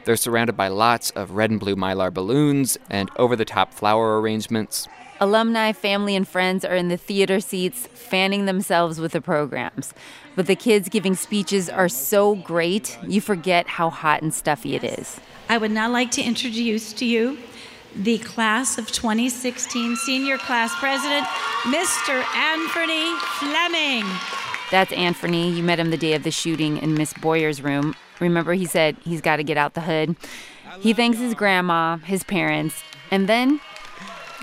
They're 0.03 0.17
surrounded 0.17 0.57
by 0.57 0.67
lots 0.67 1.11
of 1.11 1.31
red 1.31 1.51
and 1.51 1.59
blue 1.59 1.77
mylar 1.77 2.13
balloons 2.13 2.77
and 2.89 3.09
over 3.15 3.37
the 3.37 3.45
top 3.45 3.73
flower 3.73 4.19
arrangements. 4.19 4.89
Alumni, 5.19 5.71
family, 5.71 6.15
and 6.15 6.27
friends 6.27 6.65
are 6.65 6.75
in 6.75 6.89
the 6.89 6.97
theater 6.97 7.39
seats, 7.39 7.87
fanning 7.87 8.45
themselves 8.45 8.99
with 8.99 9.11
the 9.11 9.21
programs. 9.21 9.93
But 10.35 10.47
the 10.47 10.55
kids 10.55 10.89
giving 10.89 11.15
speeches 11.15 11.69
are 11.69 11.89
so 11.89 12.35
great, 12.35 12.97
you 13.07 13.21
forget 13.21 13.67
how 13.67 13.89
hot 13.89 14.21
and 14.21 14.33
stuffy 14.33 14.75
it 14.75 14.83
is. 14.83 15.19
I 15.49 15.57
would 15.57 15.71
now 15.71 15.89
like 15.89 16.11
to 16.11 16.21
introduce 16.21 16.93
to 16.93 17.05
you 17.05 17.37
the 17.95 18.17
class 18.19 18.77
of 18.77 18.87
2016 18.91 19.95
senior 19.97 20.37
class 20.37 20.73
president, 20.79 21.25
Mr. 21.63 22.23
Anthony 22.35 23.15
Fleming. 23.37 24.05
That's 24.71 24.91
Anthony. 24.93 25.51
You 25.51 25.61
met 25.61 25.79
him 25.79 25.91
the 25.91 25.97
day 25.97 26.13
of 26.13 26.23
the 26.23 26.31
shooting 26.31 26.77
in 26.77 26.95
Miss 26.95 27.13
Boyer's 27.13 27.61
room. 27.61 27.95
Remember, 28.19 28.53
he 28.53 28.65
said 28.65 28.97
he's 29.03 29.21
got 29.21 29.35
to 29.35 29.43
get 29.43 29.57
out 29.57 29.75
the 29.75 29.81
hood. 29.81 30.15
He 30.79 30.93
thanks 30.93 31.19
his 31.19 31.35
grandma, 31.35 31.97
his 31.97 32.23
parents, 32.23 32.81
and 33.11 33.29
then 33.29 33.61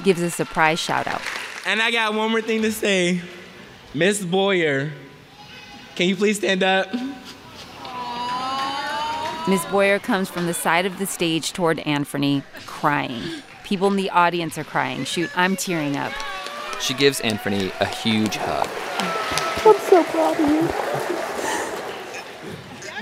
gives 0.03 0.21
a 0.21 0.31
surprise 0.31 0.79
shout 0.79 1.07
out. 1.07 1.23
And 1.67 1.81
I 1.83 1.91
got 1.91 2.15
one 2.15 2.31
more 2.31 2.43
thing 2.43 2.63
to 2.63 2.73
say. 2.73 3.21
Miss 3.93 4.25
Boyer, 4.25 4.93
can 5.97 6.09
you 6.09 6.17
please 6.17 6.39
stand 6.39 6.63
up? 6.63 6.93
Miss 9.49 9.65
Boyer 9.67 9.99
comes 9.99 10.29
from 10.29 10.47
the 10.47 10.55
side 10.55 10.87
of 10.87 10.99
the 10.99 11.07
stage 11.07 11.53
toward 11.53 11.81
Anthony, 11.81 12.43
crying. 12.67 13.23
People 13.65 13.89
in 13.89 13.97
the 13.97 14.11
audience 14.11 14.57
are 14.59 14.65
crying. 14.65 15.05
Shoot, 15.05 15.31
I'm 15.37 15.57
tearing 15.57 15.97
up. 15.97 16.13
She 16.81 16.95
gives 16.95 17.21
Anthony 17.21 17.73
a 17.81 17.87
huge 17.87 18.37
hug. 18.37 18.69
I'm 19.67 19.79
so 19.81 20.05
proud 20.05 20.39
of 20.41 20.49
you. 20.49 20.69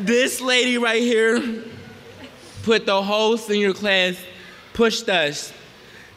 This 0.05 0.41
lady 0.41 0.79
right 0.79 1.03
here 1.03 1.65
put 2.63 2.87
the 2.87 3.03
whole 3.03 3.37
senior 3.37 3.73
class, 3.73 4.17
pushed 4.73 5.09
us 5.09 5.53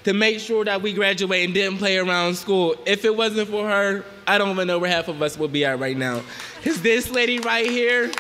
to 0.04 0.14
make 0.14 0.40
sure 0.40 0.66
that 0.66 0.82
we 0.82 0.94
graduate 0.94 1.46
and 1.46 1.54
didn't 1.54 1.78
play 1.78 1.98
around 1.98 2.36
school. 2.36 2.76
If 2.86 3.06
it 3.06 3.16
wasn't 3.16 3.50
for 3.50 3.68
her, 3.68 4.04
I 4.28 4.38
don't 4.38 4.50
even 4.52 4.68
know 4.68 4.80
where 4.80 4.90
half 4.90 5.08
of 5.08 5.22
us 5.22 5.38
would 5.38 5.52
be 5.52 5.66
at 5.66 5.80
right 5.80 5.98
now. 5.98 6.22
Because 6.58 6.82
this 6.82 7.10
lady 7.12 7.40
right 7.40 7.70
here, 7.70 8.12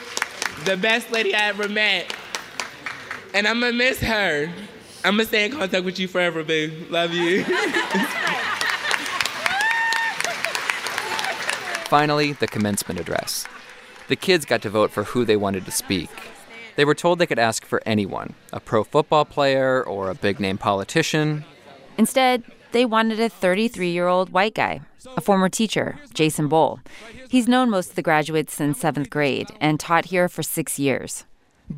the 0.65 0.77
best 0.77 1.11
lady 1.11 1.33
I 1.33 1.47
ever 1.47 1.67
met. 1.67 2.13
And 3.33 3.47
I'm 3.47 3.59
gonna 3.59 3.73
miss 3.73 3.99
her. 4.01 4.51
I'm 5.03 5.13
gonna 5.13 5.25
stay 5.25 5.45
in 5.45 5.53
contact 5.53 5.85
with 5.85 5.99
you 5.99 6.07
forever, 6.07 6.43
babe. 6.43 6.91
Love 6.91 7.13
you. 7.13 7.43
Finally, 11.85 12.33
the 12.33 12.47
commencement 12.47 12.99
address. 12.99 13.45
The 14.07 14.15
kids 14.15 14.45
got 14.45 14.61
to 14.61 14.69
vote 14.69 14.91
for 14.91 15.03
who 15.05 15.25
they 15.25 15.37
wanted 15.37 15.65
to 15.65 15.71
speak. 15.71 16.09
They 16.75 16.85
were 16.85 16.95
told 16.95 17.19
they 17.19 17.27
could 17.27 17.39
ask 17.39 17.65
for 17.65 17.81
anyone 17.85 18.33
a 18.53 18.59
pro 18.59 18.83
football 18.83 19.25
player 19.25 19.83
or 19.83 20.09
a 20.09 20.15
big 20.15 20.39
name 20.39 20.57
politician. 20.57 21.43
Instead, 22.01 22.41
they 22.71 22.83
wanted 22.83 23.19
a 23.19 23.29
33 23.29 23.91
year 23.91 24.07
old 24.07 24.31
white 24.31 24.55
guy, 24.55 24.81
a 25.15 25.21
former 25.21 25.49
teacher, 25.49 25.99
Jason 26.15 26.47
Bowl. 26.47 26.79
He's 27.29 27.47
known 27.47 27.69
most 27.69 27.91
of 27.91 27.95
the 27.95 28.01
graduates 28.01 28.55
since 28.55 28.79
seventh 28.79 29.11
grade 29.11 29.49
and 29.59 29.79
taught 29.79 30.05
here 30.05 30.27
for 30.27 30.41
six 30.41 30.79
years. 30.79 31.25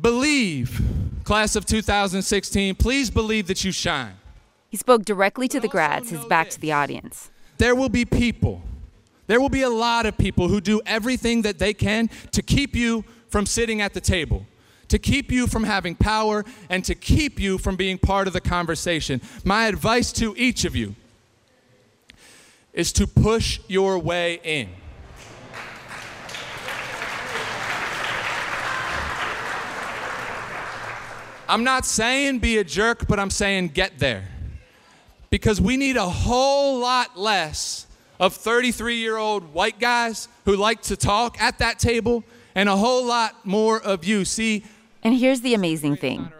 Believe, 0.00 0.80
class 1.24 1.56
of 1.56 1.66
2016, 1.66 2.74
please 2.76 3.10
believe 3.10 3.48
that 3.48 3.66
you 3.66 3.70
shine. 3.70 4.14
He 4.70 4.78
spoke 4.78 5.04
directly 5.04 5.46
to 5.48 5.60
the 5.60 5.68
grads, 5.68 6.08
his 6.08 6.24
back 6.24 6.48
to 6.48 6.58
the 6.58 6.72
audience. 6.72 7.30
There 7.58 7.74
will 7.74 7.90
be 7.90 8.06
people, 8.06 8.62
there 9.26 9.42
will 9.42 9.50
be 9.50 9.60
a 9.60 9.68
lot 9.68 10.06
of 10.06 10.16
people 10.16 10.48
who 10.48 10.62
do 10.62 10.80
everything 10.86 11.42
that 11.42 11.58
they 11.58 11.74
can 11.74 12.08
to 12.32 12.40
keep 12.40 12.74
you 12.74 13.04
from 13.28 13.44
sitting 13.44 13.82
at 13.82 13.92
the 13.92 14.00
table 14.00 14.46
to 14.94 14.98
keep 15.00 15.32
you 15.32 15.48
from 15.48 15.64
having 15.64 15.96
power 15.96 16.44
and 16.70 16.84
to 16.84 16.94
keep 16.94 17.40
you 17.40 17.58
from 17.58 17.74
being 17.74 17.98
part 17.98 18.28
of 18.28 18.32
the 18.32 18.40
conversation. 18.40 19.20
My 19.42 19.66
advice 19.66 20.12
to 20.12 20.36
each 20.36 20.64
of 20.64 20.76
you 20.76 20.94
is 22.72 22.92
to 22.92 23.08
push 23.08 23.58
your 23.66 23.98
way 23.98 24.38
in. 24.44 24.68
I'm 31.48 31.64
not 31.64 31.84
saying 31.84 32.38
be 32.38 32.58
a 32.58 32.64
jerk, 32.64 33.08
but 33.08 33.18
I'm 33.18 33.30
saying 33.30 33.70
get 33.70 33.98
there. 33.98 34.28
Because 35.28 35.60
we 35.60 35.76
need 35.76 35.96
a 35.96 36.08
whole 36.08 36.78
lot 36.78 37.18
less 37.18 37.88
of 38.20 38.32
33 38.32 38.98
year 38.98 39.16
old 39.16 39.52
white 39.52 39.80
guys 39.80 40.28
who 40.44 40.54
like 40.54 40.82
to 40.82 40.96
talk 40.96 41.42
at 41.42 41.58
that 41.58 41.80
table 41.80 42.22
and 42.54 42.68
a 42.68 42.76
whole 42.76 43.04
lot 43.04 43.44
more 43.44 43.80
of 43.80 44.04
you. 44.04 44.24
See, 44.24 44.62
And 45.04 45.14
here's 45.14 45.42
the 45.42 45.54
amazing 45.54 45.96
thing 45.96 46.30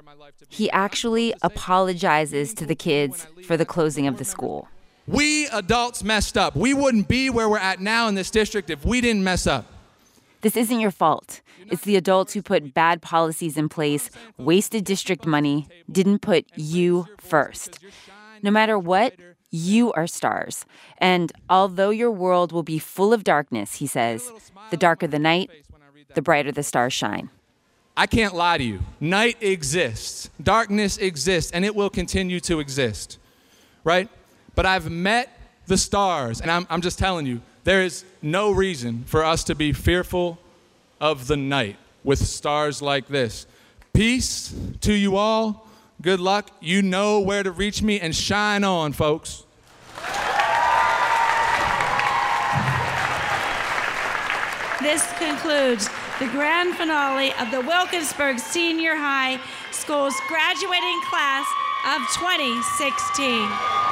he 0.48 0.70
actually 0.70 1.34
apologizes 1.42 2.54
to 2.54 2.66
the 2.66 2.74
kids 2.74 3.26
for 3.46 3.56
the 3.56 3.66
closing 3.66 4.06
of 4.06 4.18
the 4.18 4.24
school. 4.24 4.68
we 5.06 5.46
adults 5.48 6.02
messed 6.02 6.36
up. 6.38 6.56
We 6.56 6.72
wouldn't 6.74 7.08
be 7.08 7.28
where 7.30 7.48
we're 7.48 7.58
at 7.58 7.80
now 7.80 8.08
in 8.08 8.14
this 8.14 8.30
district 8.30 8.70
if 8.70 8.84
we 8.84 9.00
didn't 9.00 9.22
mess 9.22 9.46
up. 9.46 9.66
This 10.40 10.56
isn't 10.56 10.80
your 10.80 10.90
fault. 10.90 11.40
It's 11.70 11.82
the 11.82 11.96
adults 11.96 12.34
who 12.34 12.42
put 12.42 12.74
bad 12.74 13.00
policies 13.00 13.56
in 13.56 13.68
place, 13.68 14.10
wasted 14.36 14.84
district 14.84 15.24
money, 15.26 15.66
didn't 15.90 16.20
put 16.20 16.46
you 16.56 17.06
first. 17.18 17.78
No 18.42 18.50
matter 18.50 18.78
what, 18.78 19.14
you 19.50 19.92
are 19.92 20.06
stars. 20.06 20.66
And 20.98 21.32
although 21.48 21.90
your 21.90 22.10
world 22.10 22.52
will 22.52 22.62
be 22.62 22.78
full 22.78 23.12
of 23.14 23.24
darkness, 23.24 23.76
he 23.76 23.86
says, 23.86 24.30
the 24.70 24.76
darker 24.76 25.06
the 25.06 25.18
night, 25.18 25.50
the 26.14 26.22
brighter 26.22 26.52
the 26.52 26.62
stars 26.62 26.92
shine. 26.92 27.30
I 27.96 28.06
can't 28.06 28.34
lie 28.34 28.58
to 28.58 28.64
you. 28.64 28.80
Night 28.98 29.40
exists, 29.40 30.28
darkness 30.42 30.98
exists, 30.98 31.52
and 31.52 31.64
it 31.64 31.74
will 31.74 31.90
continue 31.90 32.40
to 32.40 32.58
exist, 32.58 33.18
right? 33.84 34.08
But 34.56 34.66
I've 34.66 34.90
met 34.90 35.38
the 35.66 35.76
stars, 35.76 36.40
and 36.40 36.50
I'm, 36.50 36.66
I'm 36.68 36.80
just 36.80 36.98
telling 36.98 37.24
you, 37.24 37.40
there 37.62 37.82
is 37.82 38.04
no 38.20 38.50
reason 38.50 39.04
for 39.06 39.24
us 39.24 39.44
to 39.44 39.54
be 39.54 39.72
fearful 39.72 40.38
of 41.00 41.28
the 41.28 41.36
night 41.36 41.76
with 42.02 42.18
stars 42.18 42.82
like 42.82 43.06
this. 43.06 43.46
Peace 43.92 44.52
to 44.80 44.92
you 44.92 45.16
all. 45.16 45.66
Good 46.02 46.18
luck. 46.18 46.50
You 46.60 46.82
know 46.82 47.20
where 47.20 47.44
to 47.44 47.52
reach 47.52 47.80
me, 47.80 48.00
and 48.00 48.14
shine 48.14 48.64
on, 48.64 48.92
folks. 48.92 49.44
This 54.82 55.10
concludes 55.16 55.88
the 56.20 56.26
grand 56.28 56.76
finale 56.76 57.32
of 57.40 57.50
the 57.50 57.60
Wilkinsburg 57.60 58.38
Senior 58.38 58.94
High 58.94 59.40
School's 59.72 60.14
graduating 60.28 61.00
class 61.10 61.46
of 61.90 62.00
2016. 62.14 63.83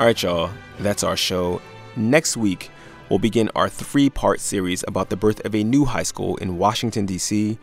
All 0.00 0.06
right, 0.06 0.22
y'all, 0.22 0.48
that's 0.78 1.04
our 1.04 1.14
show. 1.14 1.60
Next 1.94 2.34
week, 2.34 2.70
we'll 3.10 3.18
begin 3.18 3.50
our 3.54 3.68
three 3.68 4.08
part 4.08 4.40
series 4.40 4.82
about 4.88 5.10
the 5.10 5.16
birth 5.16 5.44
of 5.44 5.54
a 5.54 5.62
new 5.62 5.84
high 5.84 6.04
school 6.04 6.38
in 6.38 6.56
Washington, 6.56 7.04
D.C. 7.04 7.58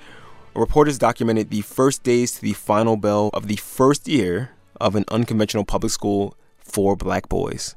Reporters 0.54 1.00
documented 1.00 1.50
the 1.50 1.62
first 1.62 2.04
days 2.04 2.34
to 2.34 2.42
the 2.42 2.54
final 2.54 2.96
bell 2.96 3.32
of 3.34 3.48
the 3.48 3.56
first 3.56 4.08
year 4.08 4.52
of 4.80 4.96
an 4.96 5.04
unconventional 5.08 5.66
public 5.66 5.92
school 5.92 6.36
for 6.60 6.96
black 6.96 7.28
boys. 7.28 7.76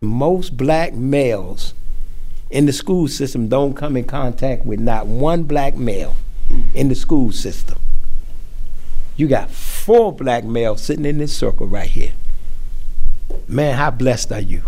Most 0.00 0.56
black 0.56 0.94
males 0.94 1.74
in 2.48 2.66
the 2.66 2.72
school 2.72 3.08
system 3.08 3.48
don't 3.48 3.74
come 3.74 3.96
in 3.96 4.04
contact 4.04 4.64
with 4.64 4.78
not 4.78 5.08
one 5.08 5.42
black 5.42 5.74
male 5.74 6.14
in 6.74 6.86
the 6.86 6.94
school 6.94 7.32
system. 7.32 7.80
You 9.16 9.26
got 9.26 9.50
four 9.50 10.12
black 10.12 10.44
males 10.44 10.80
sitting 10.80 11.06
in 11.06 11.18
this 11.18 11.36
circle 11.36 11.66
right 11.66 11.90
here. 11.90 12.12
Man, 13.48 13.76
how 13.76 13.90
blessed 13.90 14.32
are 14.32 14.40
you? 14.40 14.62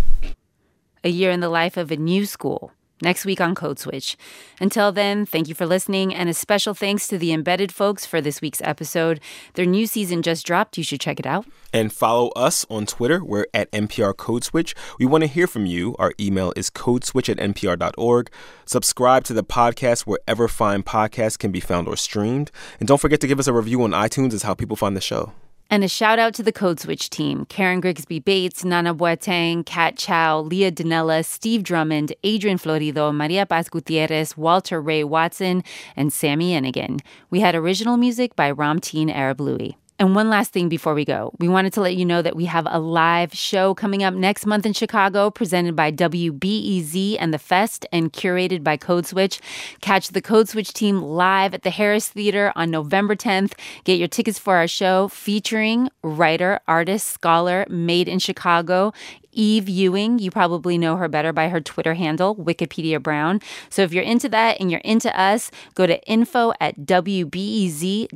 A 1.04 1.08
year 1.08 1.30
in 1.30 1.40
the 1.40 1.48
life 1.48 1.76
of 1.76 1.90
a 1.90 1.96
new 1.96 2.26
school. 2.26 2.72
Next 3.00 3.24
week 3.24 3.40
on 3.40 3.54
Code 3.54 3.78
Switch. 3.78 4.16
Until 4.60 4.90
then, 4.90 5.24
thank 5.24 5.46
you 5.48 5.54
for 5.54 5.66
listening, 5.66 6.12
and 6.12 6.28
a 6.28 6.34
special 6.34 6.74
thanks 6.74 7.06
to 7.06 7.16
the 7.16 7.32
embedded 7.32 7.70
folks 7.70 8.04
for 8.04 8.20
this 8.20 8.40
week's 8.40 8.60
episode. 8.62 9.20
Their 9.54 9.66
new 9.66 9.86
season 9.86 10.20
just 10.20 10.44
dropped. 10.44 10.76
You 10.76 10.82
should 10.82 11.00
check 11.00 11.20
it 11.20 11.26
out. 11.26 11.46
And 11.72 11.92
follow 11.92 12.30
us 12.30 12.66
on 12.68 12.86
Twitter. 12.86 13.24
We're 13.24 13.46
at 13.54 13.70
NPR 13.70 14.16
Code 14.16 14.42
Switch. 14.42 14.74
We 14.98 15.06
want 15.06 15.22
to 15.22 15.28
hear 15.28 15.46
from 15.46 15.64
you. 15.64 15.94
Our 16.00 16.12
email 16.18 16.52
is 16.56 16.70
codeswitch 16.70 17.28
at 17.28 17.36
npr.org. 17.36 18.30
Subscribe 18.66 19.22
to 19.24 19.32
the 19.32 19.44
podcast 19.44 20.00
wherever 20.00 20.48
fine 20.48 20.82
podcasts 20.82 21.38
can 21.38 21.52
be 21.52 21.60
found 21.60 21.86
or 21.86 21.96
streamed. 21.96 22.50
And 22.80 22.88
don't 22.88 23.00
forget 23.00 23.20
to 23.20 23.28
give 23.28 23.38
us 23.38 23.46
a 23.46 23.52
review 23.52 23.80
on 23.84 23.92
iTunes, 23.92 24.32
is 24.32 24.42
how 24.42 24.54
people 24.54 24.76
find 24.76 24.96
the 24.96 25.00
show. 25.00 25.32
And 25.70 25.84
a 25.84 25.88
shout 25.88 26.18
out 26.18 26.32
to 26.34 26.42
the 26.42 26.50
Code 26.50 26.80
Switch 26.80 27.10
team 27.10 27.44
Karen 27.44 27.80
Grigsby 27.80 28.20
Bates, 28.20 28.64
Nana 28.64 28.94
Boateng, 28.94 29.66
Kat 29.66 29.98
Chow, 29.98 30.40
Leah 30.40 30.72
Donnella, 30.72 31.22
Steve 31.22 31.62
Drummond, 31.62 32.14
Adrian 32.24 32.56
Florido, 32.56 33.14
Maria 33.14 33.44
Paz 33.44 33.68
Gutierrez, 33.68 34.34
Walter 34.34 34.80
Ray 34.80 35.04
Watson, 35.04 35.62
and 35.94 36.10
Sami 36.10 36.54
Yenigun. 36.54 37.00
We 37.28 37.40
had 37.40 37.54
original 37.54 37.98
music 37.98 38.34
by 38.34 38.50
Ramtin 38.50 39.14
Arablouei. 39.14 39.74
And 40.00 40.14
one 40.14 40.30
last 40.30 40.52
thing 40.52 40.68
before 40.68 40.94
we 40.94 41.04
go. 41.04 41.32
We 41.40 41.48
wanted 41.48 41.72
to 41.72 41.80
let 41.80 41.96
you 41.96 42.04
know 42.04 42.22
that 42.22 42.36
we 42.36 42.44
have 42.44 42.68
a 42.70 42.78
live 42.78 43.34
show 43.34 43.74
coming 43.74 44.04
up 44.04 44.14
next 44.14 44.46
month 44.46 44.64
in 44.64 44.72
Chicago, 44.72 45.28
presented 45.28 45.74
by 45.74 45.90
WBEZ 45.90 47.16
and 47.18 47.34
The 47.34 47.38
Fest 47.38 47.84
and 47.90 48.12
curated 48.12 48.62
by 48.62 48.76
Code 48.76 49.06
Switch. 49.06 49.40
Catch 49.80 50.10
the 50.10 50.22
Code 50.22 50.48
Switch 50.48 50.72
team 50.72 51.02
live 51.02 51.52
at 51.52 51.64
the 51.64 51.70
Harris 51.70 52.08
Theater 52.08 52.52
on 52.54 52.70
November 52.70 53.16
10th. 53.16 53.54
Get 53.82 53.98
your 53.98 54.06
tickets 54.06 54.38
for 54.38 54.54
our 54.54 54.68
show 54.68 55.08
featuring 55.08 55.88
writer, 56.04 56.60
artist, 56.68 57.08
scholar, 57.08 57.66
made 57.68 58.06
in 58.06 58.20
Chicago, 58.20 58.92
Eve 59.32 59.68
Ewing. 59.68 60.18
You 60.18 60.30
probably 60.30 60.78
know 60.78 60.96
her 60.96 61.08
better 61.08 61.32
by 61.32 61.48
her 61.48 61.60
Twitter 61.60 61.94
handle, 61.94 62.36
Wikipedia 62.36 63.02
Brown. 63.02 63.40
So 63.70 63.82
if 63.82 63.92
you're 63.92 64.04
into 64.04 64.28
that 64.30 64.60
and 64.60 64.70
you're 64.70 64.80
into 64.80 65.16
us, 65.18 65.50
go 65.74 65.86
to 65.86 66.02
info 66.04 66.52
at 66.60 66.80
wbez.org 66.80 68.10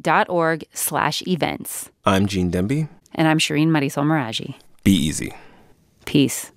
slash 0.73 1.23
events. 1.27 1.91
I'm 2.05 2.27
Gene 2.27 2.51
Demby. 2.51 2.89
And 3.15 3.29
I'm 3.29 3.39
Shereen 3.39 3.69
Marisol 3.69 4.05
Meraji. 4.05 4.55
Be 4.85 4.93
easy. 4.93 5.35
Peace. 6.05 6.51